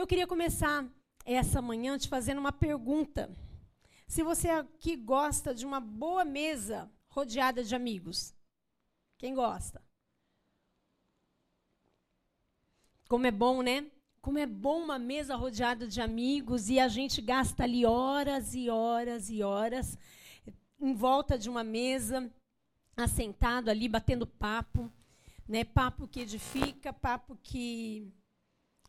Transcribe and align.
Eu 0.00 0.06
queria 0.06 0.26
começar 0.26 0.88
essa 1.26 1.60
manhã 1.60 1.98
te 1.98 2.08
fazendo 2.08 2.38
uma 2.38 2.50
pergunta. 2.50 3.30
Se 4.08 4.22
você 4.22 4.48
aqui 4.48 4.96
gosta 4.96 5.54
de 5.54 5.66
uma 5.66 5.78
boa 5.78 6.24
mesa 6.24 6.90
rodeada 7.10 7.62
de 7.62 7.74
amigos, 7.74 8.34
quem 9.18 9.34
gosta? 9.34 9.84
Como 13.10 13.26
é 13.26 13.30
bom, 13.30 13.60
né? 13.60 13.90
Como 14.22 14.38
é 14.38 14.46
bom 14.46 14.82
uma 14.82 14.98
mesa 14.98 15.36
rodeada 15.36 15.86
de 15.86 16.00
amigos 16.00 16.70
e 16.70 16.80
a 16.80 16.88
gente 16.88 17.20
gasta 17.20 17.64
ali 17.64 17.84
horas 17.84 18.54
e 18.54 18.70
horas 18.70 19.28
e 19.28 19.42
horas 19.42 19.98
em 20.80 20.94
volta 20.94 21.36
de 21.36 21.50
uma 21.50 21.62
mesa, 21.62 22.32
assentado 22.96 23.68
ali, 23.68 23.86
batendo 23.86 24.26
papo, 24.26 24.90
né? 25.46 25.62
Papo 25.62 26.08
que 26.08 26.20
edifica, 26.20 26.90
papo 26.90 27.36
que 27.42 28.10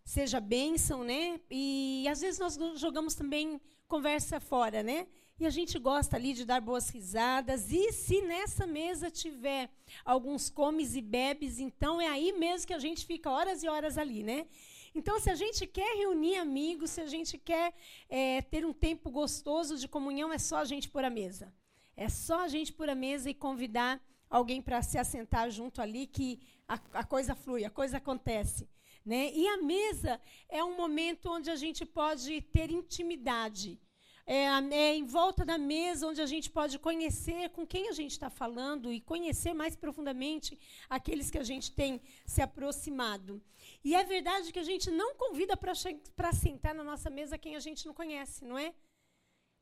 seja 0.03 0.39
bênção, 0.39 1.03
né? 1.03 1.39
E 1.49 2.05
às 2.09 2.21
vezes 2.21 2.39
nós 2.39 2.57
jogamos 2.79 3.15
também 3.15 3.59
conversa 3.87 4.39
fora, 4.39 4.81
né? 4.81 5.07
E 5.39 5.45
a 5.45 5.49
gente 5.49 5.79
gosta 5.79 6.15
ali 6.17 6.33
de 6.33 6.45
dar 6.45 6.61
boas 6.61 6.89
risadas. 6.89 7.71
E 7.71 7.91
se 7.91 8.21
nessa 8.21 8.67
mesa 8.67 9.09
tiver 9.09 9.69
alguns 10.05 10.49
comes 10.49 10.95
e 10.95 11.01
bebes, 11.01 11.59
então 11.59 11.99
é 11.99 12.07
aí 12.07 12.31
mesmo 12.31 12.67
que 12.67 12.73
a 12.73 12.79
gente 12.79 13.05
fica 13.05 13.29
horas 13.29 13.63
e 13.63 13.67
horas 13.67 13.97
ali, 13.97 14.21
né? 14.23 14.45
Então, 14.93 15.19
se 15.19 15.29
a 15.29 15.35
gente 15.35 15.65
quer 15.65 15.97
reunir 15.97 16.35
amigos, 16.35 16.91
se 16.91 17.01
a 17.01 17.07
gente 17.07 17.37
quer 17.37 17.73
é, 18.09 18.41
ter 18.41 18.65
um 18.65 18.73
tempo 18.73 19.09
gostoso 19.09 19.77
de 19.77 19.87
comunhão, 19.87 20.33
é 20.33 20.37
só 20.37 20.57
a 20.57 20.65
gente 20.65 20.89
pôr 20.89 21.05
a 21.05 21.09
mesa. 21.09 21.53
É 21.95 22.09
só 22.09 22.41
a 22.41 22.47
gente 22.47 22.73
pôr 22.73 22.89
a 22.89 22.95
mesa 22.95 23.29
e 23.29 23.33
convidar 23.33 24.01
alguém 24.29 24.61
para 24.61 24.81
se 24.81 24.97
assentar 24.97 25.49
junto 25.49 25.81
ali, 25.81 26.05
que 26.07 26.39
a, 26.67 26.75
a 26.93 27.03
coisa 27.03 27.33
flui, 27.35 27.63
a 27.63 27.69
coisa 27.69 27.97
acontece. 27.97 28.67
Né? 29.05 29.31
E 29.33 29.47
a 29.47 29.57
mesa 29.57 30.21
é 30.47 30.63
um 30.63 30.75
momento 30.75 31.31
onde 31.31 31.49
a 31.49 31.55
gente 31.55 31.85
pode 31.85 32.41
ter 32.41 32.69
intimidade. 32.69 33.79
É, 34.25 34.45
é, 34.71 34.95
em 34.95 35.03
volta 35.03 35.43
da 35.43 35.57
mesa 35.57 36.07
onde 36.07 36.21
a 36.21 36.25
gente 36.25 36.49
pode 36.49 36.77
conhecer 36.77 37.49
com 37.49 37.65
quem 37.65 37.89
a 37.89 37.91
gente 37.91 38.11
está 38.11 38.29
falando 38.29 38.93
e 38.93 39.01
conhecer 39.01 39.53
mais 39.53 39.75
profundamente 39.75 40.57
aqueles 40.89 41.31
que 41.31 41.39
a 41.39 41.43
gente 41.43 41.71
tem 41.71 41.99
se 42.25 42.41
aproximado. 42.41 43.41
E 43.83 43.95
é 43.95 44.03
verdade 44.03 44.53
que 44.53 44.59
a 44.59 44.63
gente 44.63 44.91
não 44.91 45.15
convida 45.15 45.57
para 45.57 46.31
sentar 46.31 46.75
na 46.75 46.83
nossa 46.83 47.09
mesa 47.09 47.37
quem 47.37 47.55
a 47.55 47.59
gente 47.59 47.85
não 47.85 47.93
conhece, 47.93 48.45
não 48.45 48.57
é? 48.57 48.73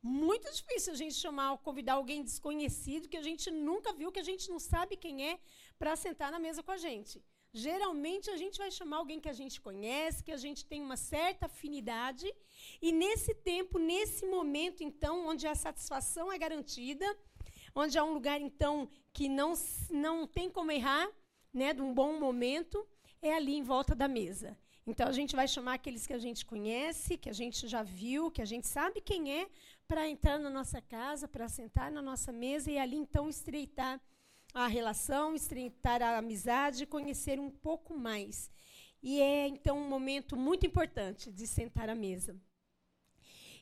Muito 0.01 0.49
difícil 0.51 0.93
a 0.93 0.95
gente 0.95 1.15
chamar, 1.15 1.57
convidar 1.57 1.93
alguém 1.93 2.23
desconhecido 2.23 3.09
que 3.09 3.17
a 3.17 3.23
gente 3.23 3.49
nunca 3.51 3.93
viu, 3.93 4.11
que 4.11 4.19
a 4.19 4.23
gente 4.23 4.49
não 4.49 4.59
sabe 4.59 4.95
quem 4.95 5.29
é, 5.29 5.39
para 5.77 5.95
sentar 5.95 6.31
na 6.31 6.39
mesa 6.39 6.61
com 6.61 6.71
a 6.71 6.77
gente. 6.77 7.23
Geralmente 7.51 8.29
a 8.29 8.37
gente 8.37 8.57
vai 8.59 8.69
chamar 8.69 8.97
alguém 8.97 9.19
que 9.19 9.29
a 9.29 9.33
gente 9.33 9.59
conhece, 9.59 10.23
que 10.23 10.31
a 10.31 10.37
gente 10.37 10.65
tem 10.65 10.81
uma 10.81 10.95
certa 10.95 11.47
afinidade, 11.47 12.31
e 12.81 12.91
nesse 12.91 13.33
tempo, 13.33 13.79
nesse 13.79 14.25
momento, 14.25 14.83
então, 14.83 15.27
onde 15.27 15.47
a 15.47 15.55
satisfação 15.55 16.31
é 16.31 16.37
garantida, 16.37 17.05
onde 17.73 17.97
há 17.97 18.03
um 18.03 18.13
lugar, 18.13 18.39
então, 18.39 18.87
que 19.11 19.27
não, 19.27 19.53
não 19.89 20.27
tem 20.27 20.49
como 20.49 20.71
errar, 20.71 21.09
né, 21.51 21.73
de 21.73 21.81
um 21.81 21.93
bom 21.93 22.19
momento, 22.19 22.87
é 23.21 23.33
ali 23.33 23.55
em 23.55 23.63
volta 23.63 23.95
da 23.95 24.07
mesa. 24.07 24.57
Então 24.85 25.07
a 25.07 25.11
gente 25.11 25.35
vai 25.35 25.47
chamar 25.47 25.75
aqueles 25.75 26.07
que 26.07 26.13
a 26.13 26.17
gente 26.17 26.45
conhece, 26.45 27.17
que 27.17 27.29
a 27.29 27.33
gente 27.33 27.67
já 27.67 27.83
viu, 27.83 28.31
que 28.31 28.41
a 28.41 28.45
gente 28.45 28.67
sabe 28.67 29.01
quem 29.01 29.31
é, 29.31 29.47
para 29.87 30.07
entrar 30.07 30.39
na 30.39 30.49
nossa 30.49 30.81
casa, 30.81 31.27
para 31.27 31.47
sentar 31.47 31.91
na 31.91 32.01
nossa 32.01 32.31
mesa 32.31 32.71
e 32.71 32.77
ali 32.77 32.95
então 32.95 33.29
estreitar 33.29 34.01
a 34.53 34.67
relação, 34.67 35.35
estreitar 35.35 36.01
a 36.01 36.17
amizade, 36.17 36.85
conhecer 36.85 37.39
um 37.39 37.49
pouco 37.49 37.97
mais. 37.97 38.49
E 39.01 39.21
é 39.21 39.47
então 39.47 39.77
um 39.77 39.87
momento 39.87 40.35
muito 40.35 40.65
importante 40.65 41.31
de 41.31 41.47
sentar 41.47 41.89
à 41.89 41.95
mesa. 41.95 42.35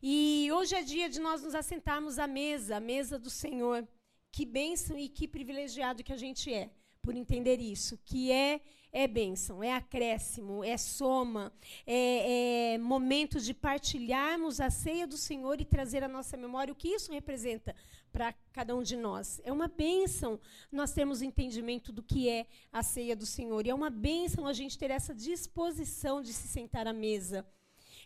E 0.01 0.49
hoje 0.51 0.75
é 0.75 0.83
dia 0.83 1.09
de 1.09 1.19
nós 1.19 1.43
nos 1.43 1.55
assentarmos 1.55 2.19
à 2.19 2.27
mesa, 2.27 2.77
à 2.77 2.79
mesa 2.79 3.17
do 3.17 3.29
Senhor. 3.29 3.87
Que 4.31 4.45
bênção 4.45 4.97
e 4.97 5.09
que 5.09 5.27
privilegiado 5.27 6.03
que 6.03 6.13
a 6.13 6.17
gente 6.17 6.53
é 6.53 6.69
por 7.01 7.15
entender 7.15 7.59
isso, 7.59 7.97
que 8.05 8.31
é 8.31 8.61
é 8.97 9.07
bênção, 9.07 9.63
é 9.63 9.71
acréscimo, 9.73 10.63
é 10.63 10.75
soma, 10.75 11.53
é, 11.85 12.73
é 12.73 12.77
momento 12.79 13.39
de 13.39 13.53
partilharmos 13.53 14.59
a 14.59 14.71
ceia 14.71 15.05
do 15.05 15.15
Senhor 15.15 15.61
e 15.61 15.65
trazer 15.65 16.03
à 16.03 16.07
nossa 16.07 16.35
memória 16.35 16.71
o 16.71 16.75
que 16.75 16.87
isso 16.87 17.11
representa 17.11 17.75
para 18.11 18.33
cada 18.51 18.75
um 18.75 18.81
de 18.81 18.97
nós. 18.97 19.39
É 19.43 19.51
uma 19.51 19.67
bênção 19.67 20.39
nós 20.71 20.93
termos 20.93 21.21
entendimento 21.21 21.91
do 21.91 22.01
que 22.01 22.27
é 22.27 22.47
a 22.73 22.81
ceia 22.81 23.15
do 23.15 23.27
Senhor. 23.27 23.67
E 23.67 23.69
é 23.69 23.75
uma 23.75 23.91
bênção 23.91 24.47
a 24.47 24.53
gente 24.53 24.79
ter 24.79 24.89
essa 24.89 25.13
disposição 25.13 26.19
de 26.19 26.33
se 26.33 26.47
sentar 26.47 26.87
à 26.87 26.93
mesa. 26.93 27.47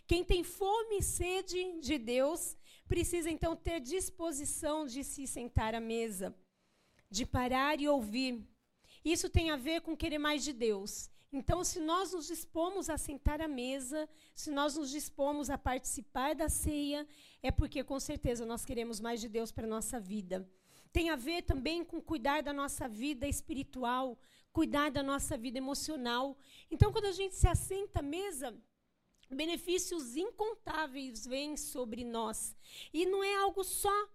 Quem 0.06 0.22
tem 0.22 0.44
fome 0.44 0.98
e 0.98 1.02
sede 1.02 1.80
de 1.80 1.96
Deus 1.96 2.54
precisa 2.86 3.30
então 3.30 3.56
ter 3.56 3.80
disposição 3.80 4.84
de 4.84 5.02
se 5.02 5.26
sentar 5.26 5.74
à 5.74 5.80
mesa, 5.80 6.36
de 7.10 7.24
parar 7.24 7.80
e 7.80 7.88
ouvir 7.88 8.46
isso 9.04 9.28
tem 9.28 9.50
a 9.50 9.56
ver 9.56 9.80
com 9.80 9.96
querer 9.96 10.18
mais 10.18 10.44
de 10.44 10.52
Deus. 10.52 11.10
Então, 11.32 11.64
se 11.64 11.80
nós 11.80 12.12
nos 12.12 12.26
dispomos 12.26 12.90
a 12.90 12.98
sentar 12.98 13.40
à 13.40 13.48
mesa, 13.48 14.06
se 14.34 14.50
nós 14.50 14.76
nos 14.76 14.90
dispomos 14.90 15.48
a 15.48 15.56
participar 15.56 16.34
da 16.34 16.48
ceia, 16.48 17.08
é 17.42 17.50
porque 17.50 17.82
com 17.82 17.98
certeza 17.98 18.44
nós 18.44 18.66
queremos 18.66 19.00
mais 19.00 19.20
de 19.20 19.30
Deus 19.30 19.50
para 19.50 19.64
a 19.64 19.70
nossa 19.70 19.98
vida. 19.98 20.46
Tem 20.92 21.08
a 21.08 21.16
ver 21.16 21.42
também 21.42 21.82
com 21.82 22.02
cuidar 22.02 22.42
da 22.42 22.52
nossa 22.52 22.86
vida 22.86 23.26
espiritual, 23.26 24.18
cuidar 24.52 24.90
da 24.90 25.02
nossa 25.02 25.38
vida 25.38 25.56
emocional. 25.56 26.36
Então, 26.70 26.92
quando 26.92 27.06
a 27.06 27.12
gente 27.12 27.34
se 27.34 27.48
assenta 27.48 28.00
à 28.00 28.02
mesa, 28.02 28.54
benefícios 29.30 30.16
incontáveis 30.16 31.26
vêm 31.26 31.56
sobre 31.56 32.04
nós. 32.04 32.54
E 32.92 33.06
não 33.06 33.24
é 33.24 33.34
algo 33.36 33.64
só 33.64 34.08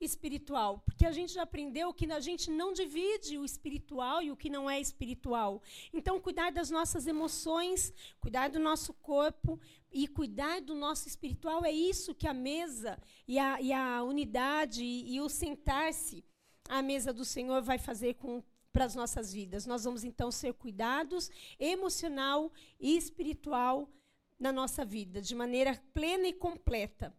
espiritual, 0.00 0.80
porque 0.84 1.04
a 1.04 1.10
gente 1.10 1.32
já 1.32 1.42
aprendeu 1.42 1.92
que 1.92 2.10
a 2.10 2.20
gente 2.20 2.50
não 2.50 2.72
divide 2.72 3.36
o 3.36 3.44
espiritual 3.44 4.22
e 4.22 4.30
o 4.30 4.36
que 4.36 4.48
não 4.48 4.70
é 4.70 4.80
espiritual. 4.80 5.62
Então, 5.92 6.20
cuidar 6.20 6.50
das 6.50 6.70
nossas 6.70 7.06
emoções, 7.06 7.92
cuidar 8.20 8.48
do 8.48 8.58
nosso 8.58 8.92
corpo 8.94 9.60
e 9.92 10.06
cuidar 10.06 10.60
do 10.60 10.74
nosso 10.74 11.08
espiritual 11.08 11.64
é 11.64 11.72
isso 11.72 12.14
que 12.14 12.28
a 12.28 12.34
mesa 12.34 12.98
e 13.26 13.38
a, 13.38 13.60
e 13.60 13.72
a 13.72 14.02
unidade 14.02 14.84
e, 14.84 15.20
o 15.20 15.28
sentar-se 15.28 16.24
à 16.68 16.80
mesa 16.80 17.12
do 17.12 17.24
Senhor 17.24 17.60
vai 17.62 17.78
fazer 17.78 18.14
com 18.14 18.42
para 18.70 18.84
as 18.84 18.94
nossas 18.94 19.32
vidas. 19.32 19.66
Nós 19.66 19.84
vamos 19.84 20.04
então 20.04 20.30
ser 20.30 20.52
cuidados 20.52 21.30
emocional 21.58 22.52
e 22.78 22.96
espiritual 22.96 23.90
na 24.38 24.52
nossa 24.52 24.84
vida, 24.84 25.20
de 25.20 25.34
maneira 25.34 25.82
plena 25.92 26.28
e 26.28 26.32
completa 26.32 27.12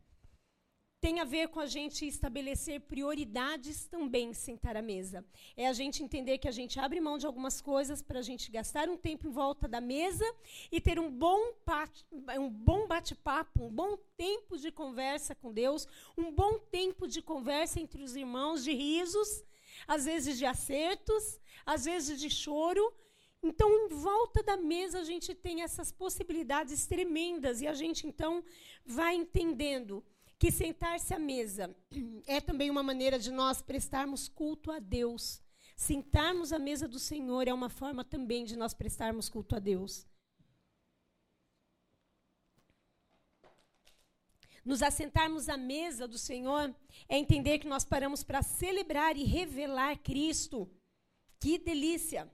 tem 1.01 1.19
a 1.21 1.23
ver 1.23 1.47
com 1.47 1.59
a 1.59 1.65
gente 1.65 2.05
estabelecer 2.05 2.81
prioridades 2.81 3.85
também 3.85 4.33
sentar 4.33 4.75
à 4.75 4.81
mesa. 4.81 5.25
É 5.55 5.67
a 5.67 5.73
gente 5.73 6.03
entender 6.03 6.37
que 6.37 6.47
a 6.47 6.51
gente 6.51 6.79
abre 6.79 6.99
mão 6.99 7.17
de 7.17 7.25
algumas 7.25 7.61
coisas 7.61 8.01
para 8.01 8.19
a 8.19 8.21
gente 8.21 8.51
gastar 8.51 8.89
um 8.89 8.97
tempo 8.97 9.27
em 9.27 9.31
volta 9.31 9.67
da 9.67 9.79
mesa 9.79 10.25
e 10.71 10.81
ter 10.81 10.99
um 10.99 11.09
bom, 11.09 11.53
um 12.37 12.49
bom 12.49 12.85
bate-papo, 12.85 13.63
um 13.63 13.69
bom 13.69 13.97
tempo 14.17 14.57
de 14.57 14.71
conversa 14.71 15.33
com 15.33 15.53
Deus, 15.53 15.87
um 16.17 16.31
bom 16.31 16.59
tempo 16.59 17.07
de 17.07 17.21
conversa 17.21 17.79
entre 17.79 18.03
os 18.03 18.15
irmãos, 18.15 18.63
de 18.63 18.73
risos, 18.73 19.43
às 19.87 20.03
vezes 20.03 20.37
de 20.37 20.45
acertos, 20.45 21.39
às 21.65 21.85
vezes 21.85 22.19
de 22.19 22.29
choro. 22.29 22.93
Então, 23.41 23.71
em 23.71 23.87
volta 23.87 24.43
da 24.43 24.57
mesa, 24.57 24.99
a 24.99 25.03
gente 25.05 25.33
tem 25.33 25.61
essas 25.61 25.93
possibilidades 25.93 26.85
tremendas 26.85 27.61
e 27.61 27.67
a 27.67 27.73
gente, 27.73 28.05
então, 28.05 28.43
vai 28.85 29.15
entendendo 29.15 30.03
que 30.39 30.51
sentar-se 30.51 31.13
à 31.13 31.19
mesa 31.19 31.75
é 32.25 32.39
também 32.39 32.69
uma 32.71 32.81
maneira 32.81 33.19
de 33.19 33.29
nós 33.29 33.61
prestarmos 33.61 34.29
culto 34.29 34.71
a 34.71 34.79
Deus. 34.79 35.41
Sentarmos 35.75 36.53
à 36.53 36.57
mesa 36.57 36.87
do 36.87 36.97
Senhor 36.97 37.47
é 37.47 37.53
uma 37.53 37.69
forma 37.69 38.05
também 38.05 38.45
de 38.45 38.55
nós 38.55 38.73
prestarmos 38.73 39.27
culto 39.27 39.55
a 39.55 39.59
Deus. 39.59 40.07
Nos 44.63 44.81
assentarmos 44.81 45.49
à 45.49 45.57
mesa 45.57 46.07
do 46.07 46.17
Senhor 46.17 46.73
é 47.07 47.17
entender 47.17 47.59
que 47.59 47.67
nós 47.67 47.83
paramos 47.83 48.23
para 48.23 48.41
celebrar 48.41 49.17
e 49.17 49.23
revelar 49.23 49.97
Cristo. 49.97 50.69
Que 51.39 51.57
delícia! 51.57 52.31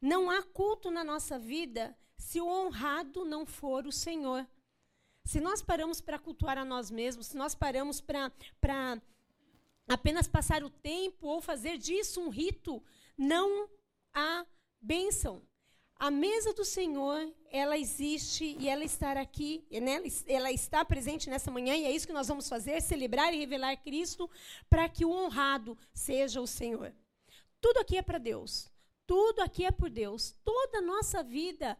Não 0.00 0.30
há 0.30 0.42
culto 0.42 0.90
na 0.90 1.04
nossa 1.04 1.38
vida 1.38 1.96
se 2.16 2.40
o 2.40 2.46
honrado 2.46 3.24
não 3.24 3.44
for 3.44 3.86
o 3.86 3.92
Senhor. 3.92 4.46
Se 5.24 5.40
nós 5.40 5.62
paramos 5.62 6.00
para 6.00 6.18
cultuar 6.18 6.58
a 6.58 6.64
nós 6.64 6.90
mesmos, 6.90 7.28
se 7.28 7.36
nós 7.36 7.54
paramos 7.54 8.00
para 8.00 8.30
apenas 9.88 10.26
passar 10.26 10.64
o 10.64 10.70
tempo 10.70 11.26
ou 11.26 11.40
fazer 11.40 11.78
disso 11.78 12.20
um 12.20 12.28
rito, 12.28 12.82
não 13.16 13.68
há 14.12 14.44
bênção. 14.80 15.42
A 15.96 16.10
mesa 16.10 16.52
do 16.52 16.64
Senhor, 16.64 17.32
ela 17.48 17.78
existe 17.78 18.56
e 18.58 18.68
ela 18.68 18.82
está 18.82 19.12
aqui, 19.12 19.64
né? 19.70 20.02
ela 20.26 20.50
está 20.50 20.84
presente 20.84 21.30
nessa 21.30 21.48
manhã 21.48 21.76
e 21.76 21.84
é 21.84 21.92
isso 21.92 22.08
que 22.08 22.12
nós 22.12 22.26
vamos 22.26 22.48
fazer, 22.48 22.82
celebrar 22.82 23.32
e 23.32 23.38
revelar 23.38 23.76
Cristo 23.76 24.28
para 24.68 24.88
que 24.88 25.04
o 25.04 25.12
honrado 25.12 25.78
seja 25.94 26.40
o 26.40 26.46
Senhor. 26.46 26.92
Tudo 27.60 27.78
aqui 27.78 27.96
é 27.96 28.02
para 28.02 28.18
Deus. 28.18 28.68
Tudo 29.06 29.42
aqui 29.42 29.64
é 29.64 29.70
por 29.70 29.88
Deus. 29.88 30.34
Toda 30.44 30.78
a 30.78 30.82
nossa 30.82 31.22
vida 31.22 31.78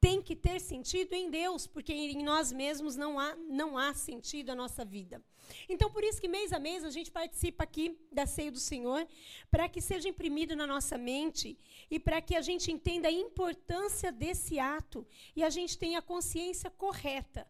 tem 0.00 0.22
que 0.22 0.34
ter 0.34 0.60
sentido 0.60 1.12
em 1.12 1.30
Deus, 1.30 1.66
porque 1.66 1.92
em 1.92 2.22
nós 2.22 2.50
mesmos 2.50 2.96
não 2.96 3.18
há, 3.20 3.36
não 3.36 3.76
há 3.76 3.92
sentido 3.92 4.50
a 4.50 4.54
nossa 4.54 4.84
vida. 4.84 5.22
Então, 5.68 5.90
por 5.90 6.02
isso 6.02 6.20
que 6.20 6.28
mês 6.28 6.52
a 6.52 6.58
mês 6.58 6.84
a 6.84 6.90
gente 6.90 7.10
participa 7.10 7.64
aqui 7.64 7.98
da 8.10 8.24
ceia 8.24 8.50
do 8.50 8.58
Senhor, 8.58 9.06
para 9.50 9.68
que 9.68 9.80
seja 9.80 10.08
imprimido 10.08 10.56
na 10.56 10.66
nossa 10.66 10.96
mente 10.96 11.58
e 11.90 12.00
para 12.00 12.20
que 12.22 12.34
a 12.34 12.40
gente 12.40 12.72
entenda 12.72 13.08
a 13.08 13.12
importância 13.12 14.10
desse 14.10 14.58
ato 14.58 15.06
e 15.36 15.42
a 15.42 15.50
gente 15.50 15.76
tenha 15.76 15.98
a 15.98 16.02
consciência 16.02 16.70
correta 16.70 17.46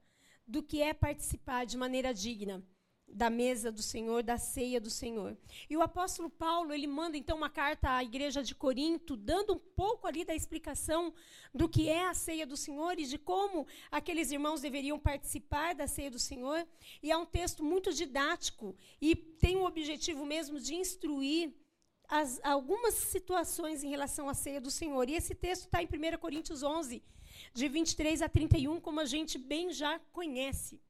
do 0.46 0.62
que 0.62 0.82
é 0.82 0.92
participar 0.92 1.64
de 1.64 1.76
maneira 1.76 2.12
digna 2.12 2.64
da 3.12 3.28
mesa 3.28 3.70
do 3.70 3.82
Senhor, 3.82 4.22
da 4.22 4.38
ceia 4.38 4.80
do 4.80 4.90
Senhor. 4.90 5.36
E 5.68 5.76
o 5.76 5.82
apóstolo 5.82 6.30
Paulo, 6.30 6.72
ele 6.72 6.86
manda 6.86 7.16
então 7.16 7.36
uma 7.36 7.50
carta 7.50 7.96
à 7.96 8.02
igreja 8.02 8.42
de 8.42 8.54
Corinto, 8.54 9.16
dando 9.16 9.54
um 9.54 9.58
pouco 9.58 10.06
ali 10.06 10.24
da 10.24 10.34
explicação 10.34 11.12
do 11.54 11.68
que 11.68 11.88
é 11.88 12.06
a 12.06 12.14
ceia 12.14 12.46
do 12.46 12.56
Senhor 12.56 12.98
e 12.98 13.04
de 13.04 13.18
como 13.18 13.66
aqueles 13.90 14.30
irmãos 14.30 14.60
deveriam 14.60 14.98
participar 14.98 15.74
da 15.74 15.86
ceia 15.86 16.10
do 16.10 16.18
Senhor. 16.18 16.66
E 17.02 17.10
é 17.10 17.16
um 17.16 17.26
texto 17.26 17.64
muito 17.64 17.92
didático 17.92 18.76
e 19.00 19.14
tem 19.14 19.56
o 19.56 19.64
objetivo 19.64 20.24
mesmo 20.24 20.58
de 20.60 20.74
instruir 20.74 21.52
as, 22.08 22.40
algumas 22.42 22.94
situações 22.94 23.84
em 23.84 23.88
relação 23.88 24.28
à 24.28 24.34
ceia 24.34 24.60
do 24.60 24.70
Senhor. 24.70 25.08
E 25.08 25.14
esse 25.14 25.34
texto 25.34 25.64
está 25.64 25.82
em 25.82 25.86
1 25.86 26.18
Coríntios 26.18 26.62
11, 26.62 27.02
de 27.54 27.68
23 27.68 28.22
a 28.22 28.28
31, 28.28 28.80
como 28.80 29.00
a 29.00 29.04
gente 29.04 29.38
bem 29.38 29.72
já 29.72 29.98
conhece. 30.12 30.80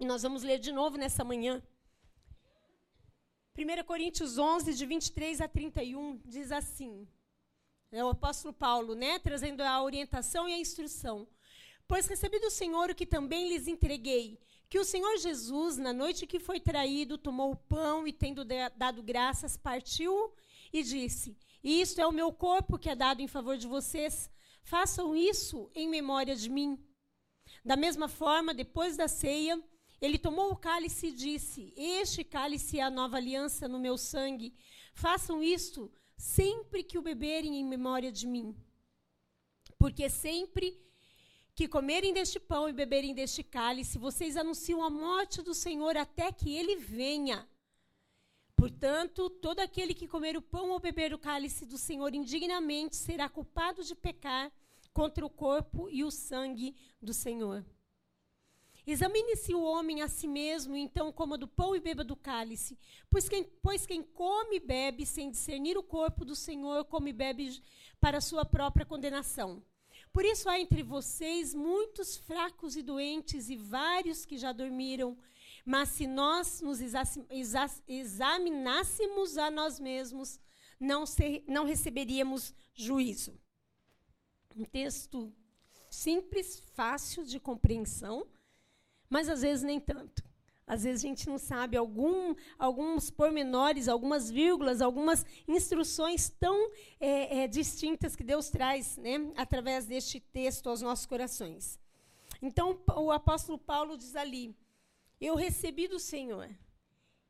E 0.00 0.04
nós 0.04 0.22
vamos 0.22 0.42
ler 0.42 0.58
de 0.58 0.72
novo 0.72 0.96
nessa 0.96 1.24
manhã. 1.24 1.62
1 3.56 3.84
Coríntios 3.84 4.38
11, 4.38 4.74
de 4.74 4.86
23 4.86 5.40
a 5.40 5.48
31, 5.48 6.20
diz 6.24 6.52
assim: 6.52 7.08
é 7.90 8.04
o 8.04 8.10
apóstolo 8.10 8.52
Paulo, 8.52 8.94
né, 8.94 9.18
trazendo 9.18 9.62
a 9.62 9.82
orientação 9.82 10.48
e 10.48 10.52
a 10.52 10.58
instrução. 10.58 11.26
Pois 11.86 12.06
recebi 12.06 12.38
do 12.38 12.50
Senhor 12.50 12.90
o 12.90 12.94
que 12.94 13.06
também 13.06 13.48
lhes 13.48 13.66
entreguei, 13.66 14.38
que 14.68 14.78
o 14.78 14.84
Senhor 14.84 15.16
Jesus, 15.16 15.78
na 15.78 15.92
noite 15.92 16.26
que 16.26 16.38
foi 16.38 16.60
traído, 16.60 17.16
tomou 17.16 17.52
o 17.52 17.56
pão 17.56 18.06
e, 18.06 18.12
tendo 18.12 18.44
dado 18.44 19.02
graças, 19.02 19.56
partiu 19.56 20.34
e 20.70 20.82
disse: 20.82 21.34
Isto 21.64 22.02
é 22.02 22.06
o 22.06 22.12
meu 22.12 22.30
corpo 22.30 22.78
que 22.78 22.90
é 22.90 22.94
dado 22.94 23.22
em 23.22 23.26
favor 23.26 23.56
de 23.56 23.66
vocês. 23.66 24.30
Façam 24.62 25.16
isso 25.16 25.70
em 25.74 25.88
memória 25.88 26.36
de 26.36 26.50
mim. 26.50 26.78
Da 27.64 27.74
mesma 27.74 28.06
forma, 28.06 28.52
depois 28.52 28.98
da 28.98 29.08
ceia, 29.08 29.58
ele 30.00 30.18
tomou 30.18 30.52
o 30.52 30.56
cálice 30.56 31.08
e 31.08 31.12
disse: 31.12 31.72
Este 31.76 32.22
cálice 32.22 32.78
é 32.78 32.82
a 32.82 32.90
nova 32.90 33.16
aliança 33.16 33.66
no 33.66 33.78
meu 33.78 33.98
sangue. 33.98 34.54
Façam 34.94 35.42
isto 35.42 35.90
sempre 36.16 36.82
que 36.82 36.98
o 36.98 37.02
beberem 37.02 37.56
em 37.56 37.64
memória 37.64 38.12
de 38.12 38.26
mim. 38.26 38.56
Porque 39.78 40.08
sempre 40.08 40.80
que 41.54 41.66
comerem 41.66 42.12
deste 42.12 42.38
pão 42.38 42.68
e 42.68 42.72
beberem 42.72 43.12
deste 43.12 43.42
cálice, 43.42 43.98
vocês 43.98 44.36
anunciam 44.36 44.82
a 44.82 44.90
morte 44.90 45.42
do 45.42 45.54
Senhor 45.54 45.96
até 45.96 46.30
que 46.30 46.54
ele 46.54 46.76
venha. 46.76 47.48
Portanto, 48.54 49.30
todo 49.30 49.60
aquele 49.60 49.94
que 49.94 50.08
comer 50.08 50.36
o 50.36 50.42
pão 50.42 50.70
ou 50.70 50.80
beber 50.80 51.12
o 51.14 51.18
cálice 51.18 51.64
do 51.64 51.78
Senhor 51.78 52.14
indignamente 52.14 52.96
será 52.96 53.28
culpado 53.28 53.82
de 53.82 53.94
pecar 53.94 54.52
contra 54.92 55.24
o 55.24 55.30
corpo 55.30 55.88
e 55.90 56.02
o 56.02 56.10
sangue 56.10 56.76
do 57.00 57.14
Senhor. 57.14 57.64
Examine-se 58.90 59.54
o 59.54 59.60
homem 59.60 60.00
a 60.00 60.08
si 60.08 60.26
mesmo, 60.26 60.74
então 60.74 61.12
coma 61.12 61.36
do 61.36 61.46
pão 61.46 61.76
e 61.76 61.80
beba 61.80 62.02
do 62.02 62.16
cálice. 62.16 62.78
Pois 63.10 63.28
quem, 63.28 63.44
pois 63.62 63.84
quem 63.84 64.02
come 64.02 64.56
e 64.56 64.60
bebe 64.60 65.04
sem 65.04 65.30
discernir 65.30 65.76
o 65.76 65.82
corpo 65.82 66.24
do 66.24 66.34
Senhor, 66.34 66.86
come 66.86 67.10
e 67.10 67.12
bebe 67.12 67.62
para 68.00 68.18
sua 68.18 68.46
própria 68.46 68.86
condenação. 68.86 69.62
Por 70.10 70.24
isso 70.24 70.48
há 70.48 70.58
entre 70.58 70.82
vocês 70.82 71.54
muitos 71.54 72.16
fracos 72.16 72.76
e 72.76 72.82
doentes 72.82 73.50
e 73.50 73.56
vários 73.56 74.24
que 74.24 74.38
já 74.38 74.52
dormiram. 74.52 75.18
Mas 75.66 75.90
se 75.90 76.06
nós 76.06 76.62
nos 76.62 76.80
examinássemos 77.86 79.36
a 79.36 79.50
nós 79.50 79.78
mesmos, 79.78 80.40
não, 80.80 81.04
ser, 81.04 81.44
não 81.46 81.66
receberíamos 81.66 82.54
juízo. 82.74 83.38
Um 84.56 84.64
texto 84.64 85.30
simples, 85.90 86.58
fácil 86.74 87.26
de 87.26 87.38
compreensão 87.38 88.26
mas 89.08 89.28
às 89.28 89.42
vezes 89.42 89.62
nem 89.62 89.80
tanto. 89.80 90.22
Às 90.66 90.84
vezes 90.84 91.02
a 91.02 91.08
gente 91.08 91.26
não 91.26 91.38
sabe 91.38 91.78
algum, 91.78 92.34
alguns 92.58 93.10
pormenores, 93.10 93.88
algumas 93.88 94.30
vírgulas, 94.30 94.82
algumas 94.82 95.24
instruções 95.48 96.28
tão 96.28 96.70
é, 97.00 97.44
é, 97.44 97.48
distintas 97.48 98.14
que 98.14 98.22
Deus 98.22 98.50
traz 98.50 98.98
né, 98.98 99.32
através 99.34 99.86
deste 99.86 100.20
texto 100.20 100.68
aos 100.68 100.82
nossos 100.82 101.06
corações. 101.06 101.80
Então, 102.42 102.78
o 102.96 103.10
apóstolo 103.10 103.56
Paulo 103.56 103.96
diz 103.96 104.14
ali: 104.14 104.54
Eu 105.18 105.34
recebi 105.34 105.88
do 105.88 105.98
Senhor. 105.98 106.48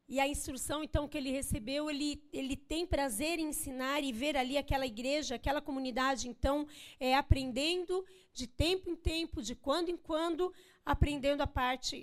E 0.08 0.18
a 0.18 0.26
instrução, 0.26 0.82
então, 0.82 1.06
que 1.06 1.18
ele 1.18 1.30
recebeu, 1.30 1.90
ele, 1.90 2.22
ele 2.32 2.56
tem 2.56 2.86
prazer 2.86 3.38
em 3.38 3.50
ensinar 3.50 4.02
e 4.02 4.10
ver 4.10 4.38
ali 4.38 4.56
aquela 4.56 4.86
igreja, 4.86 5.34
aquela 5.34 5.60
comunidade, 5.60 6.30
então, 6.30 6.66
é, 6.98 7.14
aprendendo 7.14 8.02
de 8.32 8.46
tempo 8.46 8.88
em 8.88 8.96
tempo, 8.96 9.42
de 9.42 9.54
quando 9.54 9.90
em 9.90 9.98
quando, 9.98 10.50
aprendendo 10.88 11.42
a 11.42 11.46
parte 11.46 12.02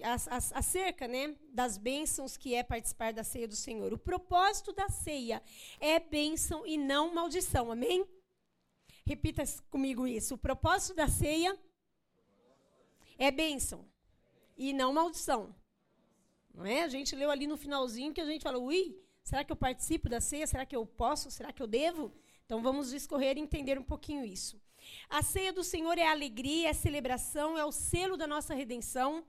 acerca 0.54 1.08
né, 1.08 1.36
das 1.52 1.76
bênçãos 1.76 2.38
que 2.38 2.54
é 2.54 2.62
participar 2.62 3.14
da 3.14 3.24
ceia 3.24 3.48
do 3.48 3.56
Senhor. 3.56 3.92
O 3.92 3.98
propósito 3.98 4.72
da 4.72 4.88
ceia 4.90 5.42
é 5.80 6.00
bênção 6.00 6.64
e 6.68 6.78
não 6.78 7.12
maldição. 7.12 7.72
Amém? 7.72 8.06
Repita 9.04 9.44
comigo 9.72 10.06
isso. 10.06 10.36
O 10.36 10.38
propósito 10.38 10.94
da 10.94 11.08
ceia 11.08 11.58
é 13.18 13.32
bênção 13.32 13.84
e 14.56 14.72
não 14.72 14.94
maldição. 14.94 15.56
Não 16.54 16.64
é? 16.64 16.84
A 16.84 16.88
gente 16.88 17.16
leu 17.16 17.32
ali 17.32 17.48
no 17.48 17.58
finalzinho 17.58 18.14
que 18.14 18.22
a 18.22 18.26
gente 18.26 18.44
falou: 18.44 18.66
ui, 18.66 18.96
será 19.24 19.44
que 19.44 19.52
eu 19.52 19.58
participo 19.58 20.08
da 20.08 20.22
ceia? 20.22 20.46
Será 20.46 20.64
que 20.64 20.76
eu 20.76 20.86
posso? 20.86 21.32
Será 21.32 21.52
que 21.52 21.62
eu 21.62 21.68
devo? 21.68 22.14
Então 22.46 22.62
vamos 22.62 22.92
discorrer 22.92 23.36
e 23.36 23.42
entender 23.42 23.80
um 23.80 23.84
pouquinho 23.84 24.24
isso. 24.24 24.62
A 25.10 25.22
ceia 25.22 25.54
do 25.54 25.64
Senhor 25.64 25.98
é 25.98 26.08
a 26.08 26.12
alegria, 26.12 26.68
é 26.68 26.72
a 26.72 26.74
celebração, 26.74 27.58
é 27.58 27.66
o 27.66 27.72
selo 27.72 28.18
da 28.18 28.28
nossa 28.28 28.54
redenção. 28.54 29.26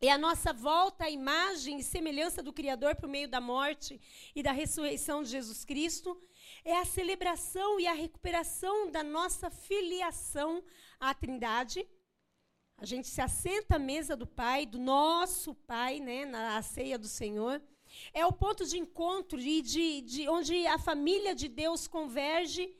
É 0.00 0.10
a 0.10 0.18
nossa 0.18 0.52
volta 0.52 1.04
à 1.04 1.10
imagem 1.10 1.78
e 1.78 1.82
semelhança 1.82 2.42
do 2.42 2.52
Criador 2.52 2.94
por 2.96 3.08
meio 3.08 3.28
da 3.28 3.40
morte 3.40 4.00
e 4.34 4.42
da 4.42 4.52
ressurreição 4.52 5.22
de 5.22 5.30
Jesus 5.30 5.64
Cristo. 5.64 6.20
É 6.64 6.76
a 6.78 6.84
celebração 6.84 7.80
e 7.80 7.86
a 7.86 7.94
recuperação 7.94 8.90
da 8.90 9.02
nossa 9.02 9.50
filiação 9.50 10.62
à 11.00 11.14
Trindade. 11.14 11.88
A 12.76 12.84
gente 12.84 13.08
se 13.08 13.20
assenta 13.20 13.76
à 13.76 13.78
mesa 13.78 14.16
do 14.16 14.26
Pai, 14.26 14.66
do 14.66 14.78
nosso 14.78 15.54
Pai, 15.54 16.00
né, 16.00 16.26
na 16.26 16.60
ceia 16.60 16.98
do 16.98 17.08
Senhor. 17.08 17.62
É 18.12 18.26
o 18.26 18.32
ponto 18.32 18.66
de 18.66 18.76
encontro 18.76 19.38
e 19.40 19.62
de, 19.62 20.00
de 20.02 20.28
onde 20.28 20.66
a 20.66 20.78
família 20.78 21.34
de 21.34 21.48
Deus 21.48 21.86
converge 21.86 22.74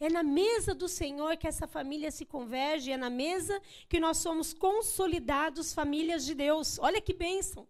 é 0.00 0.08
na 0.08 0.22
mesa 0.22 0.74
do 0.74 0.88
Senhor 0.88 1.36
que 1.36 1.46
essa 1.46 1.66
família 1.66 2.10
se 2.10 2.24
converge, 2.24 2.92
é 2.92 2.96
na 2.96 3.10
mesa 3.10 3.60
que 3.88 3.98
nós 3.98 4.18
somos 4.18 4.54
consolidados 4.54 5.74
famílias 5.74 6.24
de 6.24 6.34
Deus. 6.34 6.78
Olha 6.78 7.00
que 7.00 7.12
bênção, 7.12 7.66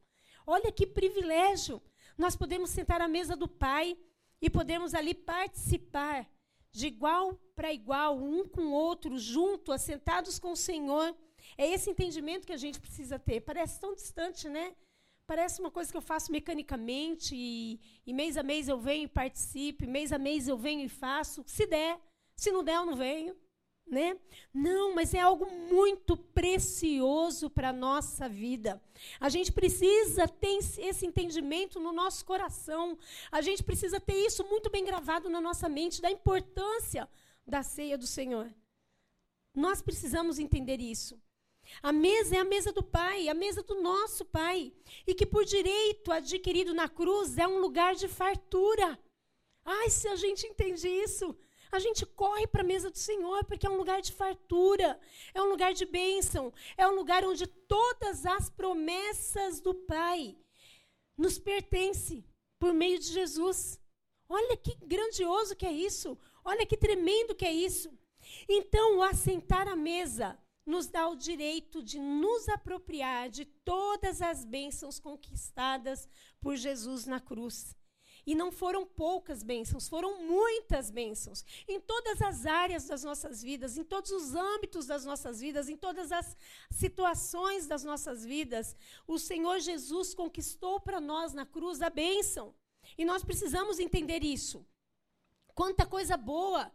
olha 0.47 0.71
que 0.71 0.87
privilégio. 0.87 1.83
Nós 2.17 2.37
podemos 2.37 2.71
sentar 2.71 3.01
à 3.01 3.09
mesa 3.09 3.35
do 3.35 3.49
Pai 3.49 3.97
e 4.43 4.51
podemos 4.51 4.95
ali 4.95 5.15
participar 5.15 6.29
de 6.71 6.87
igual 6.87 7.35
para 7.55 7.73
igual, 7.73 8.19
um 8.19 8.47
com 8.47 8.67
o 8.67 8.73
outro, 8.73 9.19
junto, 9.19 9.73
assentados 9.73 10.39
com 10.39 10.53
o 10.53 10.57
Senhor. 10.57 11.17
É 11.57 11.67
esse 11.67 11.91
entendimento 11.91 12.47
que 12.47 12.53
a 12.53 12.57
gente 12.59 12.79
precisa 12.79 13.19
ter. 13.19 13.41
Parece 13.41 13.81
tão 13.81 13.95
distante, 13.95 14.49
né? 14.49 14.77
Parece 15.27 15.61
uma 15.61 15.71
coisa 15.71 15.91
que 15.91 15.97
eu 15.97 16.03
faço 16.03 16.31
mecanicamente 16.31 17.35
e, 17.35 17.81
e 18.07 18.13
mês 18.13 18.37
a 18.37 18.43
mês 18.43 18.69
eu 18.69 18.79
venho 18.79 19.05
e 19.05 19.09
participo, 19.09 19.87
mês 19.87 20.13
a 20.13 20.19
mês 20.19 20.49
eu 20.49 20.57
venho 20.57 20.85
e 20.85 20.89
faço. 20.89 21.43
Se 21.47 21.67
der, 21.67 22.01
se 22.39 22.53
não 22.53 22.63
der, 22.63 22.77
eu 22.77 22.87
não 22.87 22.95
venho. 22.95 23.37
Né? 23.85 24.17
Não, 24.53 24.95
mas 24.95 25.13
é 25.15 25.19
algo 25.19 25.51
muito 25.51 26.15
precioso 26.15 27.49
para 27.51 27.71
a 27.71 27.73
nossa 27.73 28.29
vida. 28.29 28.81
A 29.19 29.29
gente 29.31 29.51
precisa 29.51 30.29
ter 30.29 30.59
esse 30.79 31.07
entendimento 31.07 31.81
no 31.81 31.91
nosso 31.91 32.25
coração. 32.25 32.99
A 33.33 33.41
gente 33.41 33.65
precisa 33.65 33.99
ter 33.99 34.27
isso 34.27 34.45
muito 34.45 34.71
bem 34.71 34.85
gravado 34.85 35.29
na 35.29 35.41
nossa 35.41 35.69
mente, 35.71 36.03
da 36.03 36.11
importância 36.11 37.09
da 37.47 37.63
ceia 37.63 37.97
do 37.97 38.07
Senhor. 38.07 38.55
Nós 39.55 39.81
precisamos 39.81 40.39
entender 40.39 40.81
isso. 40.81 41.21
A 41.83 41.93
mesa 41.93 42.37
é 42.37 42.39
a 42.39 42.45
mesa 42.45 42.71
do 42.71 42.83
Pai, 42.83 43.29
a 43.29 43.35
mesa 43.35 43.63
do 43.63 43.81
nosso 43.81 44.25
Pai. 44.25 44.73
E 45.07 45.15
que 45.15 45.27
por 45.27 45.45
direito 45.45 46.13
adquirido 46.13 46.73
na 46.75 46.89
cruz 46.89 47.37
é 47.39 47.49
um 47.49 47.59
lugar 47.59 47.95
de 47.95 48.07
fartura. 48.07 48.99
Ai, 49.65 49.91
se 49.91 50.07
a 50.09 50.17
gente 50.17 50.47
entende 50.47 50.87
isso, 50.87 51.35
a 51.71 51.79
gente 51.79 52.05
corre 52.07 52.47
para 52.47 52.63
a 52.63 52.67
mesa 52.67 52.91
do 52.91 52.99
Senhor, 52.99 53.45
porque 53.45 53.67
é 53.67 53.71
um 53.71 53.77
lugar 53.77 54.01
de 54.01 54.13
fartura, 54.13 54.99
é 55.35 55.43
um 55.43 55.49
lugar 55.49 55.73
de 55.73 55.85
bênção, 55.85 56.53
é 56.77 56.87
um 56.87 56.95
lugar 56.95 57.25
onde 57.25 57.47
todas 57.47 58.25
as 58.27 58.49
promessas 58.51 59.61
do 59.61 59.75
Pai 59.75 60.37
nos 61.17 61.39
pertencem 61.39 62.25
por 62.59 62.73
meio 62.73 62.99
de 62.99 63.07
Jesus. 63.07 63.81
Olha 64.29 64.57
que 64.57 64.75
grandioso 64.85 65.57
que 65.57 65.67
é 65.67 65.73
isso, 65.73 66.19
olha 66.45 66.67
que 66.67 66.77
tremendo 66.77 67.35
que 67.35 67.45
é 67.45 67.53
isso. 67.53 67.91
Então, 68.49 68.99
o 68.99 69.03
assentar 69.03 69.69
à 69.69 69.77
mesa 69.77 70.39
nos 70.67 70.87
dá 70.87 71.09
o 71.09 71.17
direito 71.17 71.83
de 71.83 71.99
nos 71.99 72.47
apropriar 72.49 73.31
de 73.31 73.47
todas 73.47 74.21
as 74.21 74.45
bênçãos 74.45 74.99
conquistadas 75.01 76.07
por 76.41 76.57
Jesus 76.57 77.07
na 77.07 77.19
cruz. 77.19 77.75
E 78.29 78.35
não 78.35 78.53
foram 78.53 78.85
poucas 78.85 79.43
bênçãos, 79.43 79.89
foram 79.89 80.23
muitas 80.23 80.91
bênçãos. 80.91 81.43
Em 81.67 81.81
todas 81.81 82.21
as 82.21 82.45
áreas 82.45 82.87
das 82.87 83.03
nossas 83.03 83.43
vidas, 83.43 83.79
em 83.79 83.83
todos 83.83 84.11
os 84.11 84.35
âmbitos 84.35 84.85
das 84.85 85.03
nossas 85.03 85.41
vidas, 85.41 85.67
em 85.67 85.79
todas 85.79 86.13
as 86.13 86.37
situações 86.71 87.67
das 87.67 87.85
nossas 87.85 88.27
vidas, 88.27 88.77
o 89.07 89.19
Senhor 89.19 89.59
Jesus 89.61 90.13
conquistou 90.13 90.79
para 90.79 91.01
nós 91.01 91.33
na 91.33 91.47
cruz 91.47 91.81
a 91.81 91.89
bênção. 91.89 92.55
E 92.99 93.03
nós 93.03 93.25
precisamos 93.25 93.79
entender 93.79 94.23
isso. 94.23 94.63
Quanta 95.55 95.87
coisa 95.87 96.15
boa! 96.15 96.71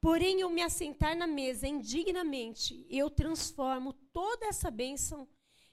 Porém, 0.00 0.40
eu 0.40 0.48
me 0.48 0.62
assentar 0.62 1.16
na 1.16 1.26
mesa 1.26 1.66
indignamente, 1.66 2.86
eu 2.88 3.10
transformo 3.10 3.92
toda 4.12 4.46
essa 4.46 4.70
bênção 4.70 5.28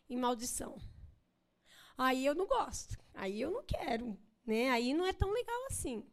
em 0.10 0.18
maldição. 0.18 0.82
Aí 1.96 2.26
eu 2.26 2.34
não 2.34 2.48
gosto, 2.48 2.98
aí 3.14 3.40
eu 3.40 3.52
não 3.52 3.64
quero 3.64 4.18
né? 4.46 4.70
Aí 4.70 4.94
não 4.94 5.06
é 5.06 5.14
tão 5.14 5.32
legal 5.32 5.66
assim, 5.68 6.04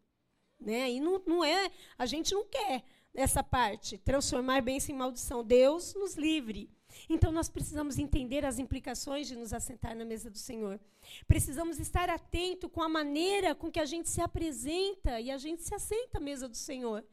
né? 0.61 0.85
Aí 0.85 1.01
não, 1.01 1.23
não 1.27 1.45
é, 1.45 1.71
a 1.97 2.07
gente 2.07 2.33
não 2.35 2.45
quer 2.45 2.85
essa 3.15 3.43
parte, 3.43 3.99
transformar 3.99 4.63
bênção 4.63 4.95
em 4.95 4.99
maldição. 4.99 5.45
Deus 5.45 5.95
nos 5.95 6.15
livre. 6.15 6.71
Então 7.09 7.31
nós 7.31 7.49
precisamos 7.49 7.99
entender 7.99 8.45
as 8.45 8.59
implicações 8.59 9.27
de 9.27 9.37
nos 9.37 9.53
assentar 9.53 9.95
na 9.95 10.05
mesa 10.05 10.31
do 10.31 10.39
Senhor. 10.39 10.81
Precisamos 11.27 11.79
estar 11.79 12.09
atento 12.09 12.69
com 12.69 12.83
a 12.83 12.89
maneira 12.89 13.55
com 13.55 13.71
que 13.71 13.81
a 13.81 13.85
gente 13.85 14.09
se 14.09 14.21
apresenta 14.21 15.21
e 15.21 15.31
a 15.31 15.39
gente 15.39 15.63
se 15.63 15.75
assenta 15.75 16.19
à 16.19 16.21
mesa 16.21 16.49
do 16.49 16.57
Senhor. 16.57 17.05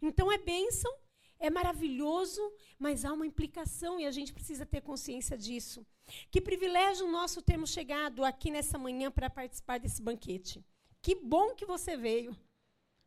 Então 0.00 0.30
é 0.30 0.38
bênção, 0.38 0.92
é 1.38 1.50
maravilhoso, 1.50 2.40
mas 2.78 3.04
há 3.04 3.12
uma 3.12 3.26
implicação 3.26 4.00
e 4.00 4.06
a 4.06 4.10
gente 4.10 4.32
precisa 4.32 4.64
ter 4.64 4.80
consciência 4.80 5.36
disso. 5.36 5.86
Que 6.30 6.40
privilégio 6.40 7.10
nosso 7.10 7.42
termos 7.42 7.70
chegado 7.70 8.24
aqui 8.24 8.50
nessa 8.50 8.78
manhã 8.78 9.10
para 9.10 9.30
participar 9.30 9.78
desse 9.78 10.00
banquete. 10.02 10.64
Que 11.00 11.14
bom 11.14 11.54
que 11.54 11.66
você 11.66 11.96
veio. 11.96 12.36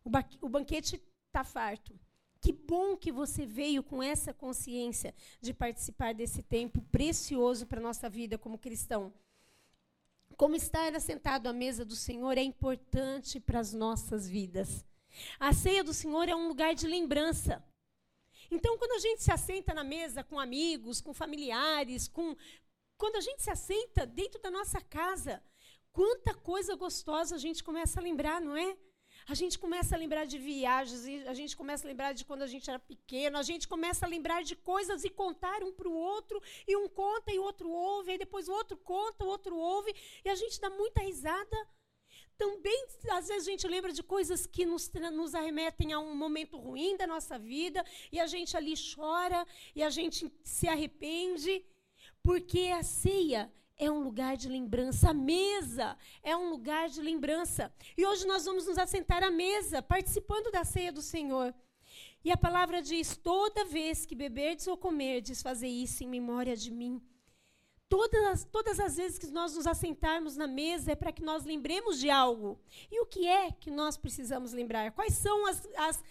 O, 0.04 0.10
ba 0.10 0.28
o 0.42 0.50
banquete 0.50 1.02
está 1.28 1.44
farto. 1.44 2.00
Que 2.40 2.52
bom 2.52 2.98
que 2.98 3.12
você 3.12 3.46
veio 3.46 3.84
com 3.84 4.02
essa 4.02 4.34
consciência 4.34 5.14
de 5.40 5.54
participar 5.54 6.14
desse 6.14 6.42
tempo 6.42 6.82
precioso 6.92 7.68
para 7.68 7.80
a 7.80 7.84
nossa 7.84 8.10
vida 8.10 8.38
como 8.38 8.58
cristão. 8.58 9.14
Como 10.36 10.56
estar 10.56 10.96
assentado 10.96 11.48
à 11.48 11.54
mesa 11.54 11.86
do 11.86 11.96
Senhor 11.96 12.38
é 12.38 12.42
importante 12.42 13.40
para 13.40 13.60
as 13.60 13.74
nossas 13.74 14.28
vidas. 14.28 14.84
A 15.40 15.54
ceia 15.54 15.84
do 15.84 15.94
Senhor 15.94 16.28
é 16.28 16.36
um 16.36 16.48
lugar 16.48 16.74
de 16.74 16.88
lembrança. 16.88 17.64
Então, 18.50 18.78
quando 18.78 18.94
a 18.94 19.00
gente 19.00 19.22
se 19.22 19.32
assenta 19.32 19.74
na 19.74 19.84
mesa 19.84 20.24
com 20.24 20.40
amigos, 20.40 21.00
com 21.00 21.14
familiares, 21.14 22.08
com, 22.08 22.36
quando 23.02 23.16
a 23.16 23.26
gente 23.28 23.42
se 23.42 23.50
assenta 23.50 24.06
dentro 24.06 24.40
da 24.40 24.52
nossa 24.52 24.80
casa, 24.80 25.44
quanta 25.92 26.36
coisa 26.36 26.76
gostosa 26.76 27.34
a 27.34 27.40
gente 27.40 27.64
começa 27.64 28.00
a 28.00 28.04
lembrar, 28.04 28.40
não 28.40 28.56
é? 28.56 28.78
A 29.28 29.34
gente 29.34 29.58
começa 29.58 29.96
a 29.96 29.98
lembrar 29.98 30.26
de 30.26 30.38
viagens, 30.38 31.26
a 31.26 31.34
gente 31.34 31.58
começa 31.58 31.84
a 31.84 31.90
lembrar 31.90 32.14
de 32.14 32.24
quando 32.24 32.44
a 32.44 32.52
gente 32.54 32.70
era 32.70 32.78
pequeno, 32.78 33.40
a 33.40 33.42
gente 33.42 33.68
começa 33.68 34.06
a 34.06 34.10
lembrar 34.16 34.44
de 34.44 34.56
coisas 34.56 35.04
e 35.04 35.10
contar 35.10 35.64
um 35.64 35.74
para 35.74 35.90
o 35.90 35.96
outro, 35.96 36.40
e 36.68 36.76
um 36.76 36.88
conta 36.88 37.34
e 37.34 37.40
o 37.40 37.44
outro 37.44 37.72
ouve, 37.72 38.14
e 38.14 38.20
depois 38.20 38.48
o 38.48 38.54
outro 38.54 38.78
conta, 38.78 39.26
o 39.26 39.30
outro 39.30 39.58
ouve, 39.58 39.92
e 40.24 40.30
a 40.30 40.36
gente 40.36 40.62
dá 40.62 40.70
muita 40.70 41.02
risada. 41.02 41.58
Também, 42.38 42.86
às 43.14 43.28
vezes, 43.30 43.48
a 43.48 43.52
gente 43.52 43.68
lembra 43.68 43.92
de 43.92 44.04
coisas 44.04 44.46
que 44.46 44.64
nos, 44.64 44.92
nos 45.12 45.34
arremetem 45.34 45.92
a 45.92 46.00
um 46.00 46.14
momento 46.16 46.56
ruim 46.56 46.96
da 46.98 47.08
nossa 47.08 47.40
vida, 47.40 47.84
e 48.12 48.20
a 48.20 48.28
gente 48.28 48.56
ali 48.56 48.76
chora, 48.94 49.44
e 49.76 49.82
a 49.82 49.90
gente 49.90 50.32
se 50.44 50.68
arrepende. 50.68 51.66
Porque 52.24 52.68
a 52.68 52.84
ceia 52.84 53.52
é 53.78 53.90
um 53.90 54.04
lugar 54.04 54.38
de 54.38 54.48
lembrança, 54.48 55.10
a 55.10 55.14
mesa 55.14 55.98
é 56.22 56.38
um 56.38 56.50
lugar 56.52 56.88
de 56.88 57.02
lembrança. 57.02 57.74
E 57.98 58.06
hoje 58.06 58.28
nós 58.28 58.46
vamos 58.46 58.68
nos 58.68 58.78
assentar 58.78 59.24
à 59.24 59.32
mesa, 59.32 59.82
participando 59.82 60.52
da 60.52 60.64
ceia 60.64 60.92
do 60.92 61.02
Senhor. 61.02 61.54
E 62.24 62.32
a 62.32 62.38
palavra 62.38 62.82
diz: 62.82 63.18
toda 63.18 63.66
vez 63.66 64.06
que 64.06 64.14
beberdes 64.14 64.68
ou 64.68 64.78
comerdes, 64.78 65.42
fazer 65.42 65.68
isso 65.68 66.04
em 66.04 66.08
memória 66.08 66.56
de 66.56 66.70
mim. 66.70 67.02
Todas 67.90 68.24
as, 68.24 68.44
todas 68.46 68.80
as 68.80 68.96
vezes 68.96 69.20
que 69.20 69.28
nós 69.28 69.54
nos 69.54 69.68
assentarmos 69.68 70.38
na 70.38 70.48
mesa 70.48 70.94
é 70.94 70.96
para 70.96 71.12
que 71.12 71.22
nós 71.22 71.44
lembremos 71.44 72.00
de 72.00 72.10
algo. 72.10 72.58
E 72.90 73.02
o 73.02 73.06
que 73.06 73.28
é 73.28 73.52
que 73.52 73.70
nós 73.70 73.98
precisamos 73.98 74.54
lembrar? 74.54 74.92
Quais 74.92 75.16
são 75.16 75.46
as, 75.48 75.68
as 75.76 76.04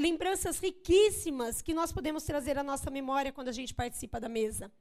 lembranças 0.00 0.58
riquíssimas 0.58 1.62
que 1.62 1.72
nós 1.72 1.92
podemos 1.92 2.24
trazer 2.24 2.58
à 2.58 2.64
nossa 2.64 2.90
memória 2.90 3.30
quando 3.30 3.46
a 3.46 3.52
gente 3.52 3.72
participa 3.72 4.18
da 4.18 4.28
mesa? 4.28 4.72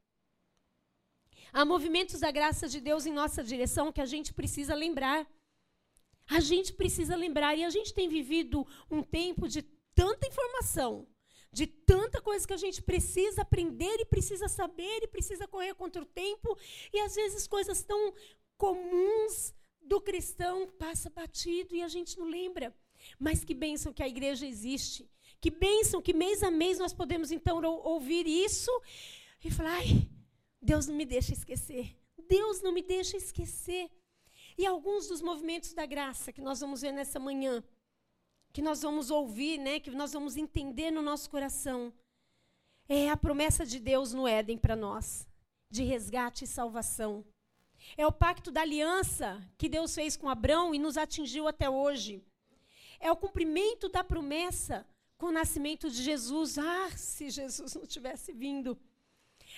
Há 1.51 1.65
movimentos 1.65 2.19
da 2.19 2.31
graça 2.31 2.67
de 2.67 2.79
Deus 2.79 3.05
em 3.05 3.11
nossa 3.11 3.43
direção 3.43 3.91
que 3.91 4.01
a 4.01 4.05
gente 4.05 4.33
precisa 4.33 4.75
lembrar. 4.75 5.27
A 6.29 6.39
gente 6.39 6.73
precisa 6.73 7.15
lembrar. 7.15 7.57
E 7.57 7.63
a 7.63 7.69
gente 7.69 7.93
tem 7.93 8.07
vivido 8.07 8.65
um 8.89 9.01
tempo 9.01 9.47
de 9.47 9.63
tanta 9.95 10.27
informação, 10.27 11.07
de 11.51 11.65
tanta 11.65 12.21
coisa 12.21 12.47
que 12.47 12.53
a 12.53 12.57
gente 12.57 12.81
precisa 12.81 13.41
aprender 13.41 13.97
e 13.99 14.05
precisa 14.05 14.47
saber 14.47 15.03
e 15.03 15.07
precisa 15.07 15.47
correr 15.47 15.73
contra 15.73 16.01
o 16.01 16.05
tempo. 16.05 16.57
E 16.93 16.99
às 16.99 17.15
vezes 17.15 17.47
coisas 17.47 17.83
tão 17.83 18.13
comuns 18.55 19.53
do 19.81 19.99
cristão 19.99 20.67
passa 20.67 21.09
batido 21.09 21.75
e 21.75 21.81
a 21.81 21.87
gente 21.87 22.17
não 22.19 22.27
lembra. 22.27 22.75
Mas 23.17 23.43
que 23.43 23.55
bênção 23.55 23.91
que 23.91 24.03
a 24.03 24.07
igreja 24.07 24.45
existe. 24.45 25.09
Que 25.41 25.49
bênção 25.49 26.01
que 26.01 26.13
mês 26.13 26.43
a 26.43 26.51
mês 26.51 26.77
nós 26.77 26.93
podemos 26.93 27.31
então 27.31 27.63
ouvir 27.83 28.27
isso 28.27 28.71
e 29.43 29.49
falar, 29.49 29.77
ai, 29.77 30.07
Deus 30.61 30.87
não 30.87 30.95
me 30.95 31.05
deixa 31.05 31.33
esquecer. 31.33 31.95
Deus 32.27 32.61
não 32.61 32.71
me 32.71 32.81
deixa 32.81 33.17
esquecer. 33.17 33.89
E 34.57 34.65
alguns 34.65 35.07
dos 35.07 35.21
movimentos 35.21 35.73
da 35.73 35.85
graça 35.85 36.33
que 36.33 36.41
nós 36.41 36.59
vamos 36.59 36.81
ver 36.81 36.91
nessa 36.91 37.19
manhã, 37.19 37.63
que 38.51 38.61
nós 38.61 38.81
vamos 38.81 39.09
ouvir, 39.09 39.57
né, 39.57 39.79
que 39.79 39.91
nós 39.91 40.11
vamos 40.11 40.35
entender 40.35 40.91
no 40.91 41.01
nosso 41.01 41.29
coração, 41.29 41.93
é 42.87 43.09
a 43.09 43.15
promessa 43.15 43.65
de 43.65 43.79
Deus 43.79 44.13
no 44.13 44.27
Éden 44.27 44.57
para 44.57 44.75
nós, 44.75 45.27
de 45.69 45.83
resgate 45.83 46.43
e 46.43 46.47
salvação. 46.47 47.23
É 47.95 48.05
o 48.05 48.11
pacto 48.11 48.51
da 48.51 48.61
aliança 48.61 49.41
que 49.57 49.69
Deus 49.69 49.93
fez 49.95 50.17
com 50.17 50.27
Abraão 50.27 50.73
e 50.75 50.79
nos 50.79 50.97
atingiu 50.97 51.47
até 51.47 51.69
hoje. 51.69 52.23
É 52.99 53.11
o 53.11 53.15
cumprimento 53.15 53.87
da 53.87 54.03
promessa 54.03 54.85
com 55.17 55.27
o 55.27 55.31
nascimento 55.31 55.89
de 55.89 56.03
Jesus. 56.03 56.57
Ah, 56.57 56.89
se 56.97 57.29
Jesus 57.29 57.75
não 57.75 57.85
tivesse 57.85 58.33
vindo. 58.33 58.77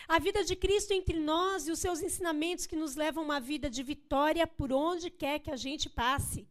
A 0.08 0.20
vida 0.20 0.44
de 0.44 0.56
Cristo 0.56 0.94
entre 0.94 1.20
nós 1.20 1.68
e 1.68 1.72
os 1.72 1.80
seus 1.80 2.02
ensinamentos 2.02 2.66
que 2.66 2.76
nos 2.76 2.96
levam 2.96 3.24
a 3.24 3.26
uma 3.26 3.40
vida 3.40 3.70
de 3.70 3.84
vitória 3.84 4.46
por 4.48 4.72
onde 4.72 5.10
quer 5.10 5.40
que 5.40 5.52
a 5.52 5.56
gente 5.56 5.90
passe. 5.90 6.48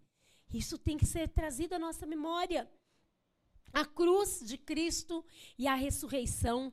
Isso 0.52 0.78
tem 0.78 0.97
que 0.97 1.07
ser 1.07 1.28
trazido 1.28 1.75
à 1.75 1.78
nossa 1.78 2.07
memória. 2.07 2.69
A 3.73 3.85
cruz 3.85 4.40
de 4.45 4.59
Cristo 4.59 5.25
e 5.57 5.66
a 5.66 5.75
ressurreição, 5.75 6.73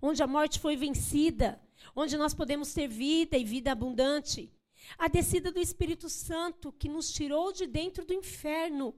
onde 0.00 0.22
a 0.22 0.26
morte 0.26 0.58
foi 0.58 0.76
vencida, 0.76 1.60
onde 1.94 2.16
nós 2.16 2.34
podemos 2.34 2.72
ter 2.72 2.88
vida 2.88 3.36
e 3.36 3.44
vida 3.44 3.72
abundante. 3.72 4.50
A 4.96 5.08
descida 5.08 5.52
do 5.52 5.60
Espírito 5.60 6.08
Santo, 6.08 6.72
que 6.72 6.88
nos 6.88 7.10
tirou 7.10 7.52
de 7.52 7.66
dentro 7.66 8.04
do 8.04 8.14
inferno 8.14 8.94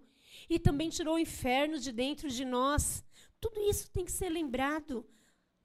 e 0.48 0.58
também 0.58 0.90
tirou 0.90 1.16
o 1.16 1.18
inferno 1.18 1.78
de 1.78 1.90
dentro 1.90 2.28
de 2.28 2.44
nós. 2.44 3.04
Tudo 3.40 3.60
isso 3.62 3.90
tem 3.90 4.04
que 4.04 4.12
ser 4.12 4.28
lembrado 4.28 5.04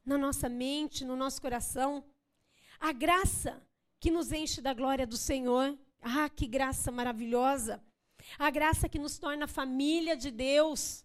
na 0.06 0.18
nossa 0.18 0.48
mente, 0.48 1.04
no 1.04 1.16
nosso 1.16 1.42
coração. 1.42 2.04
A 2.80 2.92
graça 2.92 3.62
que 4.00 4.12
nos 4.12 4.32
enche 4.32 4.62
da 4.62 4.74
glória 4.74 5.08
do 5.08 5.18
Senhor. 5.18 5.78
Ah, 6.02 6.30
que 6.30 6.46
graça 6.46 6.92
maravilhosa! 6.92 7.84
A 8.38 8.50
graça 8.50 8.88
que 8.88 9.00
nos 9.00 9.18
torna 9.18 9.48
família 9.48 10.16
de 10.16 10.32
Deus. 10.32 11.04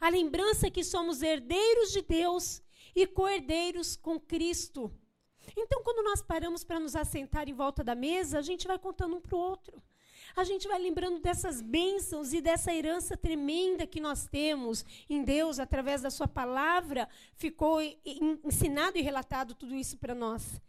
A 0.00 0.08
lembrança 0.08 0.70
que 0.70 0.82
somos 0.82 1.22
herdeiros 1.22 1.92
de 1.92 2.02
Deus 2.02 2.62
e 2.94 3.06
cordeiros 3.06 3.96
com 3.96 4.18
Cristo. 4.18 4.92
Então, 5.56 5.82
quando 5.82 6.02
nós 6.02 6.22
paramos 6.22 6.64
para 6.64 6.80
nos 6.80 6.96
assentar 6.96 7.48
em 7.48 7.54
volta 7.54 7.84
da 7.84 7.94
mesa, 7.94 8.38
a 8.38 8.42
gente 8.42 8.66
vai 8.66 8.78
contando 8.78 9.16
um 9.16 9.20
para 9.20 9.36
o 9.36 9.38
outro 9.38 9.82
a 10.36 10.42
gente 10.42 10.66
vai 10.66 10.80
lembrando 10.80 11.20
dessas 11.20 11.60
bênçãos 11.60 12.32
e 12.32 12.40
dessa 12.40 12.74
herança 12.74 13.16
tremenda 13.16 13.86
que 13.86 14.00
nós 14.00 14.26
temos 14.26 14.84
em 15.08 15.22
Deus, 15.22 15.58
através 15.58 16.02
da 16.02 16.10
Sua 16.10 16.26
palavra, 16.26 17.08
ficou 17.36 17.80
ensinado 18.44 18.98
e 18.98 19.02
relatado 19.02 19.54
tudo 19.54 19.74
isso 19.74 19.96
para 19.96 20.14
nós. 20.14 20.60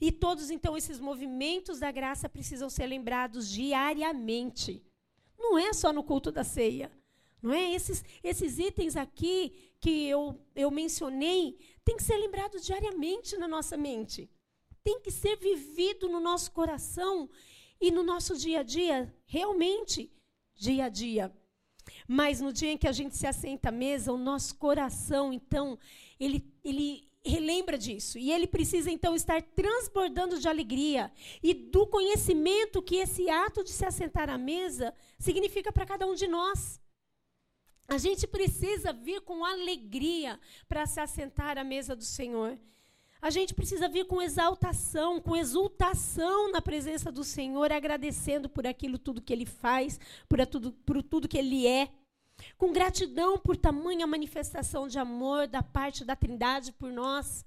E 0.00 0.10
todos, 0.10 0.50
então, 0.50 0.76
esses 0.76 0.98
movimentos 0.98 1.78
da 1.78 1.92
graça 1.92 2.28
precisam 2.28 2.70
ser 2.70 2.86
lembrados 2.86 3.48
diariamente. 3.48 4.82
Não 5.38 5.58
é 5.58 5.72
só 5.72 5.92
no 5.92 6.02
culto 6.02 6.32
da 6.32 6.42
ceia. 6.42 6.90
Não 7.42 7.52
é? 7.52 7.72
Esses, 7.72 8.04
esses 8.22 8.58
itens 8.58 8.96
aqui 8.96 9.72
que 9.80 10.08
eu, 10.08 10.38
eu 10.54 10.70
mencionei 10.70 11.58
tem 11.84 11.96
que 11.96 12.02
ser 12.02 12.16
lembrado 12.16 12.58
diariamente 12.60 13.36
na 13.36 13.46
nossa 13.46 13.76
mente. 13.76 14.30
Tem 14.82 15.00
que 15.00 15.10
ser 15.10 15.36
vivido 15.36 16.08
no 16.08 16.20
nosso 16.20 16.50
coração 16.52 17.28
e 17.82 17.90
no 17.90 18.04
nosso 18.04 18.36
dia 18.36 18.60
a 18.60 18.62
dia, 18.62 19.12
realmente, 19.26 20.08
dia 20.54 20.84
a 20.84 20.88
dia. 20.88 21.32
Mas 22.06 22.40
no 22.40 22.52
dia 22.52 22.70
em 22.70 22.78
que 22.78 22.86
a 22.86 22.92
gente 22.92 23.16
se 23.16 23.26
assenta 23.26 23.70
à 23.70 23.72
mesa, 23.72 24.12
o 24.12 24.16
nosso 24.16 24.54
coração, 24.54 25.32
então, 25.32 25.76
ele, 26.18 26.48
ele 26.62 27.10
relembra 27.24 27.76
disso. 27.76 28.18
E 28.18 28.30
ele 28.30 28.46
precisa, 28.46 28.88
então, 28.88 29.16
estar 29.16 29.42
transbordando 29.42 30.38
de 30.38 30.48
alegria 30.48 31.10
e 31.42 31.52
do 31.52 31.84
conhecimento 31.84 32.80
que 32.80 32.96
esse 32.96 33.28
ato 33.28 33.64
de 33.64 33.70
se 33.70 33.84
assentar 33.84 34.30
à 34.30 34.38
mesa 34.38 34.94
significa 35.18 35.72
para 35.72 35.84
cada 35.84 36.06
um 36.06 36.14
de 36.14 36.28
nós. 36.28 36.80
A 37.88 37.98
gente 37.98 38.28
precisa 38.28 38.92
vir 38.92 39.22
com 39.22 39.44
alegria 39.44 40.38
para 40.68 40.86
se 40.86 41.00
assentar 41.00 41.58
à 41.58 41.64
mesa 41.64 41.96
do 41.96 42.04
Senhor. 42.04 42.56
A 43.22 43.30
gente 43.30 43.54
precisa 43.54 43.88
vir 43.88 44.04
com 44.04 44.20
exaltação, 44.20 45.20
com 45.20 45.36
exultação 45.36 46.50
na 46.50 46.60
presença 46.60 47.12
do 47.12 47.22
Senhor, 47.22 47.70
agradecendo 47.70 48.48
por 48.48 48.66
aquilo 48.66 48.98
tudo 48.98 49.22
que 49.22 49.32
Ele 49.32 49.46
faz, 49.46 50.00
por 50.28 50.44
tudo, 50.44 50.72
por 50.72 51.00
tudo 51.04 51.28
que 51.28 51.38
Ele 51.38 51.64
é. 51.64 51.88
Com 52.58 52.72
gratidão 52.72 53.38
por 53.38 53.56
tamanha 53.56 54.08
manifestação 54.08 54.88
de 54.88 54.98
amor 54.98 55.46
da 55.46 55.62
parte 55.62 56.04
da 56.04 56.16
Trindade 56.16 56.72
por 56.72 56.90
nós. 56.90 57.44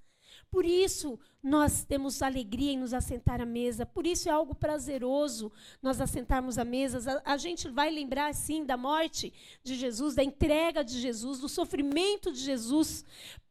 Por 0.55 0.63
isso, 0.63 1.19
nós 1.43 1.83
temos 1.83 2.21
alegria 2.21 2.71
em 2.71 2.77
nos 2.77 2.93
assentar 2.93 3.41
à 3.41 3.45
mesa. 3.45 3.85
Por 3.85 4.07
isso 4.07 4.29
é 4.29 4.31
algo 4.31 4.55
prazeroso 4.55 5.51
nós 5.81 6.00
assentarmos 6.00 6.57
à 6.57 6.63
mesa. 6.63 7.21
A, 7.25 7.33
a, 7.33 7.38
gente 7.38 7.67
vai 7.67 7.91
lembrar, 7.91 8.33
sim, 8.33 8.63
da 8.63 8.77
morte 8.77 9.33
de 9.62 9.75
Jesus, 9.75 10.15
da 10.15 10.24
entrega 10.24 10.81
de 10.81 10.97
Jesus, 10.97 11.41
do 11.41 11.50
sofrimento 11.50 12.31
de 12.31 12.39
Jesus. 12.39 13.03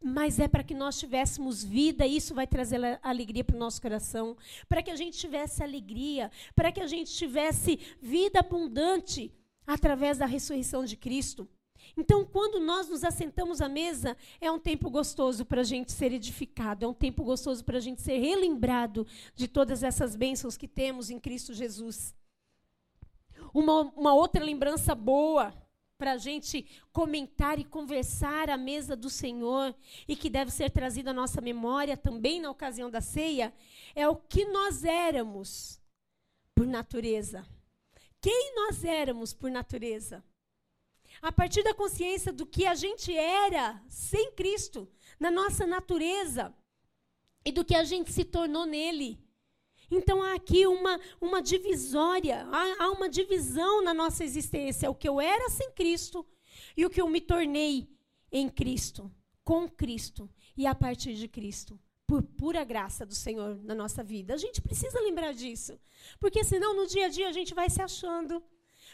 Mas 0.03 0.39
é 0.39 0.49
para 0.49 0.65
que 0.65 0.73
nós 0.73 0.99
tivéssemos 0.99 1.63
vida, 1.63 2.07
e 2.07 2.17
isso 2.17 2.35
vai 2.35 2.47
trazer 2.47 2.81
alegria 3.03 3.45
para 3.45 3.57
o 3.57 3.59
nosso 3.59 3.83
coração. 3.83 4.35
Para 4.67 4.83
que 4.83 4.91
a 4.91 4.97
gente 4.97 5.19
tivesse 5.19 5.63
alegria, 5.63 6.31
para 6.57 6.73
que 6.73 6.81
a 6.81 6.87
gente 6.87 7.13
tivesse 7.13 7.79
vida 8.01 8.41
abundante 8.41 9.31
através 9.67 10.17
da 10.17 10.25
ressurreição 10.25 10.87
de 10.87 10.97
Cristo. 10.97 11.47
Então, 11.97 12.25
quando 12.25 12.59
nós 12.61 12.89
nos 12.89 13.05
assentamos 13.05 13.61
à 13.61 13.69
mesa, 13.69 14.17
é 14.41 14.51
um 14.51 14.59
tempo 14.59 14.91
gostoso 14.91 15.45
para 15.45 15.61
a 15.61 15.65
gente 15.65 15.93
ser 15.93 16.13
edificado, 16.13 16.85
é 16.85 16.89
um 16.89 16.95
tempo 16.95 17.23
gostoso 17.25 17.65
para 17.65 17.79
a 17.79 17.81
gente 17.81 18.03
ser 18.03 18.19
relembrado 18.19 19.07
de 19.35 19.47
todas 19.47 19.83
essas 19.83 20.17
bênçãos 20.17 20.57
que 20.57 20.69
temos 20.69 21.11
em 21.11 21.19
Cristo 21.19 21.53
Jesus. 21.53 22.15
Uma, 23.53 23.83
uma 23.97 24.15
outra 24.15 24.45
lembrança 24.45 24.95
boa 24.95 25.55
para 25.97 26.13
a 26.13 26.17
gente 26.17 26.67
comentar 26.93 27.59
e 27.59 27.65
conversar 27.65 28.51
à 28.51 28.57
mesa 28.57 28.97
do 28.97 29.09
Senhor 29.09 29.75
e 30.09 30.17
que 30.17 30.29
deve 30.29 30.51
ser 30.51 30.71
trazida 30.71 31.11
à 31.11 31.15
nossa 31.15 31.41
memória 31.41 31.97
também 31.97 32.41
na 32.41 32.51
ocasião 32.51 32.91
da 32.91 33.01
ceia 33.01 33.55
é 33.95 34.09
o 34.09 34.17
que 34.17 34.45
nós 34.47 34.85
éramos 34.85 35.81
por 36.55 36.67
natureza. 36.67 37.47
Quem 38.21 38.55
nós 38.57 38.85
éramos 38.85 39.33
por 39.33 39.51
natureza? 39.51 40.25
A 41.25 41.33
partir 41.33 41.63
da 41.63 41.73
consciência 41.73 42.31
do 42.31 42.45
que 42.45 42.67
a 42.67 42.75
gente 42.75 43.11
era 43.17 43.83
sem 43.89 44.33
Cristo, 44.33 44.87
na 45.19 45.31
nossa 45.31 45.67
natureza, 45.67 46.55
e 47.43 47.51
do 47.51 47.65
que 47.65 47.75
a 47.75 47.83
gente 47.83 48.13
se 48.13 48.25
tornou 48.25 48.67
nele. 48.67 49.19
Então 49.91 50.23
há 50.23 50.35
aqui 50.35 50.67
uma, 50.67 51.01
uma 51.19 51.41
divisória, 51.41 52.47
há, 52.53 52.85
há 52.85 52.91
uma 52.91 53.09
divisão 53.09 53.83
na 53.83 53.95
nossa 53.95 54.23
existência: 54.23 54.91
o 54.91 54.95
que 54.95 55.09
eu 55.09 55.19
era 55.19 55.49
sem 55.49 55.71
Cristo 55.73 56.27
e 56.77 56.85
o 56.85 56.91
que 56.91 57.01
eu 57.01 57.09
me 57.09 57.23
tornei 57.23 57.89
em 58.31 58.47
Cristo, 58.47 59.11
com 59.43 59.67
Cristo 59.67 60.29
e 60.55 60.67
a 60.67 60.75
partir 60.75 61.15
de 61.15 61.27
Cristo 61.27 61.81
por 62.07 62.23
pura 62.23 62.65
graça 62.65 63.07
do 63.07 63.15
Senhor 63.15 63.59
na 63.65 63.75
nossa 63.75 64.05
vida. 64.05 64.35
A 64.35 64.37
gente 64.37 64.61
precisa 64.61 65.01
lembrar 65.01 65.33
disso, 65.33 65.81
porque 66.21 66.45
senão 66.45 66.77
no 66.77 66.87
dia 66.87 67.07
a 67.07 67.09
dia 67.09 67.29
a 67.29 67.33
gente 67.33 67.55
vai 67.55 67.71
se 67.71 67.81
achando, 67.81 68.43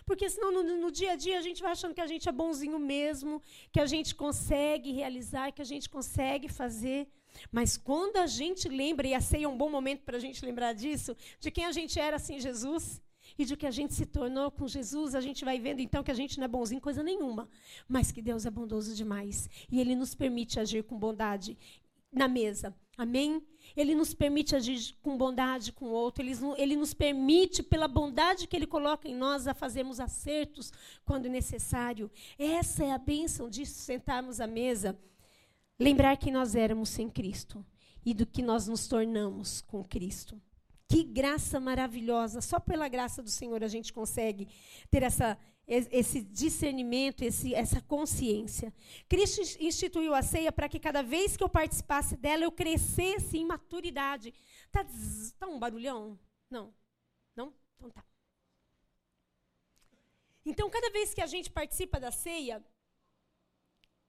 porque 0.04 0.28
senão 0.28 0.52
no, 0.52 0.62
no, 0.62 0.90
dia 0.90 1.12
a 1.12 1.16
dia 1.16 1.38
a 1.38 1.42
gente 1.42 1.62
vai 1.62 1.72
achando 1.72 1.94
que 1.94 2.00
a 2.00 2.06
gente 2.06 2.28
é 2.28 2.32
bonzinho 2.32 2.78
mesmo, 2.78 3.42
que 3.72 3.80
a 3.80 3.86
gente 3.86 4.14
consegue 4.14 4.92
realizar, 4.92 5.52
que 5.52 5.62
a 5.62 5.64
gente 5.64 5.88
consegue 5.88 6.48
fazer. 6.48 7.08
Mas 7.50 7.76
quando 7.76 8.16
a 8.16 8.26
gente 8.26 8.68
lembra, 8.68 9.06
e 9.06 9.14
a 9.14 9.20
ceia 9.20 9.44
é 9.44 9.48
um 9.48 9.56
bom 9.56 9.70
momento 9.70 10.02
para 10.02 10.16
a 10.16 10.20
gente 10.20 10.44
lembrar 10.44 10.72
disso, 10.72 11.16
de 11.38 11.50
quem 11.50 11.64
a 11.64 11.72
gente 11.72 11.98
era 11.98 12.18
sem 12.18 12.40
Jesus 12.40 13.00
e 13.38 13.44
de 13.44 13.56
que 13.56 13.66
a 13.66 13.70
gente 13.70 13.94
se 13.94 14.04
tornou 14.04 14.50
com 14.50 14.66
Jesus, 14.66 15.14
a 15.14 15.20
gente 15.20 15.44
vai 15.44 15.58
vendo 15.58 15.80
então 15.80 16.02
que 16.02 16.10
a 16.10 16.14
gente 16.14 16.38
não 16.38 16.44
é 16.44 16.48
bonzinho 16.48 16.80
coisa 16.80 17.02
nenhuma, 17.02 17.48
mas 17.88 18.10
que 18.10 18.20
Deus 18.20 18.44
é 18.44 18.50
bondoso 18.50 18.94
demais 18.94 19.48
e 19.70 19.80
Ele 19.80 19.94
nos 19.94 20.14
permite 20.14 20.58
agir 20.58 20.82
com 20.84 20.98
bondade 20.98 21.56
na 22.12 22.26
mesa. 22.26 22.74
Amém? 22.98 23.42
Ele 23.76 23.94
nos 23.94 24.14
permite 24.14 24.56
agir 24.56 24.94
com 25.02 25.16
bondade 25.16 25.72
com 25.72 25.86
o 25.86 25.92
outro, 25.92 26.22
ele, 26.22 26.32
ele 26.56 26.76
nos 26.76 26.92
permite, 26.94 27.62
pela 27.62 27.88
bondade 27.88 28.46
que 28.46 28.56
ele 28.56 28.66
coloca 28.66 29.08
em 29.08 29.14
nós, 29.14 29.46
a 29.46 29.54
fazermos 29.54 30.00
acertos 30.00 30.72
quando 31.04 31.28
necessário. 31.28 32.10
Essa 32.38 32.84
é 32.84 32.92
a 32.92 32.98
bênção 32.98 33.48
de 33.48 33.64
sentarmos 33.66 34.40
à 34.40 34.46
mesa. 34.46 34.98
Lembrar 35.78 36.16
que 36.16 36.30
nós 36.30 36.54
éramos 36.54 36.90
sem 36.90 37.08
Cristo 37.08 37.64
e 38.04 38.12
do 38.12 38.26
que 38.26 38.42
nós 38.42 38.66
nos 38.66 38.86
tornamos 38.86 39.60
com 39.62 39.82
Cristo. 39.84 40.40
Que 40.88 41.04
graça 41.04 41.60
maravilhosa! 41.60 42.40
Só 42.40 42.58
pela 42.58 42.88
graça 42.88 43.22
do 43.22 43.30
Senhor 43.30 43.62
a 43.62 43.68
gente 43.68 43.92
consegue 43.92 44.48
ter 44.90 45.04
essa, 45.04 45.38
esse 45.70 46.20
discernimento, 46.20 47.22
esse, 47.22 47.54
essa 47.54 47.80
consciência. 47.80 48.74
Cristo 49.08 49.40
instituiu 49.60 50.12
a 50.12 50.20
ceia 50.20 50.50
para 50.50 50.68
que 50.68 50.80
cada 50.80 51.00
vez 51.00 51.36
que 51.36 51.44
eu 51.44 51.48
participasse 51.48 52.16
dela, 52.16 52.42
eu 52.42 52.50
crescesse 52.50 53.38
em 53.38 53.46
maturidade. 53.46 54.34
Tá, 54.72 54.84
tá 55.38 55.46
um 55.46 55.60
barulhão? 55.60 56.18
Não. 56.50 56.74
Não? 57.36 57.54
Então 57.76 57.90
tá. 57.90 58.04
Então, 60.44 60.68
cada 60.68 60.90
vez 60.90 61.14
que 61.14 61.20
a 61.20 61.26
gente 61.26 61.48
participa 61.50 62.00
da 62.00 62.10
ceia, 62.10 62.64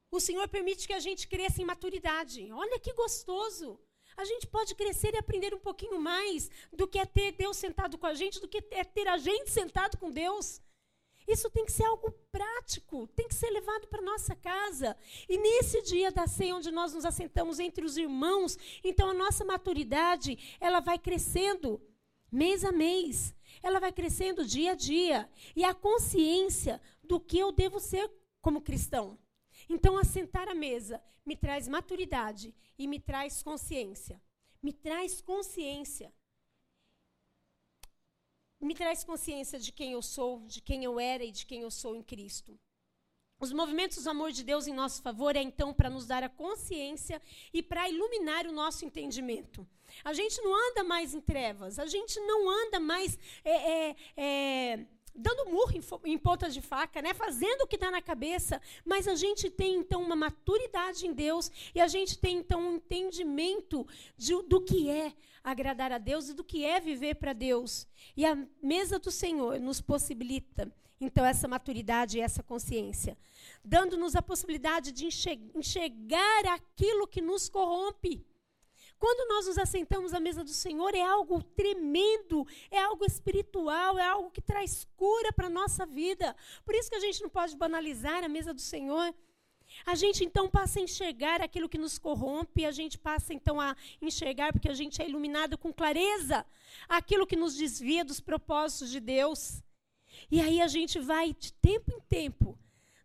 o 0.09 0.19
Senhor 0.19 0.47
permite 0.47 0.87
que 0.87 0.93
a 0.93 0.99
gente 0.99 1.27
cresça 1.27 1.61
em 1.61 1.65
maturidade. 1.65 2.51
Olha 2.51 2.79
que 2.79 2.93
gostoso! 2.93 3.79
A 4.17 4.25
gente 4.25 4.47
pode 4.47 4.73
crescer 4.73 5.13
e 5.13 5.17
aprender 5.17 5.53
um 5.53 5.59
pouquinho 5.59 5.99
mais 5.99 6.49
do 6.73 6.87
que 6.87 6.97
é 6.97 7.05
ter 7.05 7.33
Deus 7.33 7.57
sentado 7.57 7.97
com 7.99 8.07
a 8.07 8.13
gente, 8.13 8.41
do 8.41 8.47
que 8.47 8.63
é 8.71 8.83
ter 8.83 9.07
a 9.07 9.17
gente 9.17 9.51
sentado 9.51 9.97
com 9.97 10.11
Deus. 10.11 10.59
Isso 11.31 11.49
tem 11.49 11.63
que 11.63 11.71
ser 11.71 11.85
algo 11.85 12.11
prático, 12.29 13.07
tem 13.15 13.27
que 13.27 13.33
ser 13.33 13.49
levado 13.49 13.87
para 13.87 14.01
nossa 14.01 14.35
casa. 14.35 14.97
E 15.29 15.37
nesse 15.37 15.81
dia 15.81 16.11
da 16.11 16.27
ceia, 16.27 16.55
onde 16.55 16.71
nós 16.71 16.93
nos 16.93 17.05
assentamos 17.05 17.57
entre 17.57 17.85
os 17.85 17.95
irmãos, 17.95 18.57
então 18.83 19.09
a 19.09 19.13
nossa 19.13 19.45
maturidade, 19.45 20.37
ela 20.59 20.81
vai 20.81 20.99
crescendo 20.99 21.81
mês 22.29 22.65
a 22.65 22.71
mês. 22.71 23.33
Ela 23.63 23.79
vai 23.79 23.93
crescendo 23.93 24.45
dia 24.45 24.71
a 24.71 24.75
dia. 24.75 25.29
E 25.55 25.63
a 25.63 25.73
consciência 25.73 26.81
do 27.03 27.19
que 27.19 27.39
eu 27.39 27.51
devo 27.51 27.79
ser 27.79 28.11
como 28.41 28.61
cristão. 28.61 29.17
Então, 29.69 29.97
assentar 29.97 30.49
à 30.49 30.55
mesa 30.55 31.01
me 31.25 31.37
traz 31.37 31.67
maturidade 31.67 32.53
e 32.77 32.87
me 32.87 32.99
traz 32.99 33.41
consciência. 33.41 34.21
Me 34.61 34.73
traz 34.73 35.21
consciência. 35.21 36.13
Me 38.61 38.75
traz 38.75 39.03
consciência 39.03 39.59
de 39.59 39.71
quem 39.71 39.93
eu 39.93 40.01
sou, 40.01 40.41
de 40.45 40.61
quem 40.61 40.83
eu 40.83 40.99
era 40.99 41.23
e 41.23 41.31
de 41.31 41.45
quem 41.45 41.61
eu 41.61 41.71
sou 41.71 41.95
em 41.95 42.03
Cristo. 42.03 42.59
Os 43.39 43.51
movimentos 43.51 44.03
do 44.03 44.09
amor 44.11 44.31
de 44.31 44.43
Deus 44.43 44.67
em 44.67 44.73
nosso 44.73 45.01
favor 45.01 45.35
é 45.35 45.41
então 45.41 45.73
para 45.73 45.89
nos 45.89 46.05
dar 46.05 46.23
a 46.23 46.29
consciência 46.29 47.19
e 47.51 47.63
para 47.63 47.89
iluminar 47.89 48.45
o 48.45 48.51
nosso 48.51 48.85
entendimento. 48.85 49.67
A 50.03 50.13
gente 50.13 50.39
não 50.43 50.53
anda 50.53 50.83
mais 50.83 51.15
em 51.15 51.19
trevas, 51.19 51.79
a 51.79 51.87
gente 51.87 52.19
não 52.19 52.47
anda 52.47 52.79
mais 52.79 53.17
é, 53.43 53.89
é, 53.89 53.95
é, 54.15 54.85
dando 55.15 55.49
murro 55.49 55.71
em, 55.73 56.11
em 56.11 56.17
pontas 56.17 56.53
de 56.53 56.61
faca, 56.61 57.01
né? 57.01 57.13
fazendo 57.13 57.61
o 57.61 57.67
que 57.67 57.77
dá 57.77 57.91
na 57.91 58.01
cabeça, 58.01 58.61
mas 58.85 59.07
a 59.07 59.15
gente 59.15 59.49
tem 59.49 59.75
então 59.75 60.01
uma 60.01 60.15
maturidade 60.15 61.05
em 61.05 61.13
Deus 61.13 61.51
e 61.75 61.81
a 61.81 61.87
gente 61.87 62.17
tem 62.17 62.37
então 62.37 62.61
um 62.61 62.75
entendimento 62.75 63.87
de, 64.17 64.41
do 64.43 64.61
que 64.61 64.89
é 64.89 65.13
agradar 65.43 65.91
a 65.91 65.97
Deus 65.97 66.29
e 66.29 66.33
do 66.33 66.43
que 66.43 66.63
é 66.63 66.79
viver 66.79 67.15
para 67.15 67.33
Deus. 67.33 67.87
E 68.15 68.25
a 68.25 68.37
mesa 68.61 68.99
do 68.99 69.11
Senhor 69.11 69.59
nos 69.59 69.81
possibilita 69.81 70.71
então 70.99 71.25
essa 71.25 71.47
maturidade 71.47 72.17
e 72.17 72.21
essa 72.21 72.43
consciência, 72.43 73.17
dando-nos 73.65 74.15
a 74.15 74.21
possibilidade 74.21 74.91
de 74.91 75.07
enxergar 75.55 76.45
aquilo 76.45 77.07
que 77.07 77.21
nos 77.21 77.49
corrompe. 77.49 78.23
Quando 79.01 79.27
nós 79.27 79.47
nos 79.47 79.57
assentamos 79.57 80.13
à 80.13 80.19
mesa 80.19 80.43
do 80.43 80.51
Senhor, 80.51 80.93
é 80.93 81.01
algo 81.01 81.41
tremendo, 81.41 82.45
é 82.69 82.77
algo 82.77 83.03
espiritual, 83.03 83.97
é 83.97 84.05
algo 84.05 84.29
que 84.29 84.39
traz 84.39 84.87
cura 84.95 85.33
para 85.33 85.47
a 85.47 85.49
nossa 85.49 85.87
vida. 85.87 86.35
Por 86.63 86.75
isso 86.75 86.87
que 86.87 86.97
a 86.97 86.99
gente 86.99 87.19
não 87.19 87.27
pode 87.27 87.57
banalizar 87.57 88.23
a 88.23 88.29
mesa 88.29 88.53
do 88.53 88.61
Senhor. 88.61 89.11
A 89.87 89.95
gente 89.95 90.23
então 90.23 90.47
passa 90.47 90.77
a 90.77 90.83
enxergar 90.83 91.41
aquilo 91.41 91.67
que 91.67 91.79
nos 91.79 91.97
corrompe, 91.97 92.63
a 92.63 92.71
gente 92.71 92.95
passa 92.95 93.33
então 93.33 93.59
a 93.59 93.75
enxergar, 93.99 94.53
porque 94.53 94.69
a 94.69 94.75
gente 94.75 95.01
é 95.01 95.09
iluminado 95.09 95.57
com 95.57 95.73
clareza, 95.73 96.45
aquilo 96.87 97.25
que 97.25 97.35
nos 97.35 97.55
desvia 97.55 98.05
dos 98.05 98.19
propósitos 98.19 98.91
de 98.91 98.99
Deus. 98.99 99.63
E 100.29 100.39
aí 100.39 100.61
a 100.61 100.67
gente 100.67 100.99
vai, 100.99 101.33
de 101.33 101.51
tempo 101.53 101.91
em 101.91 102.01
tempo, 102.01 102.55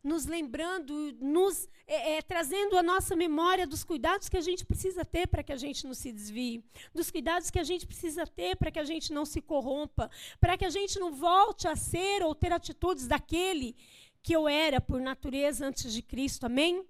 nos 0.06 0.24
lembrando, 0.24 1.12
nos 1.20 1.68
é, 1.86 2.14
é, 2.14 2.22
trazendo 2.22 2.78
a 2.78 2.82
nossa 2.82 3.16
memória 3.16 3.66
dos 3.66 3.82
cuidados 3.82 4.28
que 4.28 4.36
a 4.36 4.40
gente 4.40 4.64
precisa 4.64 5.04
ter 5.04 5.26
para 5.26 5.42
que 5.42 5.52
a 5.52 5.56
gente 5.56 5.84
não 5.84 5.94
se 5.94 6.12
desvie, 6.12 6.64
dos 6.94 7.10
cuidados 7.10 7.50
que 7.50 7.58
a 7.58 7.64
gente 7.64 7.86
precisa 7.86 8.26
ter 8.26 8.56
para 8.56 8.70
que 8.70 8.78
a 8.78 8.84
gente 8.84 9.12
não 9.12 9.24
se 9.24 9.42
corrompa, 9.42 10.08
para 10.40 10.56
que 10.56 10.64
a 10.64 10.70
gente 10.70 10.98
não 10.98 11.12
volte 11.12 11.66
a 11.66 11.74
ser 11.74 12.22
ou 12.22 12.34
ter 12.34 12.52
atitudes 12.52 13.08
daquele 13.08 13.76
que 14.22 14.34
eu 14.34 14.48
era 14.48 14.80
por 14.80 15.00
natureza 15.00 15.66
antes 15.66 15.92
de 15.92 16.02
Cristo, 16.02 16.46
amém? 16.46 16.86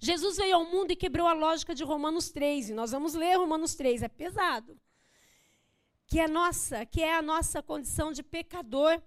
Jesus 0.00 0.36
veio 0.36 0.56
ao 0.56 0.64
mundo 0.64 0.92
e 0.92 0.96
quebrou 0.96 1.26
a 1.26 1.32
lógica 1.32 1.74
de 1.74 1.82
Romanos 1.82 2.30
3, 2.30 2.70
e 2.70 2.74
nós 2.74 2.92
vamos 2.92 3.14
ler 3.14 3.36
Romanos 3.36 3.74
3, 3.74 4.02
é 4.02 4.08
pesado. 4.08 4.78
Que 6.06 6.20
é 6.20 6.28
nossa, 6.28 6.86
que 6.86 7.02
é 7.02 7.14
a 7.14 7.22
nossa 7.22 7.60
condição 7.60 8.12
de 8.12 8.22
pecador. 8.22 9.02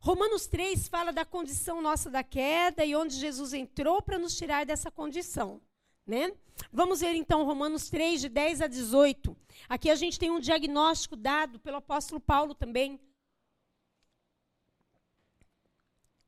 Romanos 0.00 0.46
3 0.46 0.88
fala 0.88 1.12
da 1.12 1.24
condição 1.24 1.82
nossa 1.82 2.08
da 2.08 2.22
queda 2.22 2.84
e 2.84 2.94
onde 2.94 3.14
Jesus 3.16 3.52
entrou 3.52 4.00
para 4.00 4.18
nos 4.18 4.36
tirar 4.36 4.64
dessa 4.64 4.90
condição. 4.90 5.60
Né? 6.06 6.32
Vamos 6.72 7.00
ver 7.00 7.14
então 7.14 7.44
Romanos 7.44 7.90
3, 7.90 8.20
de 8.20 8.28
10 8.28 8.62
a 8.62 8.66
18. 8.66 9.36
Aqui 9.68 9.90
a 9.90 9.94
gente 9.94 10.18
tem 10.18 10.30
um 10.30 10.40
diagnóstico 10.40 11.16
dado 11.16 11.58
pelo 11.58 11.76
apóstolo 11.76 12.20
Paulo 12.20 12.54
também. 12.54 12.98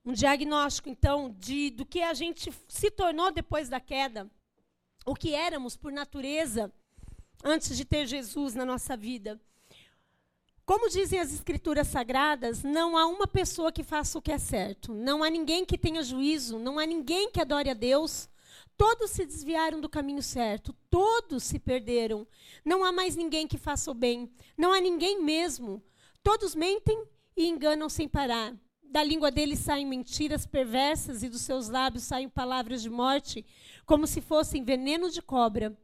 Um 0.05 0.13
diagnóstico, 0.13 0.89
então, 0.89 1.31
de, 1.39 1.71
do 1.71 1.87
que 1.87 2.03
a 2.03 2.15
gente 2.15 2.53
se 2.69 2.91
tornou 2.91 3.31
depois 3.31 3.69
da 3.69 3.81
queda. 3.81 4.31
O 5.07 5.15
que 5.15 5.35
éramos 5.35 5.77
por 5.77 5.93
natureza 5.93 6.73
antes 7.45 7.77
de 7.77 7.85
ter 7.85 8.07
Jesus 8.07 8.55
na 8.55 8.65
nossa 8.65 8.97
vida. 8.97 9.41
Como 10.71 10.89
dizem 10.89 11.19
as 11.19 11.33
escrituras 11.33 11.89
sagradas, 11.89 12.63
não 12.63 12.97
há 12.97 13.05
uma 13.05 13.27
pessoa 13.27 13.73
que 13.73 13.83
faça 13.83 14.17
o 14.17 14.23
que 14.23 14.31
é 14.31 14.39
certo. 14.39 14.95
Não 14.95 15.25
há 15.25 15.29
ninguém 15.29 15.65
que 15.65 15.77
tenha 15.77 16.01
juízo. 16.01 16.61
Não 16.61 16.79
há 16.79 16.87
ninguém 16.87 17.29
que 17.29 17.41
adore 17.41 17.71
a 17.71 17.75
Deus. 17.75 18.29
Todos 18.77 19.11
se 19.11 19.27
desviaram 19.27 19.81
do 19.81 19.89
caminho 19.89 20.23
certo. 20.23 20.73
Todos 20.89 21.43
se 21.43 21.59
perderam. 21.59 22.25
Não 22.65 22.85
há 22.85 22.93
mais 22.93 23.17
ninguém 23.17 23.49
que 23.49 23.59
faça 23.59 23.91
o 23.91 23.95
bem. 23.95 24.33
Não 24.57 24.73
há 24.73 24.81
ninguém 24.81 25.21
mesmo. 25.21 25.83
Todos 26.23 26.55
mentem 26.55 27.03
e 27.37 27.49
enganam 27.49 27.89
sem 27.89 28.09
parar. 28.09 28.55
Da 28.81 29.03
língua 29.03 29.33
deles 29.33 29.59
saem 29.59 29.85
mentiras 29.85 30.47
perversas 30.47 31.25
e 31.25 31.29
dos 31.29 31.41
seus 31.41 31.69
lábios 31.69 32.05
saem 32.05 32.29
palavras 32.29 32.81
de 32.81 32.89
morte, 32.89 33.45
como 33.85 34.07
se 34.07 34.21
fossem 34.21 34.63
veneno 34.63 35.11
de 35.11 35.21
cobra. 35.21 35.77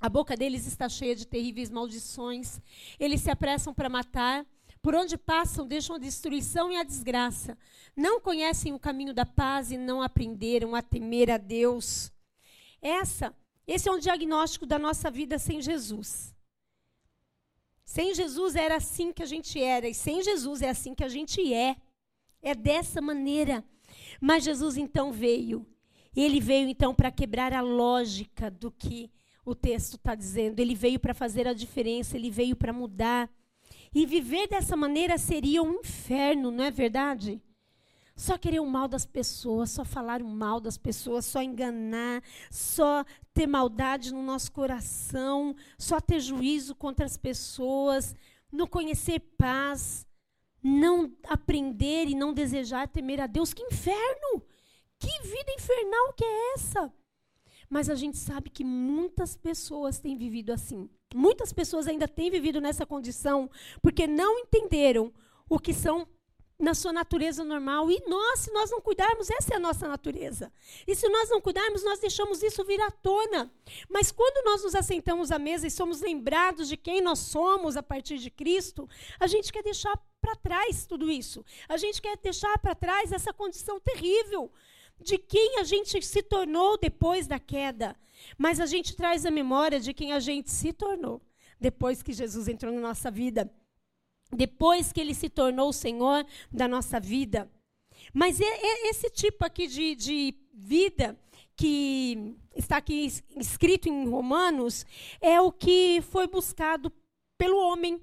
A 0.00 0.08
boca 0.08 0.34
deles 0.34 0.66
está 0.66 0.88
cheia 0.88 1.14
de 1.14 1.26
terríveis 1.26 1.68
maldições. 1.68 2.58
Eles 2.98 3.20
se 3.20 3.30
apressam 3.30 3.74
para 3.74 3.88
matar. 3.88 4.46
Por 4.80 4.94
onde 4.94 5.18
passam, 5.18 5.66
deixam 5.66 5.96
a 5.96 5.98
destruição 5.98 6.72
e 6.72 6.76
a 6.76 6.82
desgraça. 6.82 7.58
Não 7.94 8.18
conhecem 8.18 8.72
o 8.72 8.78
caminho 8.78 9.12
da 9.12 9.26
paz 9.26 9.70
e 9.70 9.76
não 9.76 10.00
aprenderam 10.00 10.74
a 10.74 10.80
temer 10.80 11.30
a 11.30 11.36
Deus. 11.36 12.10
Essa, 12.80 13.36
esse 13.66 13.90
é 13.90 13.92
um 13.92 13.98
diagnóstico 13.98 14.64
da 14.64 14.78
nossa 14.78 15.10
vida 15.10 15.38
sem 15.38 15.60
Jesus. 15.60 16.34
Sem 17.84 18.14
Jesus 18.14 18.56
era 18.56 18.76
assim 18.76 19.12
que 19.12 19.22
a 19.22 19.26
gente 19.26 19.60
era, 19.62 19.86
e 19.86 19.92
sem 19.92 20.22
Jesus 20.22 20.62
é 20.62 20.70
assim 20.70 20.94
que 20.94 21.04
a 21.04 21.08
gente 21.08 21.52
é. 21.52 21.76
É 22.40 22.54
dessa 22.54 23.02
maneira. 23.02 23.62
Mas 24.18 24.44
Jesus 24.44 24.78
então 24.78 25.12
veio. 25.12 25.66
Ele 26.16 26.40
veio 26.40 26.68
então 26.68 26.94
para 26.94 27.10
quebrar 27.10 27.52
a 27.52 27.60
lógica 27.60 28.50
do 28.50 28.70
que 28.70 29.10
o 29.44 29.54
texto 29.54 29.94
está 29.94 30.14
dizendo. 30.14 30.60
Ele 30.60 30.74
veio 30.74 30.98
para 30.98 31.14
fazer 31.14 31.46
a 31.46 31.52
diferença, 31.52 32.16
ele 32.16 32.30
veio 32.30 32.56
para 32.56 32.72
mudar. 32.72 33.30
E 33.94 34.06
viver 34.06 34.48
dessa 34.48 34.76
maneira 34.76 35.18
seria 35.18 35.62
um 35.62 35.80
inferno, 35.80 36.50
não 36.50 36.64
é 36.64 36.70
verdade? 36.70 37.42
Só 38.14 38.36
querer 38.36 38.60
o 38.60 38.66
mal 38.66 38.86
das 38.86 39.06
pessoas, 39.06 39.70
só 39.70 39.84
falar 39.84 40.20
o 40.20 40.28
mal 40.28 40.60
das 40.60 40.76
pessoas, 40.76 41.24
só 41.24 41.42
enganar, 41.42 42.22
só 42.50 43.04
ter 43.32 43.46
maldade 43.46 44.12
no 44.12 44.22
nosso 44.22 44.52
coração, 44.52 45.56
só 45.78 46.00
ter 46.00 46.20
juízo 46.20 46.74
contra 46.74 47.06
as 47.06 47.16
pessoas, 47.16 48.14
não 48.52 48.66
conhecer 48.66 49.20
paz, 49.38 50.06
não 50.62 51.10
aprender 51.24 52.08
e 52.08 52.14
não 52.14 52.34
desejar 52.34 52.88
temer 52.88 53.20
a 53.20 53.26
Deus. 53.26 53.54
Que 53.54 53.62
inferno! 53.62 54.44
Que 54.98 55.22
vida 55.22 55.52
infernal 55.56 56.12
que 56.12 56.22
é 56.22 56.52
essa? 56.54 56.92
Mas 57.70 57.88
a 57.88 57.94
gente 57.94 58.18
sabe 58.18 58.50
que 58.50 58.64
muitas 58.64 59.36
pessoas 59.36 60.00
têm 60.00 60.16
vivido 60.16 60.52
assim. 60.52 60.90
Muitas 61.14 61.52
pessoas 61.52 61.86
ainda 61.86 62.08
têm 62.08 62.28
vivido 62.28 62.60
nessa 62.60 62.84
condição 62.84 63.48
porque 63.80 64.08
não 64.08 64.40
entenderam 64.40 65.12
o 65.48 65.58
que 65.58 65.72
são 65.72 66.06
na 66.60 66.74
sua 66.74 66.92
natureza 66.92 67.42
normal. 67.42 67.90
E 67.90 68.02
nós, 68.06 68.40
se 68.40 68.52
nós 68.52 68.70
não 68.70 68.80
cuidarmos, 68.80 69.30
essa 69.30 69.54
é 69.54 69.56
a 69.56 69.60
nossa 69.60 69.88
natureza. 69.88 70.52
E 70.86 70.94
se 70.94 71.08
nós 71.08 71.30
não 71.30 71.40
cuidarmos, 71.40 71.82
nós 71.82 72.00
deixamos 72.00 72.42
isso 72.42 72.64
vir 72.64 72.80
à 72.80 72.90
tona. 72.90 73.50
Mas 73.88 74.12
quando 74.12 74.44
nós 74.44 74.62
nos 74.62 74.74
assentamos 74.74 75.32
à 75.32 75.38
mesa 75.38 75.66
e 75.66 75.70
somos 75.70 76.00
lembrados 76.00 76.68
de 76.68 76.76
quem 76.76 77.00
nós 77.00 77.20
somos 77.20 77.76
a 77.76 77.82
partir 77.82 78.18
de 78.18 78.30
Cristo, 78.30 78.88
a 79.18 79.26
gente 79.26 79.52
quer 79.52 79.62
deixar 79.62 79.96
para 80.20 80.36
trás 80.36 80.86
tudo 80.86 81.10
isso. 81.10 81.44
A 81.68 81.76
gente 81.76 82.02
quer 82.02 82.16
deixar 82.18 82.58
para 82.58 82.74
trás 82.74 83.10
essa 83.10 83.32
condição 83.32 83.80
terrível 83.80 84.52
de 85.02 85.18
quem 85.18 85.58
a 85.58 85.64
gente 85.64 86.02
se 86.02 86.22
tornou 86.22 86.78
depois 86.78 87.26
da 87.26 87.38
queda, 87.38 87.96
mas 88.36 88.60
a 88.60 88.66
gente 88.66 88.94
traz 88.94 89.24
a 89.24 89.30
memória 89.30 89.80
de 89.80 89.94
quem 89.94 90.12
a 90.12 90.20
gente 90.20 90.50
se 90.50 90.72
tornou 90.72 91.20
depois 91.58 92.02
que 92.02 92.12
Jesus 92.12 92.48
entrou 92.48 92.72
na 92.72 92.80
nossa 92.80 93.10
vida, 93.10 93.52
depois 94.32 94.92
que 94.92 95.00
ele 95.00 95.14
se 95.14 95.28
tornou 95.28 95.68
o 95.68 95.74
Senhor 95.74 96.24
da 96.50 96.66
nossa 96.66 96.98
vida. 96.98 97.50
Mas 98.14 98.40
é, 98.40 98.44
é 98.44 98.88
esse 98.88 99.10
tipo 99.10 99.44
aqui 99.44 99.66
de, 99.66 99.94
de 99.94 100.34
vida 100.54 101.18
que 101.54 102.34
está 102.56 102.78
aqui 102.78 103.06
escrito 103.36 103.88
em 103.88 104.08
Romanos 104.08 104.86
é 105.20 105.38
o 105.40 105.52
que 105.52 106.00
foi 106.10 106.26
buscado 106.26 106.90
pelo 107.36 107.58
homem. 107.58 108.00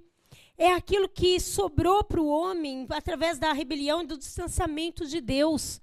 É 0.55 0.71
aquilo 0.73 1.09
que 1.09 1.39
sobrou 1.39 2.03
para 2.03 2.21
o 2.21 2.27
homem 2.27 2.85
através 2.89 3.39
da 3.39 3.51
rebelião 3.53 4.03
e 4.03 4.07
do 4.07 4.17
distanciamento 4.17 5.05
de 5.07 5.21
Deus. 5.21 5.81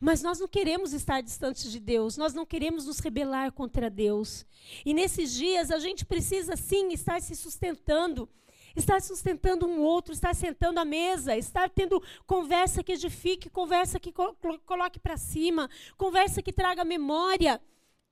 Mas 0.00 0.22
nós 0.22 0.40
não 0.40 0.48
queremos 0.48 0.92
estar 0.92 1.20
distantes 1.20 1.70
de 1.70 1.80
Deus, 1.80 2.16
nós 2.16 2.34
não 2.34 2.44
queremos 2.46 2.86
nos 2.86 2.98
rebelar 2.98 3.52
contra 3.52 3.90
Deus. 3.90 4.46
E 4.84 4.94
nesses 4.94 5.32
dias 5.32 5.70
a 5.70 5.78
gente 5.78 6.04
precisa 6.04 6.56
sim 6.56 6.92
estar 6.92 7.20
se 7.20 7.34
sustentando, 7.36 8.28
estar 8.76 9.00
sustentando 9.00 9.66
um 9.66 9.80
outro, 9.80 10.12
estar 10.12 10.34
sentando 10.34 10.80
à 10.80 10.84
mesa, 10.84 11.36
estar 11.36 11.70
tendo 11.70 12.02
conversa 12.26 12.82
que 12.82 12.92
edifique, 12.92 13.48
conversa 13.48 14.00
que 14.00 14.12
coloque 14.12 14.98
para 14.98 15.16
cima, 15.16 15.70
conversa 15.96 16.42
que 16.42 16.52
traga 16.52 16.84
memória. 16.84 17.60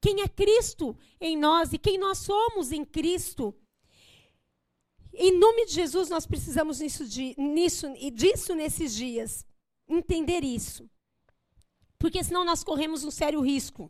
Quem 0.00 0.20
é 0.20 0.28
Cristo 0.28 0.96
em 1.20 1.36
nós 1.36 1.72
e 1.72 1.78
quem 1.78 1.96
nós 1.96 2.18
somos 2.18 2.72
em 2.72 2.84
Cristo. 2.84 3.54
Em 5.14 5.38
nome 5.38 5.66
de 5.66 5.74
Jesus, 5.74 6.08
nós 6.08 6.26
precisamos 6.26 6.80
nisso, 6.80 7.04
nisso 7.36 7.86
e 7.98 8.10
disso 8.10 8.54
nesses 8.54 8.94
dias. 8.94 9.46
Entender 9.88 10.42
isso. 10.42 10.88
Porque 12.02 12.24
senão 12.24 12.44
nós 12.44 12.64
corremos 12.64 13.04
um 13.04 13.12
sério 13.12 13.40
risco, 13.40 13.88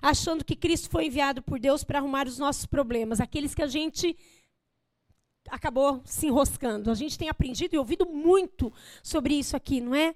achando 0.00 0.42
que 0.42 0.56
Cristo 0.56 0.88
foi 0.88 1.08
enviado 1.08 1.42
por 1.42 1.60
Deus 1.60 1.84
para 1.84 1.98
arrumar 1.98 2.26
os 2.26 2.38
nossos 2.38 2.64
problemas, 2.64 3.20
aqueles 3.20 3.54
que 3.54 3.60
a 3.60 3.66
gente 3.66 4.16
acabou 5.50 6.00
se 6.02 6.28
enroscando. 6.28 6.90
A 6.90 6.94
gente 6.94 7.18
tem 7.18 7.28
aprendido 7.28 7.74
e 7.74 7.78
ouvido 7.78 8.06
muito 8.06 8.72
sobre 9.02 9.34
isso 9.34 9.54
aqui, 9.54 9.82
não 9.82 9.94
é? 9.94 10.14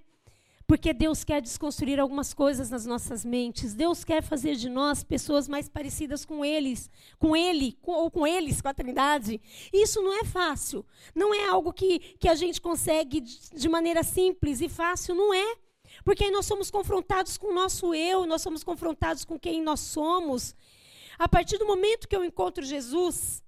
Porque 0.66 0.94
Deus 0.94 1.25
quer 1.25 1.42
desconstruir 1.42 2.01
algumas 2.01 2.33
coisas 2.33 2.70
nas 2.70 2.87
nossas 2.87 3.22
mentes. 3.22 3.75
Deus 3.75 4.03
quer 4.03 4.22
fazer 4.22 4.57
de 4.57 4.70
nós 4.70 5.05
pessoas 5.05 5.46
mais 5.46 5.68
parecidas 5.68 6.25
com 6.25 6.42
eles, 6.42 6.88
com 7.18 7.37
Ele, 7.37 7.77
com, 7.83 7.92
ou 7.92 8.11
com 8.11 8.27
eles, 8.27 8.62
com 8.62 8.68
a 8.68 8.72
Trindade. 8.72 9.42
Isso 9.70 10.01
não 10.01 10.18
é 10.18 10.25
fácil. 10.25 10.87
Não 11.14 11.35
é 11.35 11.46
algo 11.46 11.70
que, 11.70 11.99
que 12.18 12.31
a 12.31 12.35
gente 12.35 12.62
consegue 12.62 13.20
de 13.20 13.68
maneira 13.68 14.03
simples 14.03 14.62
e 14.62 14.70
fácil, 14.70 15.14
não 15.14 15.35
é. 15.35 15.65
Porque 16.06 16.22
aí 16.22 16.30
nós 16.30 16.46
somos 16.46 16.70
confrontados 16.70 17.36
com 17.36 17.48
o 17.48 17.52
nosso 17.52 17.92
eu, 17.92 18.26
nós 18.26 18.40
somos 18.40 18.62
confrontados 18.62 19.24
com 19.24 19.36
quem 19.36 19.60
nós 19.60 19.80
somos. 19.80 20.54
A 21.18 21.28
partir 21.28 21.58
do 21.58 21.66
momento 21.66 22.06
que 22.06 22.14
eu 22.14 22.24
encontro 22.24 22.64
Jesus, 22.64 23.42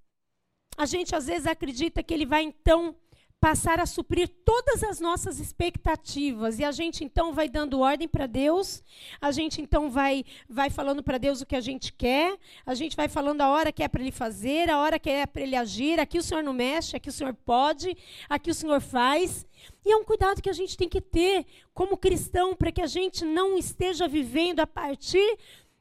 a 0.77 0.85
gente 0.85 1.15
às 1.15 1.27
vezes 1.27 1.47
acredita 1.47 2.03
que 2.03 2.13
ele 2.13 2.27
vai 2.27 2.43
então 2.43 2.97
passar 3.41 3.79
a 3.79 3.87
suprir 3.87 4.29
todas 4.45 4.83
as 4.83 4.99
nossas 4.99 5.39
expectativas 5.39 6.59
e 6.59 6.65
a 6.65 6.73
gente 6.73 7.05
então 7.05 7.33
vai 7.33 7.49
dando 7.49 7.79
ordem 7.79 8.09
para 8.09 8.27
Deus, 8.27 8.83
a 9.21 9.31
gente 9.31 9.63
então 9.63 9.89
vai 9.89 10.25
vai 10.49 10.69
falando 10.69 11.01
para 11.01 11.17
Deus 11.17 11.41
o 11.41 11.47
que 11.47 11.55
a 11.55 11.61
gente 11.61 11.93
quer, 11.93 12.37
a 12.67 12.75
gente 12.75 12.97
vai 12.97 13.07
falando 13.07 13.41
a 13.41 13.49
hora 13.51 13.71
que 13.71 13.85
é 13.85 13.89
para 13.89 14.03
ele 14.03 14.11
fazer, 14.11 14.69
a 14.69 14.81
hora 14.81 14.99
que 14.99 15.09
é 15.09 15.27
para 15.27 15.43
ele 15.43 15.55
agir, 15.55 16.01
aqui 16.01 16.19
o 16.19 16.23
Senhor 16.25 16.43
não 16.43 16.53
mexe, 16.53 16.97
aqui 16.97 17.09
o 17.09 17.13
Senhor 17.13 17.33
pode, 17.35 17.97
aqui 18.29 18.51
o 18.51 18.55
Senhor 18.55 18.81
faz. 18.81 19.47
E 19.85 19.93
é 19.93 19.97
um 19.97 20.05
cuidado 20.05 20.43
que 20.43 20.51
a 20.51 20.55
gente 20.55 20.77
tem 20.77 20.89
que 20.89 21.01
ter 21.01 21.47
como 21.73 21.97
cristão 21.97 22.55
para 22.55 22.73
que 22.73 22.83
a 22.83 22.87
gente 22.87 23.25
não 23.25 23.57
esteja 23.57 24.09
vivendo 24.09 24.61
a 24.61 24.67
partir 24.67 25.39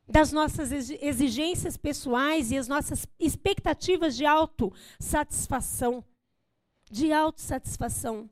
das 0.07 0.31
nossas 0.31 0.71
exigências 0.71 1.75
pessoais 1.75 2.51
e 2.51 2.57
as 2.57 2.67
nossas 2.67 3.05
expectativas 3.19 4.15
de 4.15 4.25
autossatisfação. 4.25 6.03
De 6.89 7.11
autossatisfação. 7.11 8.29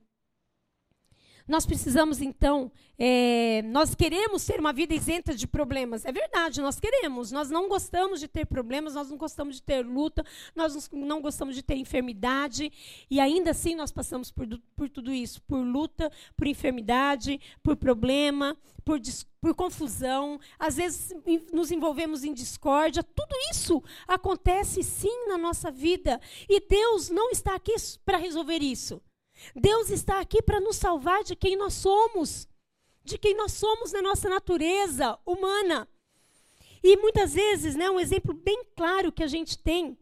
Nós 1.48 1.64
precisamos, 1.64 2.22
então, 2.22 2.72
é, 2.98 3.62
nós 3.64 3.94
queremos 3.94 4.44
ter 4.44 4.60
uma 4.60 4.74
vida 4.74 4.96
isenta 4.96 5.36
de 5.36 5.46
problemas. 5.46 6.04
É 6.04 6.12
verdade, 6.12 6.60
nós 6.60 6.80
queremos. 6.80 7.32
Nós 7.32 7.52
não 7.52 7.70
gostamos 7.70 8.20
de 8.20 8.28
ter 8.28 8.46
problemas, 8.48 8.96
nós 8.96 9.12
não 9.12 9.18
gostamos 9.18 9.58
de 9.58 9.62
ter 9.62 9.86
luta, 9.86 10.26
nós 10.56 10.90
não 10.92 11.22
gostamos 11.22 11.56
de 11.56 11.62
ter 11.62 11.76
enfermidade. 11.76 12.72
E 13.12 13.20
ainda 13.20 13.52
assim 13.52 13.76
nós 13.76 13.92
passamos 13.92 14.32
por, 14.32 14.48
por 14.76 14.90
tudo 14.90 15.14
isso: 15.14 15.40
por 15.44 15.58
luta, 15.58 16.12
por 16.36 16.48
enfermidade, 16.48 17.40
por 17.62 17.76
problema, 17.76 18.58
por, 18.84 19.00
por 19.40 19.54
confusão. 19.54 20.40
Às 20.58 20.78
vezes 20.78 21.14
nos 21.54 21.70
envolvemos 21.70 22.24
em 22.24 22.34
discórdia. 22.34 23.04
Tudo 23.04 23.36
isso 23.52 23.84
acontece 24.08 24.82
sim 24.82 25.28
na 25.28 25.38
nossa 25.38 25.70
vida. 25.70 26.20
E 26.50 26.60
Deus 26.60 27.10
não 27.12 27.30
está 27.30 27.54
aqui 27.54 27.76
para 28.04 28.18
resolver 28.18 28.64
isso. 28.64 29.00
Deus 29.56 29.90
está 29.90 30.20
aqui 30.20 30.42
para 30.42 30.60
nos 30.60 30.76
salvar 30.76 31.24
de 31.24 31.36
quem 31.36 31.56
nós 31.56 31.74
somos, 31.74 32.48
de 33.04 33.18
quem 33.18 33.36
nós 33.36 33.54
somos 33.54 33.92
na 33.92 34.02
nossa 34.02 34.30
natureza 34.30 35.18
humana. 35.26 35.88
E 36.84 36.98
muitas 36.98 37.34
vezes, 37.34 37.76
né, 37.76 37.90
um 37.90 38.00
exemplo 38.00 38.34
bem 38.34 38.64
claro 38.76 39.12
que 39.12 39.24
a 39.24 39.28
gente 39.28 39.58
tem 39.58 39.98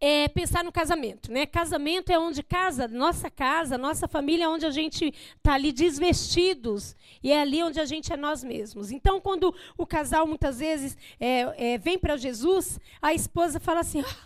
é 0.00 0.28
pensar 0.28 0.62
no 0.62 0.70
casamento, 0.70 1.32
né? 1.32 1.46
Casamento 1.46 2.10
é 2.10 2.18
onde 2.18 2.42
casa, 2.42 2.86
nossa 2.86 3.30
casa, 3.30 3.78
nossa 3.78 4.06
família, 4.06 4.44
é 4.44 4.48
onde 4.48 4.66
a 4.66 4.70
gente 4.70 5.12
está 5.36 5.54
ali 5.54 5.72
desvestidos 5.72 6.94
e 7.22 7.32
é 7.32 7.40
ali 7.40 7.62
onde 7.62 7.80
a 7.80 7.84
gente 7.84 8.12
é 8.12 8.16
nós 8.16 8.44
mesmos. 8.44 8.90
Então, 8.90 9.20
quando 9.20 9.54
o 9.76 9.86
casal 9.86 10.26
muitas 10.26 10.58
vezes 10.58 10.96
é, 11.18 11.72
é, 11.72 11.78
vem 11.78 11.98
para 11.98 12.16
Jesus, 12.16 12.78
a 13.00 13.14
esposa 13.14 13.58
fala 13.58 13.80
assim: 13.80 14.00
ah, 14.00 14.16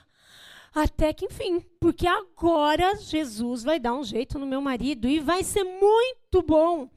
até 0.72 1.12
que 1.12 1.26
enfim, 1.26 1.60
porque 1.80 2.06
agora 2.06 2.94
Jesus 2.96 3.64
vai 3.64 3.80
dar 3.80 3.94
um 3.94 4.04
jeito 4.04 4.38
no 4.38 4.46
meu 4.46 4.60
marido 4.60 5.08
e 5.08 5.18
vai 5.18 5.42
ser 5.42 5.64
muito 5.64 6.42
bom. 6.42 6.88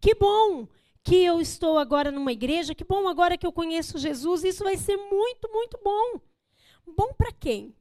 Que 0.00 0.14
bom 0.14 0.66
que 1.02 1.16
eu 1.16 1.40
estou 1.40 1.78
agora 1.78 2.10
numa 2.10 2.32
igreja, 2.32 2.74
que 2.74 2.84
bom 2.84 3.08
agora 3.08 3.38
que 3.38 3.46
eu 3.46 3.52
conheço 3.52 3.98
Jesus, 3.98 4.44
isso 4.44 4.64
vai 4.64 4.76
ser 4.76 4.96
muito, 4.96 5.50
muito 5.52 5.78
bom. 5.82 6.20
Bom 6.86 7.12
para 7.16 7.32
quem? 7.32 7.74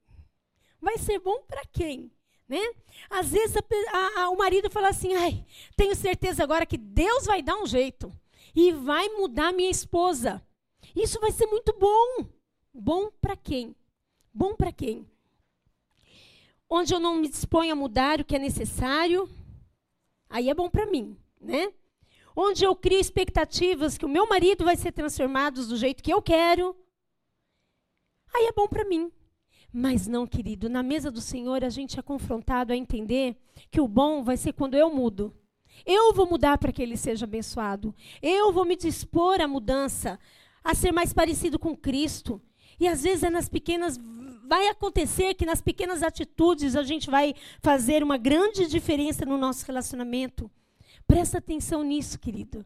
Vai 0.79 0.97
ser 0.97 1.19
bom 1.19 1.41
para 1.47 1.63
quem? 1.65 2.11
Né? 2.47 2.61
Às 3.09 3.31
vezes 3.31 3.57
a, 3.57 4.21
a, 4.21 4.29
o 4.29 4.37
marido 4.37 4.69
fala 4.69 4.89
assim: 4.89 5.13
ai, 5.15 5.45
tenho 5.75 5.95
certeza 5.95 6.43
agora 6.43 6.65
que 6.65 6.77
Deus 6.77 7.25
vai 7.25 7.41
dar 7.43 7.57
um 7.57 7.65
jeito 7.65 8.11
e 8.55 8.71
vai 8.71 9.09
mudar 9.09 9.53
minha 9.53 9.69
esposa. 9.69 10.41
Isso 10.95 11.19
vai 11.19 11.31
ser 11.31 11.45
muito 11.47 11.75
bom. 11.77 12.27
Bom 12.73 13.11
para 13.21 13.35
quem? 13.35 13.75
Bom 14.33 14.55
para 14.55 14.71
quem? 14.71 15.07
Onde 16.69 16.93
eu 16.93 16.99
não 16.99 17.15
me 17.15 17.27
disponho 17.27 17.73
a 17.73 17.75
mudar 17.75 18.19
o 18.21 18.25
que 18.25 18.35
é 18.35 18.39
necessário, 18.39 19.27
aí 20.29 20.49
é 20.49 20.53
bom 20.53 20.69
para 20.69 20.85
mim, 20.85 21.17
né? 21.41 21.73
Onde 22.35 22.63
eu 22.63 22.75
crio 22.75 22.99
expectativas 22.99 23.97
que 23.97 24.05
o 24.05 24.09
meu 24.09 24.27
marido 24.27 24.63
vai 24.63 24.77
ser 24.77 24.91
transformado 24.91 25.65
do 25.65 25.75
jeito 25.75 26.03
que 26.03 26.13
eu 26.13 26.21
quero, 26.21 26.75
aí 28.33 28.45
é 28.45 28.53
bom 28.53 28.67
para 28.67 28.85
mim. 28.85 29.11
Mas 29.71 30.07
não, 30.07 30.25
querido, 30.25 30.69
na 30.69 30.81
mesa 30.81 31.11
do 31.11 31.21
Senhor 31.21 31.63
a 31.63 31.69
gente 31.69 31.99
é 31.99 32.01
confrontado 32.01 32.71
a 32.71 32.77
entender 32.77 33.35
que 33.69 33.81
o 33.81 33.87
bom 33.87 34.23
vai 34.23 34.37
ser 34.37 34.53
quando 34.53 34.75
eu 34.75 34.93
mudo. 34.93 35.33
Eu 35.85 36.13
vou 36.13 36.27
mudar 36.27 36.57
para 36.57 36.71
que 36.71 36.81
ele 36.81 36.97
seja 36.97 37.25
abençoado. 37.25 37.93
Eu 38.21 38.51
vou 38.51 38.65
me 38.65 38.75
dispor 38.75 39.41
à 39.41 39.47
mudança, 39.47 40.19
a 40.63 40.73
ser 40.73 40.91
mais 40.91 41.13
parecido 41.13 41.57
com 41.57 41.75
Cristo. 41.75 42.41
E 42.79 42.87
às 42.87 43.03
vezes 43.03 43.23
é 43.23 43.29
nas 43.29 43.49
pequenas 43.49 43.97
vai 44.49 44.67
acontecer 44.67 45.35
que 45.35 45.45
nas 45.45 45.61
pequenas 45.61 46.01
atitudes 46.01 46.75
a 46.75 46.81
gente 46.81 47.07
vai 47.07 47.35
fazer 47.61 48.01
uma 48.01 48.17
grande 48.17 48.65
diferença 48.65 49.23
no 49.23 49.37
nosso 49.37 49.63
relacionamento. 49.63 50.49
Presta 51.05 51.37
atenção 51.37 51.83
nisso, 51.83 52.17
querido. 52.17 52.65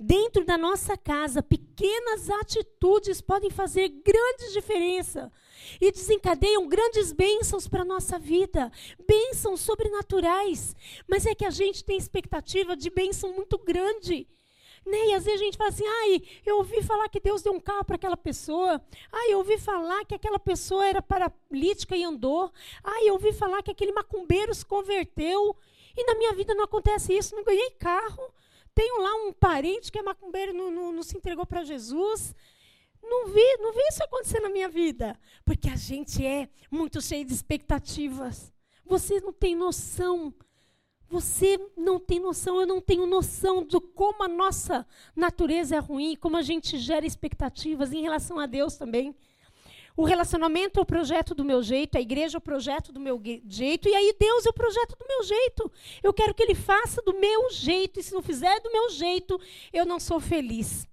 Dentro 0.00 0.44
da 0.44 0.56
nossa 0.56 0.96
casa, 0.96 1.42
pequenas 1.42 2.30
atitudes 2.30 3.20
podem 3.20 3.50
fazer 3.50 3.88
grande 3.88 4.54
diferença 4.54 5.30
e 5.78 5.92
desencadeiam 5.92 6.66
grandes 6.66 7.12
bênçãos 7.12 7.68
para 7.68 7.82
a 7.82 7.84
nossa 7.84 8.18
vida, 8.18 8.72
bênçãos 9.06 9.60
sobrenaturais. 9.60 10.74
Mas 11.06 11.26
é 11.26 11.34
que 11.34 11.44
a 11.44 11.50
gente 11.50 11.84
tem 11.84 11.98
expectativa 11.98 12.74
de 12.74 12.88
bênção 12.88 13.34
muito 13.34 13.58
grande. 13.58 14.26
Né? 14.88 15.08
E 15.08 15.14
às 15.14 15.24
vezes 15.24 15.40
a 15.40 15.44
gente 15.44 15.58
fala 15.58 15.68
assim, 15.68 15.86
ai, 15.86 16.22
eu 16.46 16.56
ouvi 16.56 16.82
falar 16.82 17.08
que 17.10 17.20
Deus 17.20 17.42
deu 17.42 17.52
um 17.52 17.60
carro 17.60 17.84
para 17.84 17.96
aquela 17.96 18.16
pessoa. 18.16 18.80
Ai, 19.12 19.32
eu 19.32 19.38
ouvi 19.38 19.58
falar 19.58 20.02
que 20.06 20.14
aquela 20.14 20.38
pessoa 20.38 20.86
era 20.86 21.02
paralítica 21.02 21.94
e 21.94 22.02
andou. 22.02 22.50
Ai, 22.82 23.08
eu 23.08 23.12
ouvi 23.12 23.32
falar 23.32 23.62
que 23.62 23.70
aquele 23.70 23.92
macumbeiro 23.92 24.54
se 24.54 24.64
converteu. 24.64 25.54
E 25.94 26.04
na 26.04 26.14
minha 26.14 26.32
vida 26.32 26.54
não 26.54 26.64
acontece 26.64 27.12
isso, 27.12 27.36
não 27.36 27.44
ganhei 27.44 27.70
carro. 27.72 28.32
Tenho 28.74 29.02
lá 29.02 29.14
um 29.26 29.32
parente 29.32 29.92
que 29.92 29.98
é 29.98 30.02
macumbeiro, 30.02 30.54
não, 30.54 30.70
não, 30.70 30.92
não 30.92 31.02
se 31.02 31.16
entregou 31.16 31.44
para 31.44 31.64
Jesus. 31.64 32.34
Não 33.02 33.26
vi, 33.26 33.56
não 33.58 33.72
vi 33.72 33.80
isso 33.90 34.02
acontecer 34.02 34.40
na 34.40 34.48
minha 34.48 34.70
vida. 34.70 35.18
Porque 35.44 35.68
a 35.68 35.76
gente 35.76 36.24
é 36.24 36.48
muito 36.70 37.02
cheio 37.02 37.26
de 37.26 37.34
expectativas. 37.34 38.52
Você 38.86 39.20
não 39.20 39.34
tem 39.34 39.54
noção 39.54 40.32
você 41.08 41.58
não 41.76 41.98
tem 41.98 42.20
noção, 42.20 42.60
eu 42.60 42.66
não 42.66 42.80
tenho 42.80 43.06
noção 43.06 43.64
de 43.64 43.80
como 43.80 44.22
a 44.22 44.28
nossa 44.28 44.86
natureza 45.16 45.76
é 45.76 45.78
ruim, 45.78 46.16
como 46.16 46.36
a 46.36 46.42
gente 46.42 46.76
gera 46.78 47.06
expectativas 47.06 47.92
em 47.92 48.02
relação 48.02 48.38
a 48.38 48.46
Deus 48.46 48.76
também. 48.76 49.14
O 49.96 50.04
relacionamento 50.04 50.78
é 50.78 50.82
o 50.82 50.86
projeto 50.86 51.34
do 51.34 51.44
meu 51.44 51.62
jeito, 51.62 51.96
a 51.96 52.00
igreja 52.00 52.36
é 52.36 52.38
o 52.38 52.42
projeto 52.42 52.92
do 52.92 53.00
meu 53.00 53.20
jeito, 53.48 53.88
e 53.88 53.94
aí 53.94 54.14
Deus 54.18 54.46
é 54.46 54.50
o 54.50 54.52
projeto 54.52 54.96
do 54.96 55.04
meu 55.08 55.24
jeito. 55.24 55.72
Eu 56.02 56.12
quero 56.12 56.34
que 56.34 56.42
Ele 56.42 56.54
faça 56.54 57.02
do 57.02 57.18
meu 57.18 57.50
jeito, 57.50 57.98
e 57.98 58.02
se 58.02 58.14
não 58.14 58.22
fizer 58.22 58.60
do 58.60 58.70
meu 58.70 58.90
jeito, 58.90 59.40
eu 59.72 59.84
não 59.84 59.98
sou 59.98 60.20
feliz. 60.20 60.86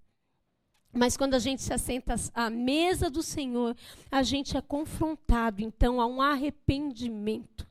Mas 0.91 1.17
quando 1.17 1.33
a 1.33 1.39
gente 1.39 1.61
se 1.61 1.73
assenta 1.73 2.15
à 2.33 2.49
mesa 2.49 3.09
do 3.09 3.21
Senhor, 3.21 3.75
a 4.09 4.23
gente 4.23 4.55
é 4.55 4.61
confrontado, 4.61 5.61
então, 5.61 5.99
a 5.99 6.05
um 6.07 6.21
arrependimento 6.21 7.67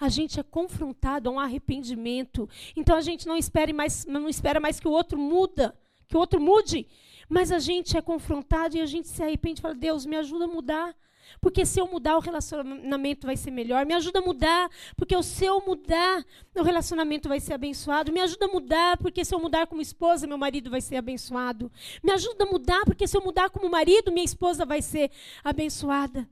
a 0.00 0.08
gente 0.08 0.38
é 0.38 0.42
confrontado 0.42 1.28
a 1.28 1.32
um 1.32 1.40
arrependimento. 1.40 2.48
Então 2.76 2.96
a 2.96 3.00
gente 3.00 3.26
não 3.26 3.36
espera 3.36 3.72
mais, 3.72 4.06
não 4.06 4.28
espera 4.28 4.60
mais 4.60 4.78
que 4.80 4.88
o 4.88 4.92
outro 4.92 5.18
muda, 5.18 5.76
que 6.06 6.16
o 6.16 6.20
outro 6.20 6.40
mude, 6.40 6.86
mas 7.28 7.52
a 7.52 7.58
gente 7.58 7.96
é 7.96 8.02
confrontado 8.02 8.76
e 8.76 8.80
a 8.80 8.86
gente 8.86 9.08
se 9.08 9.22
arrepende 9.22 9.60
e 9.60 9.62
fala: 9.62 9.74
"Deus, 9.74 10.06
me 10.06 10.16
ajuda 10.16 10.44
a 10.44 10.48
mudar". 10.48 10.94
Porque 11.40 11.64
se 11.66 11.80
eu 11.80 11.86
mudar, 11.86 12.16
o 12.16 12.20
relacionamento 12.20 13.26
vai 13.26 13.36
ser 13.36 13.50
melhor. 13.50 13.84
Me 13.86 13.94
ajuda 13.94 14.18
a 14.20 14.22
mudar, 14.22 14.70
porque 14.96 15.20
se 15.22 15.44
eu 15.44 15.60
mudar, 15.60 16.24
o 16.54 16.62
relacionamento 16.62 17.28
vai 17.28 17.40
ser 17.40 17.54
abençoado. 17.54 18.12
Me 18.12 18.20
ajuda 18.20 18.46
a 18.46 18.48
mudar, 18.48 18.96
porque 18.96 19.24
se 19.24 19.34
eu 19.34 19.40
mudar 19.40 19.66
como 19.66 19.82
esposa, 19.82 20.26
meu 20.26 20.38
marido 20.38 20.70
vai 20.70 20.80
ser 20.80 20.96
abençoado. 20.96 21.70
Me 22.02 22.12
ajuda 22.12 22.44
a 22.44 22.46
mudar, 22.46 22.84
porque 22.84 23.06
se 23.06 23.16
eu 23.16 23.22
mudar 23.22 23.50
como 23.50 23.68
marido, 23.68 24.12
minha 24.12 24.24
esposa 24.24 24.64
vai 24.64 24.82
ser 24.82 25.10
abençoada. 25.44 26.28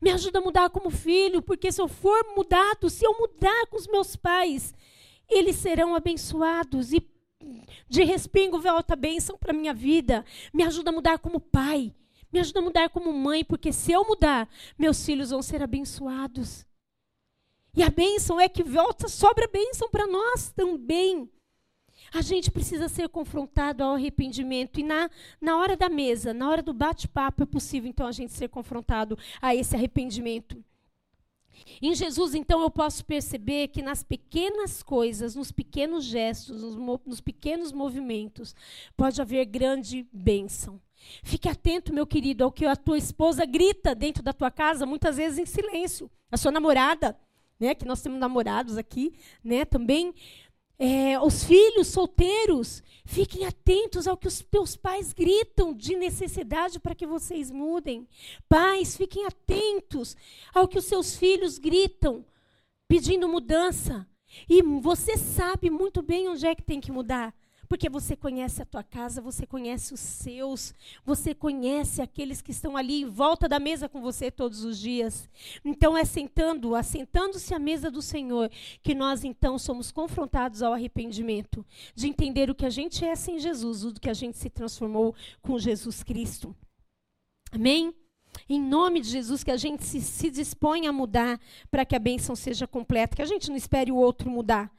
Me 0.00 0.10
ajuda 0.10 0.38
a 0.38 0.42
mudar 0.42 0.70
como 0.70 0.90
filho, 0.90 1.42
porque 1.42 1.72
se 1.72 1.80
eu 1.80 1.88
for 1.88 2.24
mudado, 2.34 2.90
se 2.90 3.04
eu 3.04 3.16
mudar 3.18 3.66
com 3.66 3.76
os 3.76 3.86
meus 3.86 4.16
pais, 4.16 4.74
eles 5.28 5.56
serão 5.56 5.94
abençoados 5.94 6.92
e 6.92 7.00
de 7.88 8.02
respingo 8.02 8.58
volta 8.58 8.94
a 8.94 8.96
bênção 8.96 9.36
para 9.38 9.52
minha 9.52 9.72
vida. 9.72 10.24
Me 10.52 10.62
ajuda 10.64 10.90
a 10.90 10.92
mudar 10.92 11.18
como 11.18 11.40
pai. 11.40 11.94
Me 12.32 12.40
ajuda 12.40 12.60
a 12.60 12.62
mudar 12.62 12.90
como 12.90 13.12
mãe, 13.12 13.44
porque 13.44 13.72
se 13.72 13.92
eu 13.92 14.04
mudar, 14.04 14.48
meus 14.78 15.04
filhos 15.04 15.30
vão 15.30 15.40
ser 15.40 15.62
abençoados. 15.62 16.66
E 17.74 17.82
a 17.82 17.90
bênção 17.90 18.40
é 18.40 18.48
que 18.48 18.62
volta, 18.62 19.08
sobra 19.08 19.48
bênção 19.48 19.88
para 19.88 20.06
nós 20.06 20.50
também. 20.50 21.30
A 22.12 22.20
gente 22.20 22.50
precisa 22.50 22.88
ser 22.88 23.08
confrontado 23.08 23.82
ao 23.82 23.94
arrependimento. 23.94 24.80
E 24.80 24.82
na, 24.82 25.10
na 25.40 25.56
hora 25.58 25.76
da 25.76 25.88
mesa, 25.88 26.32
na 26.32 26.48
hora 26.48 26.62
do 26.62 26.72
bate-papo, 26.72 27.42
é 27.42 27.46
possível, 27.46 27.88
então, 27.88 28.06
a 28.06 28.12
gente 28.12 28.32
ser 28.32 28.48
confrontado 28.48 29.18
a 29.40 29.54
esse 29.54 29.74
arrependimento. 29.74 30.62
Em 31.80 31.94
Jesus, 31.94 32.34
então, 32.34 32.60
eu 32.62 32.70
posso 32.70 33.04
perceber 33.04 33.68
que 33.68 33.82
nas 33.82 34.02
pequenas 34.02 34.82
coisas, 34.82 35.34
nos 35.34 35.50
pequenos 35.50 36.04
gestos, 36.04 36.62
nos, 36.62 37.00
nos 37.04 37.20
pequenos 37.20 37.72
movimentos, 37.72 38.54
pode 38.96 39.20
haver 39.20 39.44
grande 39.46 40.06
bênção. 40.12 40.80
Fique 41.22 41.48
atento, 41.48 41.92
meu 41.92 42.06
querido, 42.06 42.44
ao 42.44 42.52
que 42.52 42.64
a 42.64 42.76
tua 42.76 42.98
esposa 42.98 43.44
grita 43.44 43.94
dentro 43.94 44.22
da 44.22 44.32
tua 44.32 44.50
casa, 44.50 44.86
muitas 44.86 45.16
vezes 45.16 45.38
em 45.38 45.46
silêncio. 45.46 46.10
A 46.30 46.36
sua 46.36 46.50
namorada, 46.50 47.16
né, 47.58 47.74
que 47.74 47.86
nós 47.86 48.02
temos 48.02 48.18
namorados 48.18 48.76
aqui, 48.76 49.14
né, 49.42 49.64
também 49.64 50.14
é, 50.78 51.18
os 51.20 51.44
filhos 51.44 51.88
solteiros, 51.88 52.82
fiquem 53.04 53.46
atentos 53.46 54.06
ao 54.06 54.16
que 54.16 54.28
os 54.28 54.40
teus 54.40 54.76
pais 54.76 55.12
gritam 55.12 55.72
de 55.72 55.96
necessidade 55.96 56.78
para 56.78 56.94
que 56.94 57.06
vocês 57.06 57.50
mudem. 57.50 58.06
Pais, 58.48 58.96
fiquem 58.96 59.24
atentos 59.26 60.16
ao 60.54 60.68
que 60.68 60.78
os 60.78 60.84
seus 60.84 61.16
filhos 61.16 61.58
gritam 61.58 62.24
pedindo 62.86 63.28
mudança. 63.28 64.06
E 64.48 64.62
você 64.62 65.16
sabe 65.16 65.70
muito 65.70 66.02
bem 66.02 66.28
onde 66.28 66.46
é 66.46 66.54
que 66.54 66.62
tem 66.62 66.80
que 66.80 66.92
mudar. 66.92 67.34
Porque 67.68 67.88
você 67.88 68.16
conhece 68.16 68.62
a 68.62 68.66
tua 68.66 68.82
casa, 68.82 69.20
você 69.20 69.46
conhece 69.46 69.92
os 69.92 70.00
seus, 70.00 70.74
você 71.04 71.34
conhece 71.34 72.00
aqueles 72.00 72.40
que 72.40 72.50
estão 72.50 72.76
ali 72.76 73.02
em 73.02 73.08
volta 73.08 73.48
da 73.48 73.58
mesa 73.58 73.88
com 73.88 74.00
você 74.00 74.30
todos 74.30 74.64
os 74.64 74.78
dias. 74.78 75.28
Então 75.64 75.96
é 75.96 76.04
sentando, 76.04 76.74
assentando-se 76.74 77.54
à 77.54 77.58
mesa 77.58 77.90
do 77.90 78.02
Senhor, 78.02 78.50
que 78.82 78.94
nós 78.94 79.24
então 79.24 79.58
somos 79.58 79.90
confrontados 79.90 80.62
ao 80.62 80.72
arrependimento, 80.72 81.64
de 81.94 82.08
entender 82.08 82.50
o 82.50 82.54
que 82.54 82.66
a 82.66 82.70
gente 82.70 83.04
é 83.04 83.14
sem 83.14 83.38
Jesus, 83.38 83.84
o 83.84 83.92
que 83.94 84.10
a 84.10 84.14
gente 84.14 84.36
se 84.36 84.50
transformou 84.50 85.14
com 85.42 85.58
Jesus 85.58 86.02
Cristo. 86.02 86.54
Amém? 87.52 87.94
Em 88.48 88.60
nome 88.60 89.00
de 89.00 89.08
Jesus, 89.08 89.42
que 89.42 89.50
a 89.50 89.56
gente 89.56 89.84
se, 89.84 90.00
se 90.00 90.30
dispõe 90.30 90.86
a 90.86 90.92
mudar 90.92 91.40
para 91.70 91.84
que 91.84 91.96
a 91.96 91.98
bênção 91.98 92.36
seja 92.36 92.66
completa, 92.66 93.16
que 93.16 93.22
a 93.22 93.26
gente 93.26 93.48
não 93.48 93.56
espere 93.56 93.90
o 93.90 93.96
outro 93.96 94.30
mudar, 94.30 94.70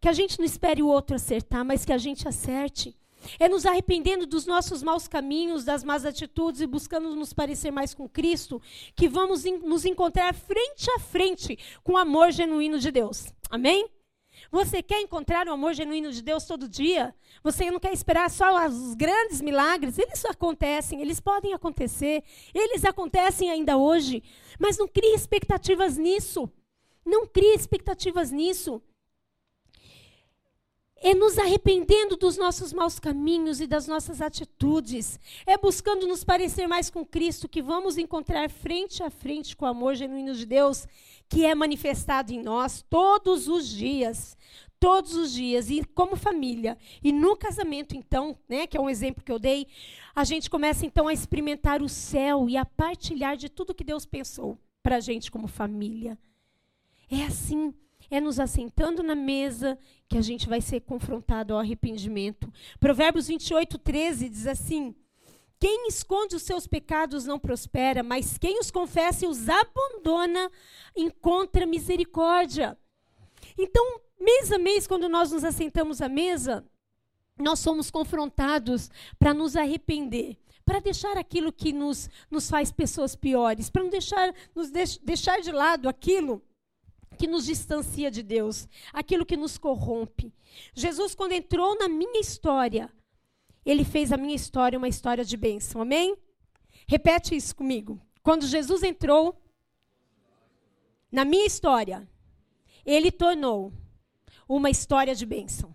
que 0.00 0.08
a 0.08 0.12
gente 0.12 0.38
não 0.38 0.44
espere 0.44 0.82
o 0.82 0.88
outro 0.88 1.16
acertar, 1.16 1.64
mas 1.64 1.84
que 1.84 1.92
a 1.92 1.98
gente 1.98 2.26
acerte. 2.28 2.96
É 3.38 3.48
nos 3.48 3.66
arrependendo 3.66 4.26
dos 4.26 4.46
nossos 4.46 4.82
maus 4.82 5.08
caminhos, 5.08 5.64
das 5.64 5.82
más 5.82 6.04
atitudes 6.04 6.60
e 6.60 6.66
buscando 6.66 7.14
nos 7.16 7.32
parecer 7.32 7.70
mais 7.70 7.92
com 7.94 8.08
Cristo, 8.08 8.60
que 8.94 9.08
vamos 9.08 9.44
nos 9.44 9.84
encontrar 9.84 10.34
frente 10.34 10.90
a 10.96 11.00
frente 11.00 11.58
com 11.82 11.92
o 11.92 11.96
amor 11.96 12.30
genuíno 12.30 12.78
de 12.78 12.90
Deus. 12.90 13.26
Amém? 13.50 13.88
Você 14.50 14.82
quer 14.82 15.00
encontrar 15.00 15.48
o 15.48 15.52
amor 15.52 15.74
genuíno 15.74 16.12
de 16.12 16.22
Deus 16.22 16.44
todo 16.44 16.68
dia? 16.68 17.14
Você 17.42 17.70
não 17.70 17.80
quer 17.80 17.92
esperar 17.92 18.30
só 18.30 18.66
os 18.66 18.94
grandes 18.94 19.40
milagres? 19.40 19.98
Eles 19.98 20.24
acontecem, 20.24 21.00
eles 21.00 21.20
podem 21.20 21.52
acontecer, 21.52 22.22
eles 22.54 22.84
acontecem 22.84 23.50
ainda 23.50 23.76
hoje. 23.76 24.22
Mas 24.58 24.78
não 24.78 24.86
crie 24.86 25.14
expectativas 25.14 25.96
nisso. 25.96 26.50
Não 27.04 27.26
crie 27.26 27.54
expectativas 27.54 28.30
nisso. 28.30 28.82
É 30.98 31.14
nos 31.14 31.38
arrependendo 31.38 32.16
dos 32.16 32.38
nossos 32.38 32.72
maus 32.72 32.98
caminhos 32.98 33.60
e 33.60 33.66
das 33.66 33.86
nossas 33.86 34.20
atitudes. 34.22 35.20
É 35.46 35.58
buscando 35.58 36.06
nos 36.06 36.24
parecer 36.24 36.66
mais 36.66 36.88
com 36.88 37.04
Cristo 37.04 37.48
que 37.48 37.60
vamos 37.60 37.98
encontrar 37.98 38.48
frente 38.48 39.02
a 39.02 39.10
frente 39.10 39.54
com 39.54 39.66
o 39.66 39.68
amor 39.68 39.94
genuíno 39.94 40.34
de 40.34 40.46
Deus 40.46 40.86
que 41.28 41.44
é 41.44 41.54
manifestado 41.54 42.32
em 42.32 42.42
nós 42.42 42.84
todos 42.88 43.48
os 43.48 43.68
dias. 43.68 44.36
Todos 44.78 45.14
os 45.14 45.32
dias, 45.32 45.70
e 45.70 45.82
como 45.82 46.16
família. 46.16 46.76
E 47.02 47.10
no 47.10 47.34
casamento, 47.34 47.96
então, 47.96 48.36
né, 48.46 48.66
que 48.66 48.76
é 48.76 48.80
um 48.80 48.90
exemplo 48.90 49.24
que 49.24 49.32
eu 49.32 49.38
dei, 49.38 49.66
a 50.14 50.22
gente 50.22 50.50
começa 50.50 50.84
então 50.84 51.08
a 51.08 51.14
experimentar 51.14 51.80
o 51.80 51.88
céu 51.88 52.46
e 52.46 52.58
a 52.58 52.64
partilhar 52.64 53.38
de 53.38 53.48
tudo 53.48 53.74
que 53.74 53.82
Deus 53.82 54.04
pensou 54.04 54.58
para 54.82 54.96
a 54.96 55.00
gente 55.00 55.30
como 55.30 55.48
família. 55.48 56.18
É 57.10 57.22
assim, 57.24 57.72
é 58.10 58.20
nos 58.20 58.38
assentando 58.38 59.02
na 59.02 59.14
mesa 59.14 59.78
que 60.08 60.18
a 60.18 60.22
gente 60.22 60.48
vai 60.48 60.60
ser 60.60 60.80
confrontado 60.80 61.54
ao 61.54 61.60
arrependimento. 61.60 62.52
Provérbios 62.78 63.28
28, 63.28 63.78
13 63.78 64.28
diz 64.28 64.46
assim: 64.46 64.94
quem 65.58 65.88
esconde 65.88 66.36
os 66.36 66.42
seus 66.42 66.66
pecados 66.66 67.24
não 67.24 67.38
prospera, 67.38 68.02
mas 68.02 68.36
quem 68.36 68.58
os 68.60 68.70
confessa 68.70 69.24
e 69.24 69.28
os 69.28 69.48
abandona 69.48 70.50
encontra 70.94 71.64
misericórdia. 71.64 72.78
Então, 73.56 74.00
mês 74.20 74.52
a 74.52 74.58
mês, 74.58 74.86
quando 74.86 75.08
nós 75.08 75.32
nos 75.32 75.44
assentamos 75.44 76.02
à 76.02 76.08
mesa, 76.08 76.64
nós 77.38 77.58
somos 77.58 77.90
confrontados 77.90 78.90
para 79.18 79.32
nos 79.32 79.56
arrepender, 79.56 80.36
para 80.64 80.78
deixar 80.78 81.16
aquilo 81.16 81.52
que 81.52 81.72
nos, 81.72 82.10
nos 82.30 82.50
faz 82.50 82.70
pessoas 82.70 83.16
piores, 83.16 83.70
para 83.70 83.82
não 83.82 83.90
deixar, 83.90 84.34
nos 84.54 84.70
deix, 84.70 84.98
deixar 84.98 85.40
de 85.40 85.52
lado 85.52 85.88
aquilo 85.88 86.42
que 87.16 87.26
nos 87.26 87.46
distancia 87.46 88.10
de 88.10 88.22
Deus, 88.22 88.68
aquilo 88.92 89.26
que 89.26 89.36
nos 89.36 89.58
corrompe. 89.58 90.32
Jesus, 90.74 91.14
quando 91.14 91.32
entrou 91.32 91.76
na 91.78 91.88
minha 91.88 92.20
história, 92.20 92.92
ele 93.64 93.84
fez 93.84 94.12
a 94.12 94.16
minha 94.16 94.36
história 94.36 94.78
uma 94.78 94.88
história 94.88 95.24
de 95.24 95.36
bênção. 95.36 95.80
Amém? 95.80 96.16
Repete 96.86 97.34
isso 97.34 97.54
comigo. 97.56 98.00
Quando 98.22 98.46
Jesus 98.46 98.82
entrou 98.82 99.40
na 101.10 101.24
minha 101.24 101.46
história, 101.46 102.08
ele 102.84 103.10
tornou 103.10 103.72
uma 104.48 104.70
história 104.70 105.14
de 105.14 105.26
bênção. 105.26 105.74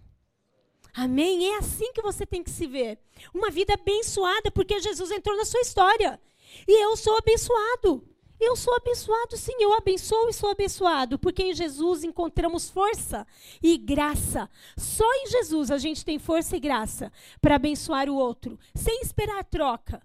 Amém? 0.94 1.54
É 1.54 1.58
assim 1.58 1.92
que 1.94 2.02
você 2.02 2.26
tem 2.26 2.44
que 2.44 2.50
se 2.50 2.68
ver. 2.68 3.00
Uma 3.34 3.50
vida 3.50 3.74
abençoada, 3.74 4.52
porque 4.52 4.80
Jesus 4.80 5.10
entrou 5.12 5.36
na 5.38 5.46
sua 5.46 5.62
história. 5.62 6.20
E 6.68 6.84
eu 6.84 6.96
sou 6.98 7.18
abençoado. 7.18 8.08
Eu 8.44 8.56
sou 8.56 8.76
abençoado, 8.76 9.38
sim, 9.38 9.54
eu 9.60 9.72
abençoo 9.72 10.28
e 10.28 10.34
sou 10.34 10.50
abençoado, 10.50 11.20
porque 11.20 11.44
em 11.44 11.54
Jesus 11.54 12.04
encontramos 12.04 12.72
força 12.72 13.26
e 13.62 13.78
graça. 13.78 14.50
Só 14.76 15.06
em 15.14 15.28
Jesus 15.28 15.70
a 15.70 15.78
gente 15.78 16.04
tem 16.04 16.18
força 16.18 16.58
e 16.58 16.60
graça 16.60 17.12
para 17.40 17.58
abençoar 17.58 18.10
o 18.10 18.16
outro, 18.16 18.58
sem 18.74 19.00
esperar 19.02 19.44
troca. 19.44 20.02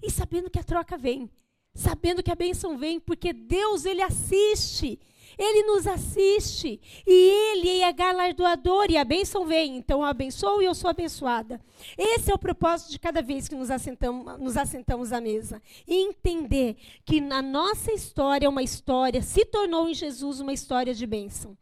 E 0.00 0.08
sabendo 0.08 0.48
que 0.48 0.60
a 0.60 0.62
troca 0.62 0.96
vem, 0.96 1.28
sabendo 1.74 2.22
que 2.22 2.30
a 2.30 2.36
bênção 2.36 2.78
vem, 2.78 3.00
porque 3.00 3.32
Deus 3.32 3.84
ele 3.84 4.02
assiste 4.02 5.00
ele 5.42 5.64
nos 5.64 5.86
assiste 5.86 6.80
e 7.06 7.12
Ele 7.52 7.80
é 7.80 7.92
galardoador 7.92 8.86
e 8.88 8.96
a 8.96 9.04
bênção 9.04 9.44
vem. 9.44 9.76
Então 9.76 10.00
eu 10.00 10.06
abençoo 10.06 10.62
e 10.62 10.64
eu 10.64 10.74
sou 10.74 10.88
abençoada. 10.88 11.60
Esse 11.98 12.30
é 12.30 12.34
o 12.34 12.38
propósito 12.38 12.92
de 12.92 12.98
cada 12.98 13.20
vez 13.20 13.48
que 13.48 13.54
nos 13.54 13.70
assentamos, 13.70 14.38
nos 14.38 14.56
assentamos 14.56 15.12
à 15.12 15.20
mesa. 15.20 15.60
Entender 15.86 16.76
que 17.04 17.20
na 17.20 17.42
nossa 17.42 17.92
história, 17.92 18.48
uma 18.48 18.62
história 18.62 19.20
se 19.20 19.44
tornou 19.44 19.88
em 19.88 19.94
Jesus 19.94 20.40
uma 20.40 20.52
história 20.52 20.94
de 20.94 21.06
bênção. 21.06 21.56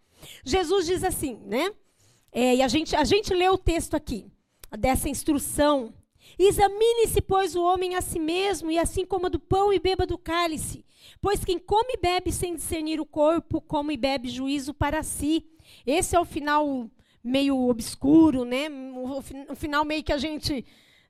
Jesus 0.44 0.86
diz 0.86 1.02
assim, 1.02 1.40
né? 1.46 1.72
É, 2.32 2.56
e 2.56 2.62
a 2.62 2.68
gente, 2.68 2.94
a 2.94 3.04
gente 3.04 3.32
lê 3.34 3.48
o 3.48 3.58
texto 3.58 3.94
aqui, 3.94 4.30
dessa 4.78 5.08
instrução. 5.08 5.92
Examine-se, 6.38 7.20
pois, 7.20 7.56
o 7.56 7.62
homem 7.62 7.96
a 7.96 8.00
si 8.00 8.18
mesmo, 8.18 8.70
e 8.70 8.78
assim 8.78 9.04
coma 9.04 9.28
do 9.28 9.40
pão 9.40 9.72
e 9.72 9.78
beba 9.78 10.06
do 10.06 10.18
cálice. 10.18 10.84
Pois 11.20 11.44
quem 11.44 11.58
come 11.58 11.94
e 11.94 12.00
bebe 12.00 12.32
sem 12.32 12.54
discernir 12.54 13.00
o 13.00 13.06
corpo, 13.06 13.60
come 13.60 13.94
e 13.94 13.96
bebe 13.96 14.28
juízo 14.28 14.72
para 14.72 15.02
si. 15.02 15.44
Esse 15.86 16.16
é 16.16 16.20
o 16.20 16.24
final 16.24 16.90
meio 17.22 17.68
obscuro, 17.68 18.44
né? 18.44 18.68
O, 19.48 19.54
final 19.54 19.84
meio 19.84 20.02
que 20.02 20.12
a 20.12 20.18
gente 20.18 20.64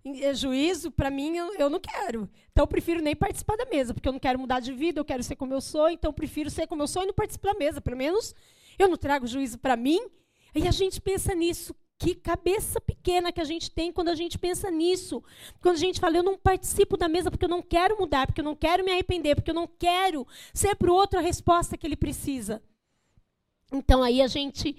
é 0.05 0.35
juízo, 0.35 0.91
para 0.91 1.11
mim, 1.11 1.37
eu, 1.37 1.55
eu, 1.55 1.71
não 1.71 1.79
quero. 1.79 2.29
Então, 2.51 2.65
eu 2.65 2.67
prefiro 2.67 3.01
nem 3.01 3.15
participar 3.15 3.57
da 3.57 3.67
mesa, 3.67 3.95
porque 3.95 4.09
eu 4.09 4.13
não 4.13 4.19
quero 4.19 4.39
mudar 4.39 4.61
de 4.61 4.73
vida, 4.73 4.99
eu 4.99 5.05
quero 5.05 5.23
ser 5.23 5.37
como 5.37 5.55
eu 5.55 5.61
sou, 5.61 5.89
então 5.91 6.09
eu 6.09 6.13
prefiro 6.15 6.51
ser 6.51 6.67
como 6.67 6.83
eu 6.83 6.89
sou 6.89 7.03
e 7.03 7.07
não 7.07 7.15
participar 7.15 7.53
da 7.53 7.59
mesa. 7.59 7.81
Pelo 7.81 7.97
menos 7.97 8.35
eu 8.79 8.89
não 8.89 8.97
trago 8.97 9.27
juízo 9.27 9.59
para 9.59 9.77
mim. 9.77 10.01
E 10.55 10.67
a 10.67 10.73
gente 10.73 11.01
pensa 11.01 11.35
nisso. 11.35 11.75
Que 12.01 12.15
cabeça 12.15 12.81
pequena 12.81 13.31
que 13.31 13.43
a 13.43 13.45
gente 13.45 13.71
tem 13.71 13.93
quando 13.93 14.09
a 14.09 14.15
gente 14.15 14.39
pensa 14.39 14.71
nisso. 14.71 15.23
Quando 15.61 15.75
a 15.75 15.79
gente 15.79 16.01
fala, 16.01 16.17
eu 16.17 16.23
não 16.23 16.39
participo 16.39 16.97
da 16.97 17.11
mesa 17.11 17.31
porque 17.31 17.45
eu 17.45 17.49
não 17.49 17.61
quero 17.61 17.99
mudar, 17.99 18.27
porque 18.27 18.41
eu 18.41 18.45
não 18.45 18.57
quero 18.57 18.83
me 18.83 18.91
arrepender, 18.91 19.35
porque 19.35 19.51
eu 19.51 19.55
não 19.55 19.67
quero 19.67 20.27
ser 20.55 20.75
para 20.77 20.91
o 20.91 20.95
outro 20.95 21.19
a 21.19 21.23
resposta 21.23 21.77
que 21.77 21.87
ele 21.87 21.97
precisa. 21.97 22.63
Então 23.71 24.03
aí 24.03 24.23
a 24.23 24.27
gente 24.27 24.75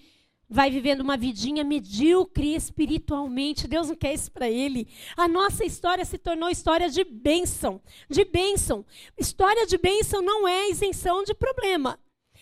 vai 0.50 0.72
vivendo 0.72 1.02
uma 1.02 1.16
vidinha 1.16 1.64
medíocre 1.64 2.56
espiritualmente. 2.56 3.68
Deus 3.68 3.90
não 3.90 3.96
quer 3.96 4.16
isso 4.16 4.32
para 4.32 4.50
ele. 4.50 4.88
A 5.16 5.28
nossa 5.28 5.64
história 5.64 6.04
se 6.04 6.18
tornou 6.18 6.50
história 6.50 6.90
de 6.90 7.04
bênção, 7.04 7.80
de 8.10 8.26
bênção. 8.26 8.84
História 9.16 9.68
de 9.68 9.78
bênção 9.78 10.24
não 10.24 10.48
é 10.48 10.72
isenção 10.72 11.24
de 11.24 11.36
problema. 11.36 12.00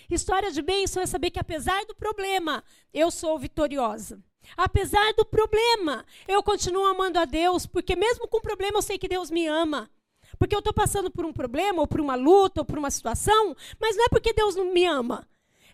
História 0.09 0.53
de 0.53 0.61
bênção 0.61 1.03
é 1.03 1.05
saber 1.05 1.31
que 1.31 1.39
apesar 1.39 1.83
do 1.83 1.93
problema, 1.93 2.63
eu 2.93 3.11
sou 3.11 3.37
vitoriosa. 3.37 4.23
Apesar 4.57 5.13
do 5.13 5.25
problema, 5.25 6.05
eu 6.27 6.41
continuo 6.43 6.85
amando 6.85 7.19
a 7.19 7.25
Deus, 7.25 7.65
porque 7.65 7.95
mesmo 7.95 8.27
com 8.27 8.41
problema 8.41 8.77
eu 8.77 8.81
sei 8.81 8.97
que 8.97 9.07
Deus 9.07 9.31
me 9.31 9.47
ama. 9.47 9.89
Porque 10.37 10.55
eu 10.55 10.59
estou 10.59 10.73
passando 10.73 11.09
por 11.09 11.25
um 11.25 11.33
problema, 11.33 11.81
ou 11.81 11.87
por 11.87 11.99
uma 11.99 12.15
luta, 12.15 12.61
ou 12.61 12.65
por 12.65 12.77
uma 12.77 12.91
situação, 12.91 13.55
mas 13.79 13.95
não 13.95 14.05
é 14.05 14.09
porque 14.09 14.33
Deus 14.33 14.55
não 14.55 14.71
me 14.71 14.85
ama. 14.85 15.27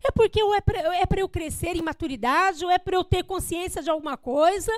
É 0.04 0.12
porque 0.12 0.40
é 0.40 0.62
para 0.62 0.80
é 0.96 1.06
eu 1.18 1.30
crescer 1.30 1.76
em 1.76 1.82
maturidade, 1.82 2.64
ou 2.64 2.72
é 2.72 2.78
para 2.78 2.96
eu 2.96 3.04
ter 3.04 3.24
consciência 3.24 3.82
de 3.82 3.90
alguma 3.90 4.16
coisa, 4.16 4.72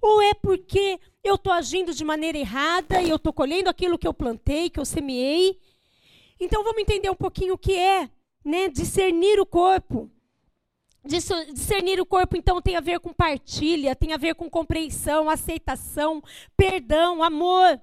ou 0.00 0.22
é 0.22 0.34
porque 0.34 1.00
eu 1.22 1.34
estou 1.34 1.52
agindo 1.52 1.92
de 1.92 2.04
maneira 2.04 2.38
errada 2.38 3.00
e 3.00 3.10
eu 3.10 3.16
estou 3.16 3.32
colhendo 3.32 3.68
aquilo 3.68 3.98
que 3.98 4.06
eu 4.06 4.14
plantei, 4.14 4.70
que 4.70 4.78
eu 4.78 4.84
semeei. 4.84 5.58
Então 6.38 6.64
vamos 6.64 6.80
entender 6.80 7.10
um 7.10 7.14
pouquinho 7.14 7.54
o 7.54 7.58
que 7.58 7.74
é 7.74 8.08
né, 8.44 8.68
discernir 8.68 9.40
o 9.40 9.46
corpo. 9.46 10.10
Discernir 11.04 12.00
o 12.00 12.06
corpo, 12.06 12.36
então, 12.36 12.62
tem 12.62 12.76
a 12.76 12.80
ver 12.80 13.00
com 13.00 13.12
partilha, 13.12 13.96
tem 13.96 14.12
a 14.12 14.16
ver 14.16 14.34
com 14.36 14.48
compreensão, 14.48 15.28
aceitação, 15.28 16.22
perdão, 16.56 17.22
amor. 17.22 17.80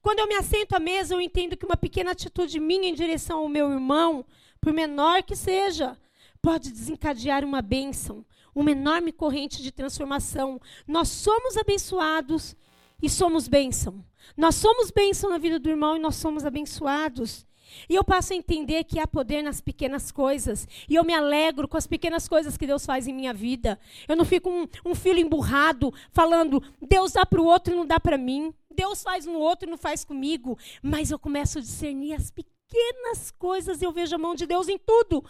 Quando 0.00 0.20
eu 0.20 0.28
me 0.28 0.34
assento 0.34 0.74
à 0.74 0.78
mesa, 0.78 1.14
eu 1.14 1.20
entendo 1.20 1.56
que 1.56 1.64
uma 1.64 1.76
pequena 1.76 2.12
atitude 2.12 2.60
minha 2.60 2.88
em 2.88 2.94
direção 2.94 3.40
ao 3.40 3.48
meu 3.48 3.70
irmão, 3.70 4.24
por 4.60 4.72
menor 4.72 5.24
que 5.24 5.34
seja, 5.34 5.98
pode 6.40 6.70
desencadear 6.70 7.44
uma 7.44 7.60
bênção, 7.60 8.24
uma 8.54 8.70
enorme 8.70 9.12
corrente 9.12 9.62
de 9.62 9.72
transformação. 9.72 10.60
Nós 10.86 11.08
somos 11.08 11.56
abençoados 11.56 12.56
e 13.02 13.10
somos 13.10 13.48
bênção. 13.48 14.04
Nós 14.36 14.54
somos 14.54 14.90
bênção 14.90 15.30
na 15.30 15.38
vida 15.38 15.58
do 15.58 15.68
irmão 15.68 15.96
e 15.96 16.00
nós 16.00 16.16
somos 16.16 16.44
abençoados. 16.44 17.44
E 17.88 17.94
eu 17.94 18.04
passo 18.04 18.32
a 18.32 18.36
entender 18.36 18.84
que 18.84 18.98
há 18.98 19.06
poder 19.06 19.42
nas 19.42 19.60
pequenas 19.60 20.10
coisas. 20.10 20.66
E 20.88 20.94
eu 20.94 21.04
me 21.04 21.14
alegro 21.14 21.68
com 21.68 21.76
as 21.76 21.86
pequenas 21.86 22.28
coisas 22.28 22.56
que 22.56 22.66
Deus 22.66 22.84
faz 22.84 23.06
em 23.06 23.12
minha 23.12 23.32
vida. 23.34 23.78
Eu 24.08 24.16
não 24.16 24.24
fico 24.24 24.50
um, 24.50 24.66
um 24.84 24.94
filho 24.94 25.18
emburrado 25.18 25.92
falando, 26.10 26.62
Deus 26.80 27.12
dá 27.12 27.24
para 27.24 27.40
o 27.40 27.46
outro 27.46 27.72
e 27.72 27.76
não 27.76 27.86
dá 27.86 27.98
para 27.98 28.18
mim. 28.18 28.52
Deus 28.74 29.02
faz 29.02 29.26
no 29.26 29.38
outro 29.38 29.68
e 29.68 29.70
não 29.70 29.78
faz 29.78 30.04
comigo. 30.04 30.58
Mas 30.82 31.10
eu 31.10 31.18
começo 31.18 31.58
a 31.58 31.62
discernir 31.62 32.14
as 32.14 32.30
pequenas 32.30 33.30
coisas 33.38 33.82
e 33.82 33.84
eu 33.84 33.92
vejo 33.92 34.14
a 34.14 34.18
mão 34.18 34.34
de 34.34 34.46
Deus 34.46 34.68
em 34.68 34.78
tudo 34.78 35.24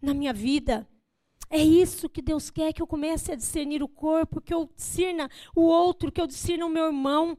na 0.00 0.14
minha 0.14 0.32
vida. 0.32 0.86
É 1.48 1.62
isso 1.62 2.08
que 2.08 2.20
Deus 2.20 2.50
quer, 2.50 2.72
que 2.72 2.82
eu 2.82 2.86
comece 2.86 3.30
a 3.30 3.36
discernir 3.36 3.82
o 3.82 3.88
corpo, 3.88 4.40
que 4.40 4.52
eu 4.52 4.68
discerna 4.74 5.30
o 5.54 5.62
outro, 5.62 6.10
que 6.10 6.20
eu 6.20 6.26
discerna 6.26 6.66
o 6.66 6.70
meu 6.70 6.86
irmão. 6.86 7.38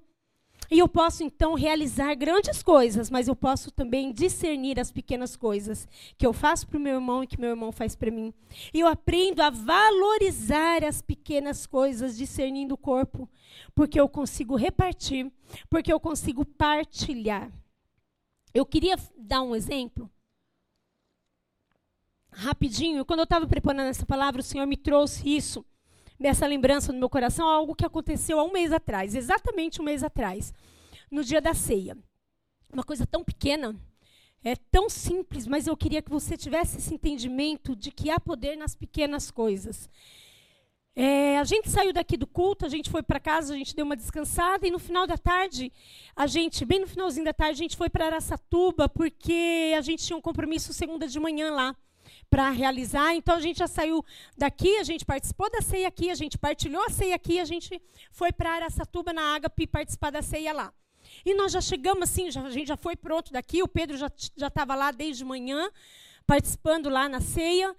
E 0.69 0.79
eu 0.79 0.87
posso 0.87 1.23
então 1.23 1.53
realizar 1.53 2.13
grandes 2.15 2.61
coisas, 2.61 3.09
mas 3.09 3.27
eu 3.27 3.35
posso 3.35 3.71
também 3.71 4.11
discernir 4.11 4.79
as 4.79 4.91
pequenas 4.91 5.35
coisas 5.35 5.87
que 6.17 6.25
eu 6.25 6.33
faço 6.33 6.67
para 6.67 6.77
o 6.77 6.81
meu 6.81 6.95
irmão 6.95 7.23
e 7.23 7.27
que 7.27 7.39
meu 7.39 7.51
irmão 7.51 7.71
faz 7.71 7.95
para 7.95 8.11
mim. 8.11 8.33
E 8.73 8.79
eu 8.79 8.87
aprendo 8.87 9.41
a 9.41 9.49
valorizar 9.49 10.83
as 10.83 11.01
pequenas 11.01 11.65
coisas, 11.65 12.17
discernindo 12.17 12.73
o 12.73 12.77
corpo, 12.77 13.29
porque 13.73 13.99
eu 13.99 14.09
consigo 14.09 14.55
repartir, 14.55 15.31
porque 15.69 15.91
eu 15.91 15.99
consigo 15.99 16.45
partilhar. 16.45 17.49
Eu 18.53 18.65
queria 18.65 18.97
dar 19.17 19.41
um 19.41 19.55
exemplo 19.55 20.09
rapidinho. 22.31 23.05
Quando 23.05 23.19
eu 23.19 23.23
estava 23.23 23.47
preparando 23.47 23.87
essa 23.87 24.05
palavra, 24.05 24.41
o 24.41 24.43
Senhor 24.43 24.65
me 24.67 24.77
trouxe 24.77 25.27
isso 25.35 25.65
dessa 26.19 26.47
lembrança 26.47 26.91
no 26.91 26.99
meu 26.99 27.09
coração 27.09 27.47
algo 27.47 27.75
que 27.75 27.85
aconteceu 27.85 28.39
há 28.39 28.43
um 28.43 28.51
mês 28.51 28.71
atrás, 28.71 29.15
exatamente 29.15 29.81
um 29.81 29.85
mês 29.85 30.03
atrás, 30.03 30.53
no 31.11 31.23
dia 31.23 31.39
da 31.39 31.53
ceia. 31.53 31.97
Uma 32.71 32.83
coisa 32.83 33.05
tão 33.05 33.23
pequena, 33.23 33.75
é 34.43 34.55
tão 34.55 34.89
simples, 34.89 35.47
mas 35.47 35.67
eu 35.67 35.77
queria 35.77 36.01
que 36.01 36.09
você 36.09 36.35
tivesse 36.35 36.77
esse 36.77 36.93
entendimento 36.93 37.75
de 37.75 37.91
que 37.91 38.09
há 38.09 38.19
poder 38.19 38.55
nas 38.55 38.75
pequenas 38.75 39.31
coisas. 39.31 39.89
É, 40.95 41.37
a 41.37 41.43
gente 41.43 41.69
saiu 41.69 41.93
daqui 41.93 42.17
do 42.17 42.25
culto, 42.25 42.65
a 42.65 42.69
gente 42.69 42.89
foi 42.89 43.03
para 43.03 43.19
casa, 43.19 43.53
a 43.53 43.57
gente 43.57 43.75
deu 43.75 43.85
uma 43.85 43.95
descansada 43.95 44.65
e 44.65 44.71
no 44.71 44.79
final 44.79 45.05
da 45.05 45.15
tarde, 45.15 45.71
a 46.15 46.25
gente, 46.25 46.65
bem 46.65 46.79
no 46.79 46.87
finalzinho 46.87 47.23
da 47.23 47.33
tarde, 47.33 47.61
a 47.61 47.63
gente 47.63 47.77
foi 47.77 47.87
para 47.87 48.07
Araçatuba 48.07 48.89
porque 48.89 49.75
a 49.77 49.81
gente 49.81 50.03
tinha 50.03 50.17
um 50.17 50.21
compromisso 50.21 50.73
segunda 50.73 51.07
de 51.07 51.19
manhã 51.19 51.51
lá 51.51 51.75
para 52.29 52.49
realizar. 52.49 53.13
Então 53.15 53.35
a 53.35 53.39
gente 53.39 53.59
já 53.59 53.67
saiu 53.67 54.03
daqui, 54.37 54.77
a 54.77 54.83
gente 54.83 55.05
participou 55.05 55.49
da 55.49 55.61
ceia 55.61 55.87
aqui, 55.87 56.09
a 56.09 56.15
gente 56.15 56.37
partilhou 56.37 56.83
a 56.85 56.89
ceia 56.89 57.15
aqui, 57.15 57.39
a 57.39 57.45
gente 57.45 57.81
foi 58.11 58.31
para 58.31 58.51
Araçatuba 58.51 59.13
na 59.13 59.35
Ágape 59.35 59.67
participar 59.67 60.11
da 60.11 60.21
ceia 60.21 60.53
lá. 60.53 60.73
E 61.25 61.33
nós 61.33 61.51
já 61.51 61.61
chegamos 61.61 62.03
assim, 62.03 62.29
já, 62.29 62.41
a 62.41 62.49
gente 62.49 62.67
já 62.67 62.77
foi 62.77 62.95
pronto 62.95 63.31
daqui, 63.31 63.63
o 63.63 63.67
Pedro 63.67 63.97
já 63.97 64.07
estava 64.47 64.75
lá 64.75 64.91
desde 64.91 65.23
manhã, 65.23 65.69
participando 66.25 66.89
lá 66.89 67.07
na 67.07 67.21
ceia. 67.21 67.73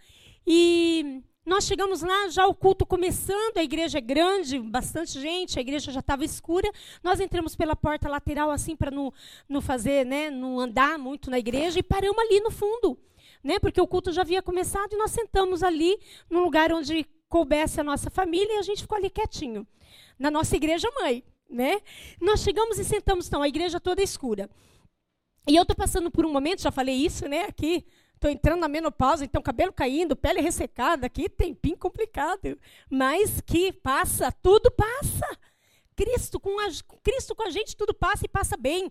E 0.46 1.22
nós 1.44 1.64
chegamos 1.64 2.02
lá, 2.02 2.28
já 2.30 2.46
o 2.46 2.54
culto 2.54 2.86
começando, 2.86 3.58
a 3.58 3.62
igreja 3.62 3.98
é 3.98 4.00
grande, 4.00 4.58
bastante 4.58 5.20
gente, 5.20 5.58
a 5.58 5.62
igreja 5.62 5.92
já 5.92 6.00
estava 6.00 6.24
escura. 6.24 6.70
Nós 7.02 7.20
entramos 7.20 7.54
pela 7.54 7.76
porta 7.76 8.08
lateral, 8.08 8.50
assim, 8.50 8.74
para 8.74 8.90
não, 8.90 9.12
não 9.46 9.60
fazer, 9.60 10.06
né, 10.06 10.30
não 10.30 10.58
andar 10.58 10.98
muito 10.98 11.30
na 11.30 11.38
igreja, 11.38 11.78
e 11.78 11.82
paramos 11.82 12.18
ali 12.18 12.40
no 12.40 12.50
fundo 12.50 12.98
né? 13.42 13.58
Porque 13.58 13.80
o 13.80 13.86
culto 13.86 14.12
já 14.12 14.22
havia 14.22 14.42
começado 14.42 14.92
e 14.92 14.96
nós 14.96 15.10
sentamos 15.10 15.62
ali 15.62 15.98
no 16.28 16.40
lugar 16.40 16.72
onde 16.72 17.06
coubesse 17.28 17.80
a 17.80 17.84
nossa 17.84 18.10
família 18.10 18.54
e 18.54 18.58
a 18.58 18.62
gente 18.62 18.82
ficou 18.82 18.96
ali 18.96 19.10
quietinho, 19.10 19.66
na 20.18 20.30
nossa 20.30 20.56
igreja 20.56 20.88
mãe, 21.00 21.22
né? 21.48 21.80
Nós 22.20 22.40
chegamos 22.40 22.78
e 22.78 22.84
sentamos, 22.84 23.26
então, 23.26 23.42
a 23.42 23.48
igreja 23.48 23.80
toda 23.80 24.02
escura. 24.02 24.48
E 25.46 25.56
eu 25.56 25.62
estou 25.62 25.76
passando 25.76 26.10
por 26.10 26.26
um 26.26 26.32
momento, 26.32 26.62
já 26.62 26.70
falei 26.70 26.94
isso, 26.94 27.26
né, 27.26 27.44
aqui, 27.44 27.86
estou 28.14 28.30
entrando 28.30 28.60
na 28.60 28.68
menopausa, 28.68 29.24
então 29.24 29.40
cabelo 29.40 29.72
caindo, 29.72 30.14
pele 30.14 30.40
ressecada, 30.40 31.06
aqui 31.06 31.28
tempinho 31.28 31.78
complicado, 31.78 32.58
mas 32.90 33.40
que 33.40 33.72
passa, 33.72 34.30
tudo 34.42 34.70
passa. 34.70 35.26
Cristo 35.98 36.38
com, 36.38 36.60
a, 36.60 36.68
Cristo 37.02 37.34
com 37.34 37.42
a 37.42 37.50
gente 37.50 37.76
tudo 37.76 37.92
passa 37.92 38.24
e 38.24 38.28
passa 38.28 38.56
bem. 38.56 38.88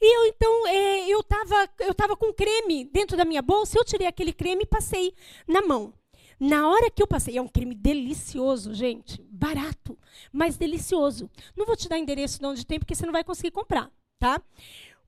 E 0.00 0.16
eu 0.16 0.26
então, 0.26 0.66
é, 0.66 1.08
eu 1.08 1.20
estava 1.20 1.70
eu 1.78 1.94
tava 1.94 2.16
com 2.16 2.32
creme 2.32 2.84
dentro 2.84 3.16
da 3.16 3.24
minha 3.24 3.40
bolsa, 3.40 3.78
eu 3.78 3.84
tirei 3.84 4.08
aquele 4.08 4.32
creme 4.32 4.64
e 4.64 4.66
passei 4.66 5.14
na 5.46 5.62
mão. 5.62 5.94
Na 6.40 6.68
hora 6.68 6.90
que 6.90 7.00
eu 7.00 7.06
passei, 7.06 7.38
é 7.38 7.42
um 7.42 7.46
creme 7.46 7.76
delicioso, 7.76 8.74
gente, 8.74 9.22
barato, 9.30 9.96
mas 10.32 10.56
delicioso. 10.56 11.30
Não 11.56 11.64
vou 11.64 11.76
te 11.76 11.88
dar 11.88 11.96
endereço 11.96 12.40
de 12.40 12.46
onde 12.46 12.66
tem, 12.66 12.80
porque 12.80 12.96
você 12.96 13.06
não 13.06 13.12
vai 13.12 13.22
conseguir 13.22 13.52
comprar, 13.52 13.88
tá? 14.18 14.42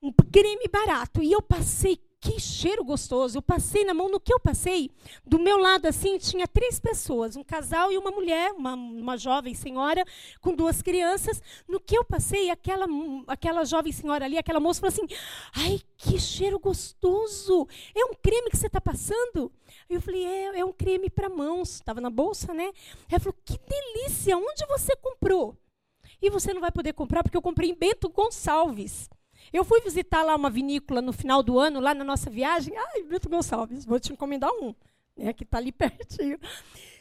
Um 0.01 0.13
creme 0.31 0.69
barato. 0.71 1.21
E 1.21 1.33
eu 1.33 1.41
passei 1.41 1.99
que 2.25 2.39
cheiro 2.39 2.83
gostoso. 2.83 3.37
Eu 3.37 3.41
passei 3.41 3.85
na 3.85 3.93
mão, 3.93 4.09
no 4.09 4.19
que 4.19 4.33
eu 4.33 4.39
passei, 4.39 4.89
do 5.25 5.37
meu 5.37 5.57
lado 5.57 5.85
assim, 5.85 6.17
tinha 6.17 6.47
três 6.47 6.79
pessoas, 6.79 7.35
um 7.35 7.43
casal 7.43 7.91
e 7.91 7.97
uma 7.97 8.09
mulher, 8.09 8.51
uma, 8.53 8.73
uma 8.73 9.15
jovem 9.15 9.53
senhora 9.53 10.03
com 10.41 10.55
duas 10.55 10.81
crianças. 10.81 11.41
No 11.67 11.79
que 11.79 11.95
eu 11.95 12.03
passei, 12.03 12.49
aquela, 12.49 12.87
aquela 13.27 13.63
jovem 13.63 13.91
senhora 13.91 14.25
ali, 14.25 14.37
aquela 14.37 14.59
moça 14.59 14.81
falou 14.81 14.93
assim: 14.93 15.15
ai, 15.55 15.79
que 15.97 16.19
cheiro 16.19 16.57
gostoso! 16.57 17.67
É 17.93 18.03
um 18.05 18.13
creme 18.15 18.49
que 18.49 18.57
você 18.57 18.67
está 18.67 18.81
passando? 18.81 19.51
Eu 19.87 20.01
falei, 20.01 20.25
é, 20.25 20.59
é 20.59 20.65
um 20.65 20.73
creme 20.73 21.09
para 21.09 21.29
mãos. 21.29 21.75
Estava 21.75 22.01
na 22.01 22.09
bolsa, 22.09 22.53
né? 22.53 22.71
Ela 23.09 23.19
falou, 23.19 23.37
que 23.45 23.59
delícia! 23.59 24.35
Onde 24.35 24.65
você 24.67 24.95
comprou? 24.95 25.55
E 26.21 26.29
você 26.29 26.53
não 26.53 26.61
vai 26.61 26.71
poder 26.71 26.93
comprar 26.93 27.21
porque 27.21 27.37
eu 27.37 27.41
comprei 27.41 27.69
em 27.69 27.75
Bento 27.75 28.09
Gonçalves. 28.09 29.09
Eu 29.53 29.63
fui 29.63 29.81
visitar 29.81 30.23
lá 30.23 30.35
uma 30.35 30.49
vinícola 30.49 31.01
no 31.01 31.13
final 31.13 31.41
do 31.41 31.59
ano, 31.59 31.79
lá 31.79 31.93
na 31.93 32.03
nossa 32.03 32.29
viagem. 32.29 32.75
Ai, 32.77 33.03
Brito 33.03 33.29
Gonçalves, 33.29 33.85
vou 33.85 33.99
te 33.99 34.11
encomendar 34.11 34.51
um, 34.51 34.73
né, 35.17 35.33
que 35.33 35.43
está 35.43 35.57
ali 35.57 35.71
pertinho. 35.73 36.39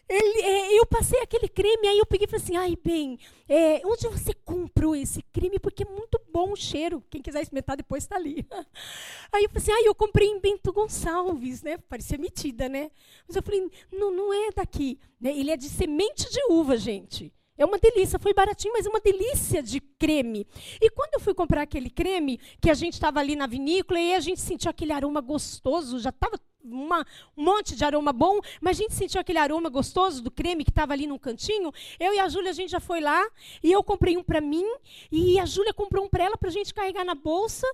Ele, 0.06 0.42
é, 0.42 0.78
eu 0.78 0.84
passei 0.84 1.18
aquele 1.20 1.48
creme, 1.48 1.88
aí 1.88 1.98
eu 1.98 2.04
peguei 2.04 2.26
e 2.26 2.28
falei 2.28 2.44
assim, 2.44 2.56
ai, 2.56 2.76
bem, 2.76 3.18
é, 3.48 3.80
onde 3.86 4.06
você 4.06 4.34
comprou 4.34 4.94
esse 4.94 5.22
creme? 5.32 5.58
Porque 5.58 5.82
é 5.82 5.88
muito 5.88 6.20
bom 6.30 6.52
o 6.52 6.56
cheiro. 6.56 7.02
Quem 7.08 7.22
quiser 7.22 7.40
experimentar 7.40 7.76
depois 7.76 8.04
está 8.04 8.16
ali. 8.16 8.46
Aí 9.32 9.44
eu 9.44 9.48
falei 9.48 9.62
assim, 9.62 9.72
ai, 9.72 9.88
eu 9.88 9.94
comprei 9.94 10.28
em 10.28 10.38
Bento 10.38 10.72
Gonçalves, 10.72 11.62
né? 11.62 11.78
Parecia 11.78 12.18
metida, 12.18 12.68
né? 12.68 12.90
Mas 13.26 13.34
eu 13.34 13.42
falei, 13.42 13.70
não, 13.90 14.10
não 14.10 14.32
é 14.32 14.50
daqui. 14.54 14.98
Né? 15.18 15.36
Ele 15.36 15.50
é 15.50 15.56
de 15.56 15.68
semente 15.70 16.30
de 16.30 16.40
uva, 16.50 16.76
gente. 16.76 17.32
É 17.56 17.64
uma 17.64 17.78
delícia, 17.78 18.18
foi 18.18 18.34
baratinho, 18.34 18.72
mas 18.72 18.84
é 18.84 18.88
uma 18.88 19.00
delícia 19.00 19.62
de 19.62 19.80
creme. 19.80 20.44
E 20.80 20.90
quando 20.90 21.14
eu 21.14 21.20
fui 21.20 21.32
comprar 21.32 21.62
aquele 21.62 21.88
creme, 21.88 22.38
que 22.60 22.68
a 22.68 22.74
gente 22.74 22.94
estava 22.94 23.20
ali 23.20 23.36
na 23.36 23.46
vinícola, 23.46 24.00
e 24.00 24.12
a 24.14 24.20
gente 24.20 24.40
sentiu 24.40 24.70
aquele 24.70 24.92
aroma 24.92 25.20
gostoso, 25.20 26.00
já 26.00 26.10
estava 26.10 26.36
uma, 26.64 27.06
um 27.36 27.44
monte 27.44 27.76
de 27.76 27.84
aroma 27.84 28.12
bom, 28.12 28.40
mas 28.60 28.78
a 28.78 28.82
gente 28.82 28.94
sentiu 28.94 29.20
aquele 29.20 29.38
aroma 29.38 29.68
gostoso 29.68 30.22
do 30.22 30.30
creme 30.30 30.64
que 30.64 30.70
estava 30.70 30.92
ali 30.92 31.06
num 31.06 31.18
cantinho. 31.18 31.72
Eu 32.00 32.14
e 32.14 32.18
a 32.18 32.28
Júlia, 32.28 32.50
a 32.50 32.54
gente 32.54 32.70
já 32.70 32.80
foi 32.80 33.00
lá 33.00 33.24
e 33.62 33.70
eu 33.70 33.82
comprei 33.82 34.16
um 34.16 34.22
para 34.22 34.40
mim 34.40 34.66
e 35.10 35.38
a 35.38 35.44
Júlia 35.44 35.74
comprou 35.74 36.04
um 36.04 36.08
para 36.08 36.24
ela 36.24 36.36
para 36.36 36.48
a 36.48 36.52
gente 36.52 36.72
carregar 36.72 37.04
na 37.04 37.14
bolsa. 37.14 37.66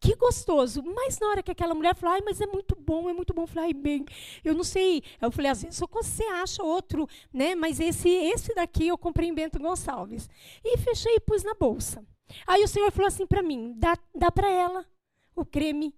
Que 0.00 0.14
gostoso. 0.14 0.82
Mas 0.82 1.18
na 1.18 1.28
hora 1.28 1.42
que 1.42 1.50
aquela 1.50 1.74
mulher 1.74 1.94
falou, 1.94 2.14
ai, 2.14 2.22
mas 2.24 2.40
é 2.40 2.46
muito 2.46 2.76
bom, 2.76 3.10
é 3.10 3.12
muito 3.12 3.34
bom. 3.34 3.42
Eu 3.42 3.46
falei, 3.48 3.70
ai, 3.70 3.74
bem, 3.74 4.04
eu 4.44 4.54
não 4.54 4.62
sei. 4.62 5.02
Eu 5.20 5.30
falei, 5.32 5.50
às 5.50 5.62
vezes 5.62 5.80
você 5.90 6.24
acha 6.24 6.62
outro, 6.62 7.08
né? 7.32 7.54
Mas 7.56 7.80
esse, 7.80 8.08
esse 8.08 8.54
daqui 8.54 8.86
eu 8.86 8.96
comprei 8.96 9.28
em 9.28 9.34
Bento 9.34 9.58
Gonçalves. 9.58 10.30
E 10.64 10.78
fechei 10.78 11.16
e 11.16 11.20
pus 11.20 11.42
na 11.42 11.54
bolsa. 11.54 12.06
Aí 12.46 12.62
o 12.62 12.68
senhor 12.68 12.92
falou 12.92 13.08
assim 13.08 13.26
para 13.26 13.42
mim, 13.42 13.74
dá, 13.76 13.96
dá 14.14 14.30
para 14.30 14.50
ela 14.50 14.86
o 15.34 15.44
creme. 15.44 15.94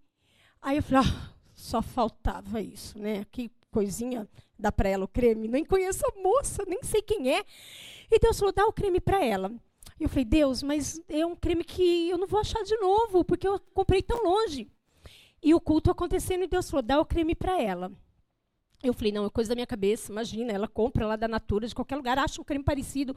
Aí 0.63 0.77
eu 0.77 0.83
falei, 0.83 1.05
ah, 1.07 1.35
só 1.71 1.81
faltava 1.81 2.61
isso, 2.61 2.99
né? 2.99 3.25
Que 3.31 3.51
coisinha, 3.71 4.29
dá 4.59 4.73
para 4.73 4.89
ela 4.89 5.05
o 5.05 5.09
creme. 5.09 5.47
Nem 5.47 5.65
conheço 5.65 6.05
a 6.05 6.21
moça, 6.21 6.65
nem 6.67 6.83
sei 6.83 7.01
quem 7.01 7.33
é. 7.33 7.45
E 8.11 8.19
Deus 8.19 8.39
falou, 8.39 8.53
dá 8.53 8.67
o 8.67 8.73
creme 8.73 9.01
para 9.01 9.25
ela. 9.25 9.53
E 9.99 10.03
eu 10.03 10.09
falei, 10.09 10.25
Deus, 10.25 10.63
mas 10.63 11.01
é 11.09 11.25
um 11.25 11.37
creme 11.37 11.63
que 11.63 12.09
eu 12.11 12.19
não 12.19 12.27
vou 12.27 12.41
achar 12.41 12.63
de 12.65 12.77
novo, 12.79 13.25
porque 13.25 13.47
eu 13.47 13.61
comprei 13.73 14.03
tão 14.03 14.23
longe. 14.25 14.69
E 15.43 15.55
o 15.55 15.61
culto 15.61 15.91
acontecendo, 15.91 16.43
e 16.43 16.49
Deus 16.49 16.69
falou, 16.69 16.83
dá 16.83 17.01
o 17.01 17.07
creme 17.07 17.35
para 17.37 17.61
ela. 17.63 17.93
Eu 18.83 18.95
falei, 18.95 19.13
não, 19.13 19.27
é 19.27 19.31
coisa 19.31 19.51
da 19.51 19.55
minha 19.55 19.67
cabeça, 19.67 20.11
imagina, 20.11 20.53
ela 20.53 20.67
compra 20.67 21.07
lá 21.07 21.15
da 21.15 21.29
Natura, 21.29 21.69
de 21.69 21.75
qualquer 21.75 21.97
lugar, 21.97 22.19
acha 22.19 22.41
um 22.41 22.45
creme 22.45 22.65
parecido. 22.65 23.15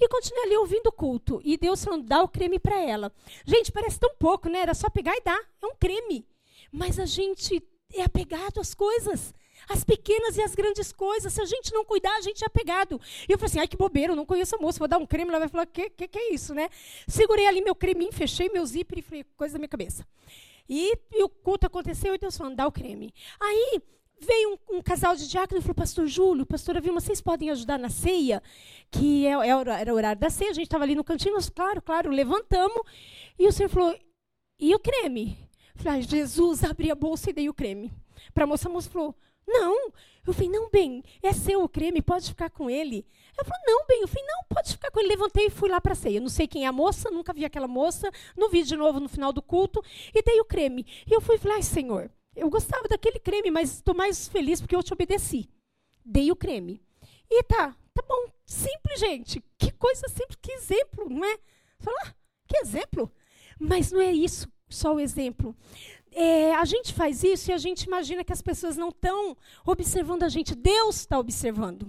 E 0.00 0.08
continuei 0.08 0.44
ali 0.46 0.56
ouvindo 0.56 0.86
o 0.86 0.92
culto. 0.92 1.40
E 1.44 1.58
Deus 1.58 1.84
falou, 1.84 2.00
dá 2.00 2.22
o 2.22 2.28
creme 2.28 2.58
para 2.58 2.80
ela. 2.80 3.12
Gente, 3.44 3.70
parece 3.70 3.98
tão 3.98 4.14
pouco, 4.16 4.48
né? 4.48 4.60
Era 4.60 4.72
só 4.72 4.88
pegar 4.88 5.14
e 5.16 5.20
dar. 5.20 5.40
É 5.60 5.66
um 5.66 5.74
creme. 5.74 6.24
Mas 6.72 6.98
a 7.00 7.06
gente 7.06 7.60
é 7.94 8.02
apegado 8.02 8.60
às 8.60 8.74
coisas. 8.74 9.34
As 9.68 9.84
pequenas 9.84 10.36
e 10.36 10.42
as 10.42 10.54
grandes 10.54 10.92
coisas. 10.92 11.32
Se 11.32 11.40
a 11.40 11.44
gente 11.44 11.72
não 11.72 11.84
cuidar, 11.84 12.16
a 12.16 12.20
gente 12.20 12.42
é 12.42 12.46
apegado. 12.46 13.00
E 13.28 13.32
eu 13.32 13.38
falei 13.38 13.50
assim, 13.50 13.58
ai, 13.60 13.68
que 13.68 13.76
bobeira, 13.76 14.12
eu 14.12 14.16
não 14.16 14.26
conheço 14.26 14.56
a 14.56 14.58
moça. 14.58 14.78
Vou 14.78 14.88
dar 14.88 14.98
um 14.98 15.06
creme, 15.06 15.30
ela 15.30 15.38
vai 15.38 15.48
falar, 15.48 15.66
que, 15.66 15.90
que, 15.90 16.08
que 16.08 16.18
é 16.18 16.32
isso, 16.32 16.54
né? 16.54 16.68
Segurei 17.06 17.46
ali 17.46 17.60
meu 17.60 17.74
creminho, 17.74 18.12
fechei 18.12 18.48
meu 18.48 18.64
zíper 18.64 18.98
e 18.98 19.02
falei, 19.02 19.24
coisa 19.36 19.54
da 19.54 19.58
minha 19.58 19.68
cabeça. 19.68 20.06
E, 20.68 20.96
e 21.12 21.22
o 21.22 21.28
culto 21.28 21.66
aconteceu 21.66 22.14
e 22.14 22.18
Deus 22.18 22.36
falando, 22.36 22.56
dá 22.56 22.66
o 22.66 22.72
creme. 22.72 23.12
Aí 23.40 23.80
veio 24.20 24.58
um, 24.70 24.76
um, 24.76 24.82
casal 24.82 25.16
de 25.16 25.28
diáconos 25.28 25.62
e 25.62 25.66
falou, 25.66 25.74
pastor 25.74 26.06
Júlio, 26.06 26.46
pastora 26.46 26.80
Vilma, 26.80 27.00
vocês 27.00 27.20
podem 27.20 27.50
ajudar 27.50 27.78
na 27.78 27.88
ceia? 27.88 28.42
Que 28.90 29.26
é, 29.26 29.30
é, 29.30 29.80
era 29.80 29.92
o 29.92 29.96
horário 29.96 30.20
da 30.20 30.30
ceia, 30.30 30.50
a 30.50 30.54
gente 30.54 30.66
estava 30.66 30.84
ali 30.84 30.94
no 30.94 31.02
cantinho, 31.02 31.34
nós, 31.34 31.48
claro, 31.48 31.80
claro, 31.82 32.10
levantamos. 32.10 32.82
E 33.38 33.46
o 33.46 33.52
senhor 33.52 33.68
falou, 33.68 33.98
e 34.58 34.74
o 34.74 34.78
creme? 34.78 35.49
Falei, 35.82 36.02
Jesus, 36.02 36.62
abri 36.62 36.90
a 36.90 36.94
bolsa 36.94 37.30
e 37.30 37.32
dei 37.32 37.48
o 37.48 37.54
creme. 37.54 37.90
Para 38.34 38.44
a 38.44 38.46
moça, 38.46 38.68
a 38.68 38.72
moça 38.72 38.90
falou, 38.90 39.14
não. 39.48 39.90
Eu 40.26 40.34
falei, 40.34 40.50
não, 40.50 40.68
bem, 40.68 41.02
é 41.22 41.32
seu 41.32 41.64
o 41.64 41.68
creme, 41.68 42.02
pode 42.02 42.28
ficar 42.28 42.50
com 42.50 42.68
ele. 42.68 43.06
Ela 43.36 43.48
falou, 43.48 43.62
não, 43.66 43.86
bem. 43.86 44.02
Eu 44.02 44.08
falei, 44.08 44.24
não, 44.26 44.44
pode 44.44 44.72
ficar 44.72 44.90
com 44.90 45.00
ele. 45.00 45.08
Levantei 45.08 45.46
e 45.46 45.50
fui 45.50 45.70
lá 45.70 45.80
para 45.80 45.92
a 45.92 45.96
ceia. 45.96 46.20
Não 46.20 46.28
sei 46.28 46.46
quem 46.46 46.64
é 46.64 46.66
a 46.66 46.72
moça, 46.72 47.10
nunca 47.10 47.32
vi 47.32 47.46
aquela 47.46 47.66
moça. 47.66 48.10
Não 48.36 48.50
vi 48.50 48.62
de 48.62 48.76
novo 48.76 49.00
no 49.00 49.08
final 49.08 49.32
do 49.32 49.40
culto. 49.40 49.82
E 50.14 50.22
dei 50.22 50.38
o 50.38 50.44
creme. 50.44 50.84
E 51.10 51.14
eu 51.14 51.20
fui 51.20 51.36
e 51.36 51.38
falei, 51.38 51.56
ai, 51.56 51.62
Senhor, 51.62 52.10
eu 52.36 52.50
gostava 52.50 52.86
daquele 52.86 53.18
creme, 53.18 53.50
mas 53.50 53.76
estou 53.76 53.94
mais 53.94 54.28
feliz 54.28 54.60
porque 54.60 54.76
eu 54.76 54.82
te 54.82 54.92
obedeci. 54.92 55.48
Dei 56.04 56.30
o 56.30 56.36
creme. 56.36 56.82
E 57.30 57.42
tá, 57.44 57.74
tá 57.94 58.04
bom. 58.06 58.30
Simples, 58.44 59.00
gente. 59.00 59.42
Que 59.56 59.72
coisa 59.72 60.06
simples, 60.08 60.38
que 60.42 60.52
exemplo, 60.52 61.08
não 61.08 61.24
é? 61.24 61.38
Falar, 61.78 62.02
ah, 62.04 62.14
que 62.46 62.58
exemplo. 62.58 63.10
Mas 63.58 63.90
não 63.90 64.00
é 64.00 64.12
isso 64.12 64.46
só 64.70 64.94
o 64.94 65.00
exemplo. 65.00 65.54
É, 66.12 66.54
a 66.54 66.64
gente 66.64 66.92
faz 66.92 67.22
isso 67.22 67.50
e 67.50 67.54
a 67.54 67.58
gente 67.58 67.82
imagina 67.82 68.24
que 68.24 68.32
as 68.32 68.42
pessoas 68.42 68.76
não 68.76 68.88
estão 68.88 69.36
observando 69.64 70.22
a 70.22 70.28
gente. 70.28 70.54
Deus 70.54 70.96
está 70.96 71.18
observando. 71.18 71.86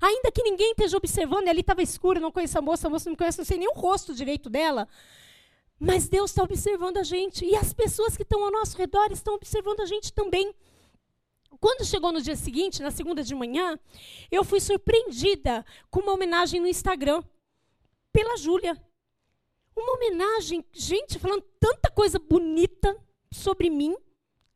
Ainda 0.00 0.30
que 0.32 0.42
ninguém 0.42 0.70
esteja 0.70 0.96
observando, 0.96 1.48
ali 1.48 1.60
estava 1.60 1.82
escuro, 1.82 2.20
não 2.20 2.32
conheço 2.32 2.58
a 2.58 2.62
moça, 2.62 2.86
a 2.86 2.90
moça 2.90 3.08
não 3.08 3.16
conhece, 3.16 3.38
não 3.38 3.44
sei 3.44 3.58
nem 3.58 3.68
o 3.68 3.74
rosto 3.74 4.14
direito 4.14 4.48
dela. 4.48 4.88
Mas 5.78 6.08
Deus 6.08 6.30
está 6.30 6.42
observando 6.42 6.98
a 6.98 7.02
gente. 7.02 7.44
E 7.44 7.54
as 7.56 7.72
pessoas 7.72 8.16
que 8.16 8.22
estão 8.22 8.44
ao 8.44 8.50
nosso 8.50 8.76
redor 8.76 9.10
estão 9.10 9.34
observando 9.34 9.80
a 9.80 9.86
gente 9.86 10.12
também. 10.12 10.54
Quando 11.60 11.84
chegou 11.84 12.12
no 12.12 12.20
dia 12.20 12.36
seguinte, 12.36 12.82
na 12.82 12.90
segunda 12.90 13.22
de 13.22 13.34
manhã, 13.34 13.78
eu 14.30 14.44
fui 14.44 14.60
surpreendida 14.60 15.64
com 15.90 16.00
uma 16.00 16.12
homenagem 16.12 16.60
no 16.60 16.66
Instagram 16.66 17.22
pela 18.12 18.36
Júlia. 18.36 18.80
Uma 19.76 19.94
homenagem, 19.94 20.64
gente, 20.72 21.18
falando 21.18 21.44
tanta 21.58 21.90
coisa 21.90 22.18
bonita 22.18 22.96
sobre 23.32 23.68
mim 23.70 23.96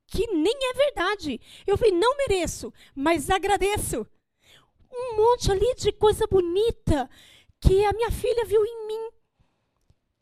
que 0.09 0.27
nem 0.29 0.55
é 0.71 0.73
verdade. 0.73 1.41
Eu 1.67 1.77
falei, 1.77 1.93
não 1.93 2.17
mereço, 2.17 2.73
mas 2.95 3.31
agradeço. 3.31 4.07
Um 4.91 5.17
monte 5.17 5.53
ali 5.53 5.75
de 5.77 5.93
coisa 5.93 6.27
bonita 6.27 7.09
que 7.61 7.85
a 7.85 7.93
minha 7.93 8.11
filha 8.11 8.45
viu 8.45 8.65
em 8.65 8.87
mim, 8.87 9.11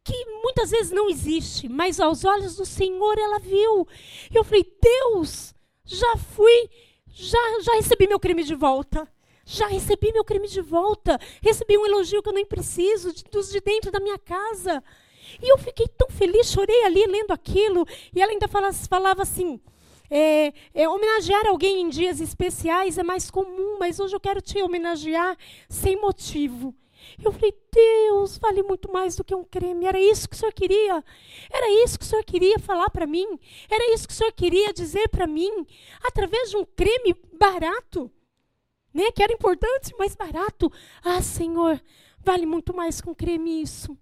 que 0.05 0.25
muitas 0.43 0.71
vezes 0.71 0.91
não 0.91 1.09
existe, 1.09 1.69
mas 1.69 2.01
aos 2.01 2.25
olhos 2.25 2.57
do 2.57 2.67
Senhor 2.67 3.17
ela 3.19 3.39
viu. 3.39 3.87
Eu 4.35 4.43
falei, 4.43 4.65
Deus, 4.81 5.55
já 5.85 6.17
fui, 6.17 6.69
já, 7.07 7.39
já 7.63 7.75
recebi 7.75 8.09
meu 8.09 8.19
crime 8.19 8.43
de 8.43 8.55
volta. 8.55 9.09
Já 9.49 9.69
recebi 9.69 10.13
meu 10.13 10.25
creme 10.25 10.49
de 10.49 10.61
volta. 10.61 11.21
Recebi 11.41 11.79
um 11.79 11.87
elogio 11.87 12.21
que 12.21 12.29
eu 12.29 12.33
nem 12.33 12.45
preciso, 12.45 13.13
de, 13.13 13.23
dos 13.31 13.49
de 13.49 13.61
dentro 13.61 13.93
da 13.93 14.01
minha 14.01 14.19
casa. 14.19 14.83
E 15.41 15.53
eu 15.53 15.57
fiquei 15.57 15.87
tão 15.87 16.09
feliz, 16.09 16.51
chorei 16.51 16.85
ali 16.85 17.07
lendo 17.07 17.31
aquilo. 17.31 17.87
E 18.13 18.21
ela 18.21 18.33
ainda 18.33 18.49
fala, 18.49 18.73
falava 18.73 19.23
assim: 19.23 19.61
é, 20.11 20.53
é, 20.75 20.89
homenagear 20.89 21.47
alguém 21.47 21.81
em 21.81 21.89
dias 21.89 22.21
especiais 22.21 22.99
é 22.99 23.05
mais 23.05 23.31
comum, 23.31 23.77
mas 23.79 24.01
hoje 24.01 24.17
eu 24.17 24.21
quero 24.21 24.43
te 24.43 24.61
homenagear 24.61 25.39
sem 25.69 25.95
motivo. 26.01 26.75
Eu 27.23 27.31
falei, 27.31 27.55
Deus, 27.73 28.37
vale 28.39 28.65
muito 28.65 28.93
mais 28.93 29.15
do 29.15 29.23
que 29.23 29.33
um 29.35 29.45
creme. 29.45 29.87
Era 29.87 30.01
isso 30.01 30.29
que 30.29 30.35
o 30.35 30.39
Senhor 30.39 30.53
queria. 30.53 31.05
Era 31.53 31.85
isso 31.85 31.97
que 31.97 32.05
o 32.05 32.09
Senhor 32.09 32.25
queria 32.25 32.59
falar 32.59 32.91
para 32.91 33.07
mim. 33.07 33.39
Era 33.71 33.95
isso 33.95 34.09
que 34.09 34.13
o 34.13 34.17
Senhor 34.17 34.33
queria 34.33 34.73
dizer 34.73 35.09
para 35.09 35.25
mim. 35.25 35.65
Através 36.03 36.51
de 36.51 36.57
um 36.57 36.65
creme 36.65 37.15
barato 37.39 38.11
né? 38.97 39.13
Que 39.13 39.23
era 39.23 39.33
importante, 39.33 39.95
mas 39.99 40.15
barato. 40.15 40.73
Ah, 41.05 41.21
Senhor, 41.21 41.81
vale 42.25 42.47
muito 42.47 42.75
mais 42.75 43.01
um 43.07 43.15
creme 43.15 43.61
isso. 43.61 43.97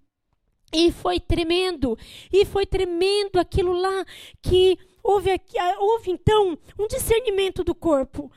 E 0.73 0.91
foi 0.91 1.19
tremendo, 1.19 1.97
e 2.31 2.43
foi 2.45 2.65
tremendo 2.65 3.37
aquilo 3.37 3.73
lá 3.73 4.05
que 4.41 4.77
houve, 5.03 5.31
aqui, 5.31 5.57
ah, 5.59 5.75
houve 5.79 6.11
então 6.11 6.57
um 6.79 6.87
discernimento 6.87 7.63
do 7.63 7.75
corpo. 7.75 8.31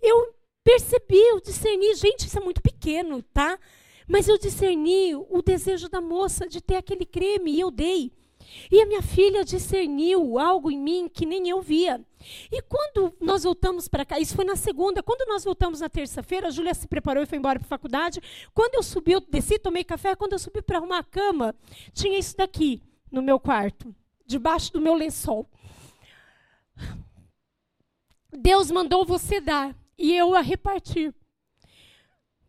Eu 0.00 0.34
percebi, 0.62 1.18
eu 1.18 1.40
discerni, 1.40 1.94
gente, 1.94 2.26
isso 2.26 2.38
é 2.38 2.42
muito 2.42 2.60
pequeno, 2.60 3.22
tá? 3.22 3.58
Mas 4.06 4.28
eu 4.28 4.36
discerni 4.36 5.14
o 5.14 5.40
desejo 5.40 5.88
da 5.88 6.00
moça 6.00 6.46
de 6.46 6.60
ter 6.60 6.76
aquele 6.76 7.06
creme 7.06 7.52
e 7.52 7.60
eu 7.60 7.70
dei. 7.70 8.12
E 8.70 8.80
a 8.80 8.86
minha 8.86 9.02
filha 9.02 9.44
discerniu 9.44 10.38
algo 10.38 10.70
em 10.70 10.78
mim 10.78 11.08
que 11.08 11.24
nem 11.24 11.48
eu 11.48 11.62
via. 11.62 12.04
E 12.50 12.62
quando 12.62 13.14
nós 13.20 13.44
voltamos 13.44 13.88
para 13.88 14.04
cá, 14.04 14.18
isso 14.18 14.34
foi 14.34 14.44
na 14.44 14.56
segunda, 14.56 15.02
quando 15.02 15.28
nós 15.28 15.44
voltamos 15.44 15.80
na 15.80 15.88
terça-feira, 15.88 16.48
a 16.48 16.50
Júlia 16.50 16.74
se 16.74 16.86
preparou 16.86 17.22
e 17.22 17.26
foi 17.26 17.38
embora 17.38 17.58
para 17.58 17.66
a 17.66 17.68
faculdade. 17.68 18.20
Quando 18.54 18.74
eu 18.74 18.82
subi, 18.82 19.12
eu 19.12 19.20
desci, 19.20 19.58
tomei 19.58 19.84
café. 19.84 20.14
Quando 20.14 20.32
eu 20.32 20.38
subi 20.38 20.62
para 20.62 20.78
arrumar 20.78 20.98
a 20.98 21.04
cama, 21.04 21.54
tinha 21.92 22.18
isso 22.18 22.36
daqui 22.36 22.82
no 23.10 23.22
meu 23.22 23.38
quarto, 23.38 23.94
debaixo 24.26 24.72
do 24.72 24.80
meu 24.80 24.94
lençol. 24.94 25.48
Deus 28.32 28.70
mandou 28.70 29.04
você 29.04 29.40
dar 29.40 29.76
e 29.98 30.14
eu 30.16 30.34
a 30.34 30.40
repartir. 30.40 31.14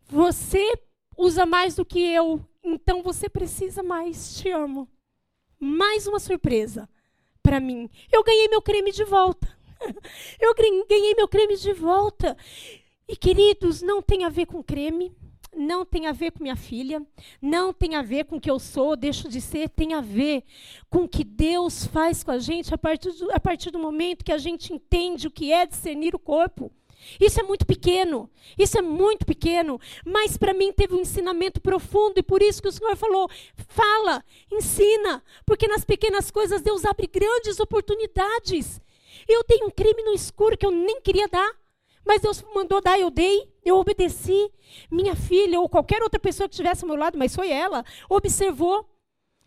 Você 0.06 0.78
usa 1.16 1.44
mais 1.44 1.74
do 1.74 1.84
que 1.84 2.00
eu, 2.00 2.44
então 2.62 3.02
você 3.02 3.28
precisa 3.28 3.82
mais. 3.82 4.38
Te 4.38 4.50
amo 4.50 4.88
mais 5.64 6.06
uma 6.06 6.20
surpresa 6.20 6.88
para 7.42 7.58
mim. 7.58 7.90
Eu 8.12 8.22
ganhei 8.22 8.48
meu 8.48 8.60
creme 8.60 8.92
de 8.92 9.04
volta. 9.04 9.48
Eu 10.40 10.54
ganhei 10.88 11.14
meu 11.14 11.28
creme 11.28 11.56
de 11.56 11.72
volta. 11.72 12.36
E 13.06 13.16
queridos, 13.16 13.82
não 13.82 14.00
tem 14.00 14.24
a 14.24 14.28
ver 14.28 14.46
com 14.46 14.62
creme, 14.62 15.14
não 15.56 15.84
tem 15.84 16.06
a 16.06 16.12
ver 16.12 16.32
com 16.32 16.42
minha 16.42 16.56
filha, 16.56 17.06
não 17.40 17.72
tem 17.72 17.94
a 17.94 18.02
ver 18.02 18.24
com 18.24 18.36
o 18.36 18.40
que 18.40 18.50
eu 18.50 18.58
sou, 18.58 18.96
deixo 18.96 19.28
de 19.28 19.40
ser, 19.40 19.68
tem 19.68 19.94
a 19.94 20.00
ver 20.00 20.42
com 20.90 21.04
o 21.04 21.08
que 21.08 21.22
Deus 21.22 21.86
faz 21.86 22.22
com 22.22 22.30
a 22.30 22.38
gente 22.38 22.72
a 22.72 22.78
partir 22.78 23.12
do, 23.12 23.30
a 23.30 23.38
partir 23.38 23.70
do 23.70 23.78
momento 23.78 24.24
que 24.24 24.32
a 24.32 24.38
gente 24.38 24.72
entende 24.72 25.26
o 25.26 25.30
que 25.30 25.52
é 25.52 25.66
discernir 25.66 26.14
o 26.14 26.18
corpo. 26.18 26.72
Isso 27.20 27.38
é 27.38 27.42
muito 27.42 27.66
pequeno, 27.66 28.30
isso 28.58 28.78
é 28.78 28.82
muito 28.82 29.26
pequeno, 29.26 29.78
mas 30.06 30.38
para 30.38 30.54
mim 30.54 30.72
teve 30.72 30.94
um 30.94 31.00
ensinamento 31.00 31.60
profundo 31.60 32.18
e 32.18 32.22
por 32.22 32.40
isso 32.42 32.62
que 32.62 32.68
o 32.68 32.72
Senhor 32.72 32.96
falou: 32.96 33.28
fala, 33.68 34.24
ensina, 34.50 35.22
porque 35.44 35.68
nas 35.68 35.84
pequenas 35.84 36.30
coisas 36.30 36.62
Deus 36.62 36.84
abre 36.84 37.06
grandes 37.06 37.60
oportunidades. 37.60 38.80
Eu 39.28 39.44
tenho 39.44 39.66
um 39.66 39.70
crime 39.70 40.02
no 40.02 40.12
escuro 40.12 40.56
que 40.56 40.66
eu 40.66 40.70
nem 40.70 41.00
queria 41.00 41.28
dar, 41.28 41.52
mas 42.04 42.20
Deus 42.20 42.42
mandou 42.54 42.80
dar, 42.80 42.98
eu 42.98 43.10
dei, 43.10 43.50
eu 43.64 43.76
obedeci. 43.76 44.50
Minha 44.90 45.16
filha 45.16 45.60
ou 45.60 45.68
qualquer 45.68 46.02
outra 46.02 46.20
pessoa 46.20 46.48
que 46.48 46.54
estivesse 46.54 46.84
ao 46.84 46.88
meu 46.88 46.96
lado, 46.98 47.18
mas 47.18 47.34
foi 47.34 47.50
ela, 47.50 47.84
observou. 48.08 48.88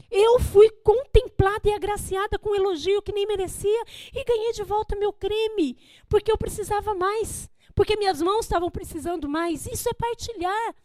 Eu 0.10 0.40
fui 0.40 0.70
contemplada 0.84 1.68
e 1.70 1.74
agraciada 1.74 2.40
com 2.40 2.52
um 2.52 2.56
elogio 2.56 3.02
que 3.02 3.12
nem 3.12 3.28
merecia 3.28 3.84
e 4.14 4.24
ganhei 4.24 4.54
de 4.54 4.64
volta 4.64 4.96
meu 4.96 5.12
creme, 5.12 5.78
porque 6.08 6.32
eu 6.32 6.38
precisava 6.38 6.96
mais, 6.96 7.50
porque 7.76 7.98
minhas 7.98 8.22
mãos 8.22 8.46
estavam 8.46 8.72
precisando 8.72 9.28
mais. 9.28 9.66
Isso 9.66 9.90
é 9.90 9.94
partilhar. 9.94 10.76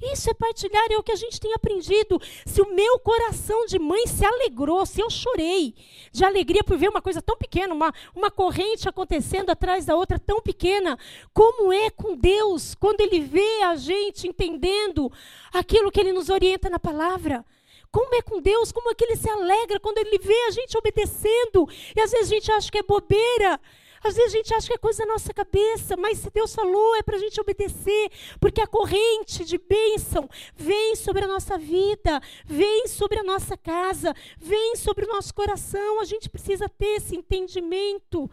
Isso 0.00 0.30
é 0.30 0.34
partilhar, 0.34 0.86
é 0.90 0.96
o 0.96 1.02
que 1.02 1.12
a 1.12 1.16
gente 1.16 1.40
tem 1.40 1.52
aprendido. 1.54 2.20
Se 2.46 2.60
o 2.60 2.74
meu 2.74 2.98
coração 2.98 3.66
de 3.66 3.78
mãe 3.78 4.06
se 4.06 4.24
alegrou, 4.24 4.84
se 4.86 5.00
eu 5.00 5.10
chorei 5.10 5.74
de 6.12 6.24
alegria 6.24 6.62
por 6.62 6.76
ver 6.76 6.88
uma 6.88 7.02
coisa 7.02 7.20
tão 7.20 7.36
pequena, 7.36 7.74
uma, 7.74 7.92
uma 8.14 8.30
corrente 8.30 8.88
acontecendo 8.88 9.50
atrás 9.50 9.86
da 9.86 9.96
outra 9.96 10.18
tão 10.18 10.40
pequena, 10.40 10.98
como 11.32 11.72
é 11.72 11.90
com 11.90 12.16
Deus 12.16 12.74
quando 12.74 13.00
Ele 13.00 13.20
vê 13.20 13.62
a 13.62 13.76
gente 13.76 14.28
entendendo 14.28 15.10
aquilo 15.52 15.90
que 15.90 16.00
Ele 16.00 16.12
nos 16.12 16.28
orienta 16.28 16.70
na 16.70 16.78
palavra? 16.78 17.44
Como 17.90 18.14
é 18.14 18.22
com 18.22 18.40
Deus? 18.40 18.70
Como 18.70 18.90
é 18.90 18.94
que 18.94 19.04
Ele 19.04 19.16
se 19.16 19.28
alegra 19.28 19.80
quando 19.80 19.98
Ele 19.98 20.18
vê 20.18 20.38
a 20.46 20.50
gente 20.50 20.76
obedecendo? 20.76 21.68
E 21.96 22.00
às 22.00 22.10
vezes 22.10 22.30
a 22.30 22.34
gente 22.34 22.52
acha 22.52 22.70
que 22.70 22.78
é 22.78 22.82
bobeira. 22.82 23.58
Às 24.02 24.14
vezes 24.14 24.34
a 24.34 24.36
gente 24.36 24.54
acha 24.54 24.66
que 24.68 24.74
é 24.74 24.78
coisa 24.78 25.04
da 25.04 25.12
nossa 25.12 25.32
cabeça, 25.34 25.96
mas 25.96 26.18
se 26.18 26.30
Deus 26.30 26.54
falou 26.54 26.96
é 26.96 27.02
para 27.02 27.16
a 27.16 27.18
gente 27.18 27.40
obedecer, 27.40 28.10
porque 28.40 28.60
a 28.60 28.66
corrente 28.66 29.44
de 29.44 29.58
bênção 29.58 30.28
vem 30.54 30.94
sobre 30.96 31.24
a 31.24 31.28
nossa 31.28 31.58
vida, 31.58 32.20
vem 32.44 32.86
sobre 32.86 33.18
a 33.18 33.24
nossa 33.24 33.56
casa, 33.56 34.14
vem 34.38 34.76
sobre 34.76 35.04
o 35.04 35.08
nosso 35.08 35.34
coração. 35.34 36.00
A 36.00 36.04
gente 36.04 36.28
precisa 36.28 36.68
ter 36.68 36.96
esse 36.96 37.16
entendimento. 37.16 38.30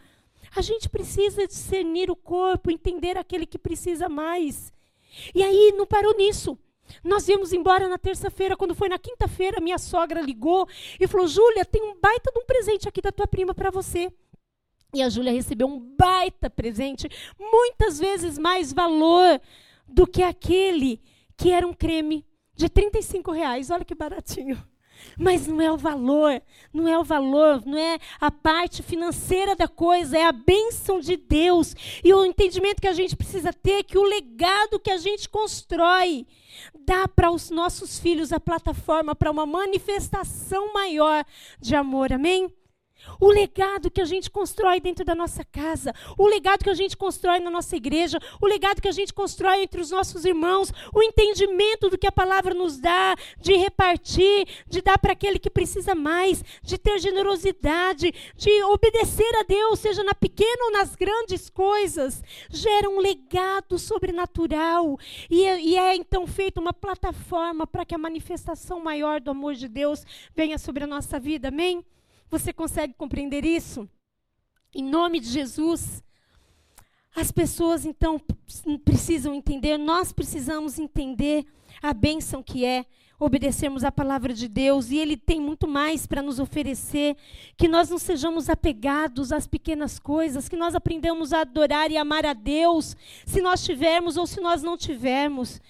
A 0.55 0.61
gente 0.61 0.87
precisa 0.87 1.47
discernir 1.47 2.09
o 2.09 2.15
corpo, 2.15 2.71
entender 2.71 3.17
aquele 3.17 3.45
que 3.45 3.57
precisa 3.57 4.07
mais. 4.07 4.71
E 5.33 5.43
aí 5.43 5.73
não 5.75 5.85
parou 5.85 6.15
nisso. 6.15 6.57
Nós 7.03 7.27
íamos 7.27 7.51
embora 7.51 7.87
na 7.87 7.97
terça-feira, 7.97 8.55
quando 8.55 8.75
foi 8.75 8.87
na 8.87 8.99
quinta-feira, 8.99 9.59
minha 9.59 9.77
sogra 9.77 10.21
ligou 10.21 10.67
e 10.99 11.07
falou: 11.07 11.27
Júlia, 11.27 11.65
tem 11.65 11.81
um 11.81 11.99
baita 11.99 12.31
de 12.31 12.39
um 12.39 12.45
presente 12.45 12.87
aqui 12.87 13.01
da 13.01 13.11
tua 13.11 13.27
prima 13.27 13.53
para 13.53 13.71
você. 13.71 14.11
E 14.95 15.01
a 15.01 15.09
Júlia 15.09 15.33
recebeu 15.33 15.67
um 15.67 15.77
baita 15.77 16.49
presente, 16.49 17.09
muitas 17.37 17.99
vezes 17.99 18.37
mais 18.37 18.71
valor 18.71 19.41
do 19.85 20.07
que 20.07 20.23
aquele 20.23 21.01
que 21.35 21.51
era 21.51 21.67
um 21.67 21.73
creme 21.73 22.25
de 22.55 22.69
35 22.69 23.29
reais. 23.33 23.69
Olha 23.69 23.83
que 23.83 23.93
baratinho. 23.93 24.57
Mas 25.19 25.45
não 25.45 25.59
é 25.59 25.69
o 25.69 25.77
valor, 25.77 26.41
não 26.71 26.87
é 26.87 26.97
o 26.97 27.03
valor, 27.03 27.61
não 27.65 27.77
é 27.77 27.99
a 28.21 28.31
parte 28.31 28.81
financeira 28.81 29.53
da 29.53 29.67
coisa, 29.67 30.17
é 30.17 30.23
a 30.23 30.31
bênção 30.31 31.01
de 31.01 31.17
Deus. 31.17 31.75
E 32.01 32.13
o 32.13 32.23
entendimento 32.23 32.81
que 32.81 32.87
a 32.87 32.93
gente 32.93 33.17
precisa 33.17 33.51
ter 33.51 33.83
que 33.83 33.97
o 33.97 34.03
legado 34.03 34.79
que 34.79 34.89
a 34.89 34.97
gente 34.97 35.27
constrói 35.27 36.25
dá 36.73 37.05
para 37.05 37.29
os 37.29 37.49
nossos 37.49 37.99
filhos 37.99 38.31
a 38.31 38.39
plataforma 38.39 39.13
para 39.13 39.29
uma 39.29 39.45
manifestação 39.45 40.73
maior 40.73 41.25
de 41.59 41.75
amor. 41.75 42.13
Amém? 42.13 42.49
O 43.19 43.27
legado 43.27 43.91
que 43.91 44.01
a 44.01 44.05
gente 44.05 44.29
constrói 44.29 44.79
dentro 44.79 45.05
da 45.05 45.15
nossa 45.15 45.43
casa, 45.43 45.93
o 46.17 46.27
legado 46.27 46.63
que 46.63 46.69
a 46.69 46.73
gente 46.73 46.97
constrói 46.97 47.39
na 47.39 47.49
nossa 47.49 47.75
igreja, 47.75 48.19
o 48.41 48.45
legado 48.45 48.81
que 48.81 48.87
a 48.87 48.91
gente 48.91 49.13
constrói 49.13 49.63
entre 49.63 49.81
os 49.81 49.91
nossos 49.91 50.25
irmãos, 50.25 50.71
o 50.93 51.01
entendimento 51.01 51.89
do 51.89 51.97
que 51.97 52.07
a 52.07 52.11
palavra 52.11 52.53
nos 52.53 52.77
dá, 52.77 53.15
de 53.39 53.55
repartir, 53.55 54.47
de 54.67 54.81
dar 54.81 54.97
para 54.97 55.13
aquele 55.13 55.39
que 55.39 55.49
precisa 55.49 55.95
mais, 55.95 56.43
de 56.61 56.77
ter 56.77 56.99
generosidade, 56.99 58.13
de 58.35 58.63
obedecer 58.63 59.35
a 59.39 59.43
Deus, 59.43 59.79
seja 59.79 60.03
na 60.03 60.13
pequena 60.13 60.65
ou 60.65 60.71
nas 60.71 60.95
grandes 60.95 61.49
coisas, 61.49 62.23
gera 62.49 62.89
um 62.89 62.99
legado 62.99 63.77
sobrenatural 63.77 64.97
e 65.29 65.45
é, 65.45 65.59
e 65.59 65.77
é 65.77 65.95
então 65.95 66.27
feita 66.27 66.59
uma 66.59 66.73
plataforma 66.73 67.65
para 67.67 67.85
que 67.85 67.95
a 67.95 67.97
manifestação 67.97 68.79
maior 68.79 69.19
do 69.19 69.31
amor 69.31 69.53
de 69.55 69.67
Deus 69.67 70.05
venha 70.35 70.57
sobre 70.57 70.83
a 70.83 70.87
nossa 70.87 71.19
vida, 71.19 71.47
amém? 71.49 71.83
Você 72.29 72.51
consegue 72.51 72.93
compreender 72.93 73.45
isso? 73.45 73.89
Em 74.73 74.83
nome 74.83 75.19
de 75.19 75.29
Jesus. 75.29 76.03
As 77.15 77.31
pessoas 77.31 77.85
então 77.85 78.21
precisam 78.83 79.33
entender, 79.33 79.77
nós 79.77 80.11
precisamos 80.11 80.77
entender 80.77 81.45
a 81.81 81.93
bênção 81.93 82.43
que 82.43 82.65
é 82.65 82.85
obedecermos 83.17 83.83
a 83.83 83.91
palavra 83.91 84.33
de 84.33 84.47
Deus 84.47 84.89
e 84.91 84.97
Ele 84.97 85.15
tem 85.15 85.39
muito 85.39 85.67
mais 85.67 86.05
para 86.05 86.21
nos 86.21 86.39
oferecer. 86.39 87.15
Que 87.57 87.67
nós 87.67 87.89
não 87.89 87.97
sejamos 87.97 88.49
apegados 88.49 89.31
às 89.31 89.47
pequenas 89.47 89.99
coisas, 89.99 90.49
que 90.49 90.57
nós 90.57 90.75
aprendamos 90.75 91.31
a 91.31 91.41
adorar 91.41 91.91
e 91.91 91.97
amar 91.97 92.25
a 92.25 92.33
Deus, 92.33 92.95
se 93.25 93.41
nós 93.41 93.63
tivermos 93.63 94.17
ou 94.17 94.27
se 94.27 94.41
nós 94.41 94.61
não 94.61 94.77
tivermos. 94.77 95.61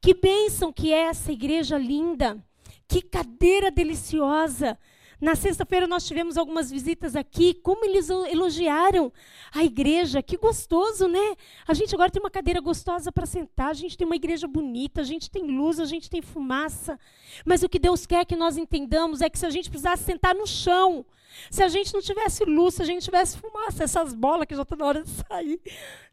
Que 0.00 0.14
bênção 0.14 0.72
que 0.72 0.92
é 0.92 1.06
essa 1.06 1.32
igreja 1.32 1.78
linda, 1.78 2.44
que 2.88 3.02
cadeira 3.02 3.70
deliciosa. 3.70 4.78
Na 5.22 5.36
sexta-feira 5.36 5.86
nós 5.86 6.04
tivemos 6.04 6.36
algumas 6.36 6.68
visitas 6.68 7.14
aqui, 7.14 7.54
como 7.54 7.84
eles 7.84 8.10
elogiaram 8.10 9.12
a 9.54 9.62
igreja, 9.62 10.20
que 10.20 10.36
gostoso, 10.36 11.06
né? 11.06 11.36
A 11.64 11.72
gente 11.74 11.94
agora 11.94 12.10
tem 12.10 12.20
uma 12.20 12.28
cadeira 12.28 12.60
gostosa 12.60 13.12
para 13.12 13.24
sentar, 13.24 13.68
a 13.68 13.72
gente 13.72 13.96
tem 13.96 14.04
uma 14.04 14.16
igreja 14.16 14.48
bonita, 14.48 15.00
a 15.00 15.04
gente 15.04 15.30
tem 15.30 15.46
luz, 15.46 15.78
a 15.78 15.84
gente 15.84 16.10
tem 16.10 16.20
fumaça. 16.20 16.98
Mas 17.44 17.62
o 17.62 17.68
que 17.68 17.78
Deus 17.78 18.04
quer 18.04 18.26
que 18.26 18.34
nós 18.34 18.56
entendamos 18.56 19.20
é 19.20 19.30
que 19.30 19.38
se 19.38 19.46
a 19.46 19.50
gente 19.50 19.70
precisasse 19.70 20.02
sentar 20.02 20.34
no 20.34 20.44
chão, 20.44 21.06
se 21.50 21.62
a 21.62 21.68
gente 21.68 21.92
não 21.92 22.00
tivesse 22.00 22.44
luz, 22.44 22.74
se 22.74 22.82
a 22.82 22.84
gente 22.84 23.02
tivesse 23.02 23.38
fumaça, 23.38 23.84
essas 23.84 24.12
bolas 24.14 24.46
que 24.46 24.54
já 24.54 24.62
estão 24.62 24.78
na 24.78 24.86
hora 24.86 25.02
de 25.02 25.10
sair, 25.10 25.60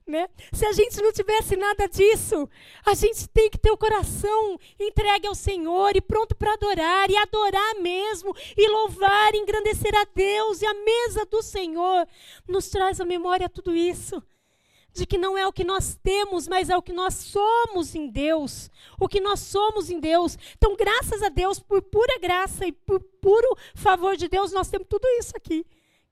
né? 0.06 0.28
Se 0.52 0.66
a 0.66 0.72
gente 0.72 1.02
não 1.02 1.12
tivesse 1.12 1.56
nada 1.56 1.88
disso, 1.88 2.50
a 2.86 2.94
gente 2.94 3.28
tem 3.30 3.50
que 3.50 3.58
ter 3.58 3.72
o 3.72 3.78
coração 3.78 4.60
entregue 4.80 5.28
ao 5.28 5.36
Senhor 5.36 5.96
e 5.96 6.02
pronto 6.02 6.36
para 6.36 6.54
adorar, 6.54 7.10
e 7.10 7.16
adorar 7.16 7.76
mesmo, 7.76 8.36
e 8.58 8.68
louvar, 8.68 9.34
e 9.34 9.38
engrandecer 9.38 9.96
a 9.96 10.06
Deus, 10.14 10.62
e 10.62 10.66
a 10.66 10.74
mesa 10.74 11.26
do 11.26 11.42
Senhor 11.42 12.08
nos 12.48 12.70
traz 12.70 13.00
à 13.00 13.06
memória 13.06 13.48
tudo 13.48 13.76
isso. 13.76 14.22
De 14.92 15.06
que 15.06 15.18
não 15.18 15.38
é 15.38 15.48
o 15.48 15.54
que 15.54 15.64
nós 15.64 15.98
temos, 16.04 16.48
mas 16.48 16.70
é 16.70 16.76
o 16.76 16.82
que 16.82 16.94
nós 16.94 17.14
somos 17.14 17.96
em 17.96 18.10
Deus. 18.10 18.70
O 19.00 19.08
que 19.08 19.20
nós 19.20 19.40
somos 19.40 19.90
em 19.90 20.00
Deus. 20.00 20.38
Então, 20.58 20.76
graças 20.76 21.22
a 21.22 21.30
Deus, 21.30 21.60
por 21.60 21.82
pura 21.82 22.20
graça 22.20 22.66
e 22.66 22.72
por 22.72 23.00
puro 23.00 23.56
favor 23.76 24.18
de 24.18 24.28
Deus, 24.28 24.52
nós 24.52 24.70
temos 24.70 24.88
tudo 24.90 25.08
isso 25.20 25.34
aqui. 25.36 25.66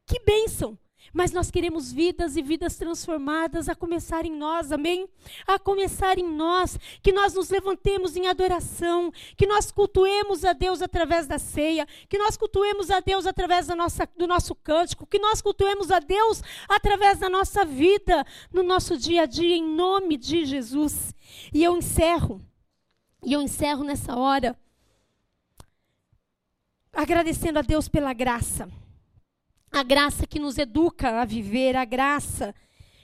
Que 0.05 0.19
bênção! 0.19 0.77
Mas 1.13 1.31
nós 1.31 1.49
queremos 1.49 1.91
vidas 1.91 2.35
e 2.35 2.41
vidas 2.41 2.75
transformadas 2.75 3.69
a 3.69 3.75
começar 3.75 4.25
em 4.25 4.31
nós, 4.31 4.71
amém? 4.71 5.07
A 5.45 5.57
começar 5.57 6.17
em 6.17 6.27
nós, 6.27 6.77
que 7.01 7.11
nós 7.11 7.33
nos 7.33 7.49
levantemos 7.49 8.15
em 8.15 8.27
adoração, 8.27 9.11
que 9.35 9.47
nós 9.47 9.71
cultuemos 9.71 10.43
a 10.43 10.53
Deus 10.53 10.81
através 10.81 11.27
da 11.27 11.39
ceia, 11.39 11.87
que 12.09 12.17
nós 12.17 12.35
cultuemos 12.35 12.91
a 12.91 12.99
Deus 12.99 13.25
através 13.25 13.67
nossa, 13.67 14.07
do 14.17 14.27
nosso 14.27 14.53
cântico, 14.55 15.05
que 15.05 15.19
nós 15.19 15.41
cultuemos 15.41 15.91
a 15.91 15.99
Deus 15.99 16.41
através 16.67 17.19
da 17.19 17.29
nossa 17.29 17.63
vida, 17.63 18.25
no 18.51 18.63
nosso 18.63 18.97
dia 18.97 19.23
a 19.23 19.25
dia, 19.25 19.55
em 19.55 19.63
nome 19.63 20.17
de 20.17 20.45
Jesus. 20.45 21.15
E 21.53 21.63
eu 21.63 21.77
encerro, 21.77 22.41
e 23.23 23.33
eu 23.33 23.41
encerro 23.41 23.83
nessa 23.83 24.15
hora, 24.15 24.57
agradecendo 26.91 27.59
a 27.59 27.61
Deus 27.61 27.87
pela 27.87 28.13
graça 28.13 28.67
a 29.71 29.83
graça 29.83 30.25
que 30.25 30.39
nos 30.39 30.57
educa 30.57 31.21
a 31.21 31.25
viver, 31.25 31.75
a 31.75 31.85
graça 31.85 32.53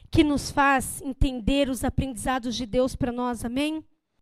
que 0.09 0.24
nos 0.24 0.51
faz 0.51 1.01
entender 1.01 1.70
os 1.70 1.84
aprendizados 1.84 2.55
de 2.55 2.66
Deus 2.66 2.95
para 2.95 3.11
nós, 3.11 3.43
amém? 3.43 3.84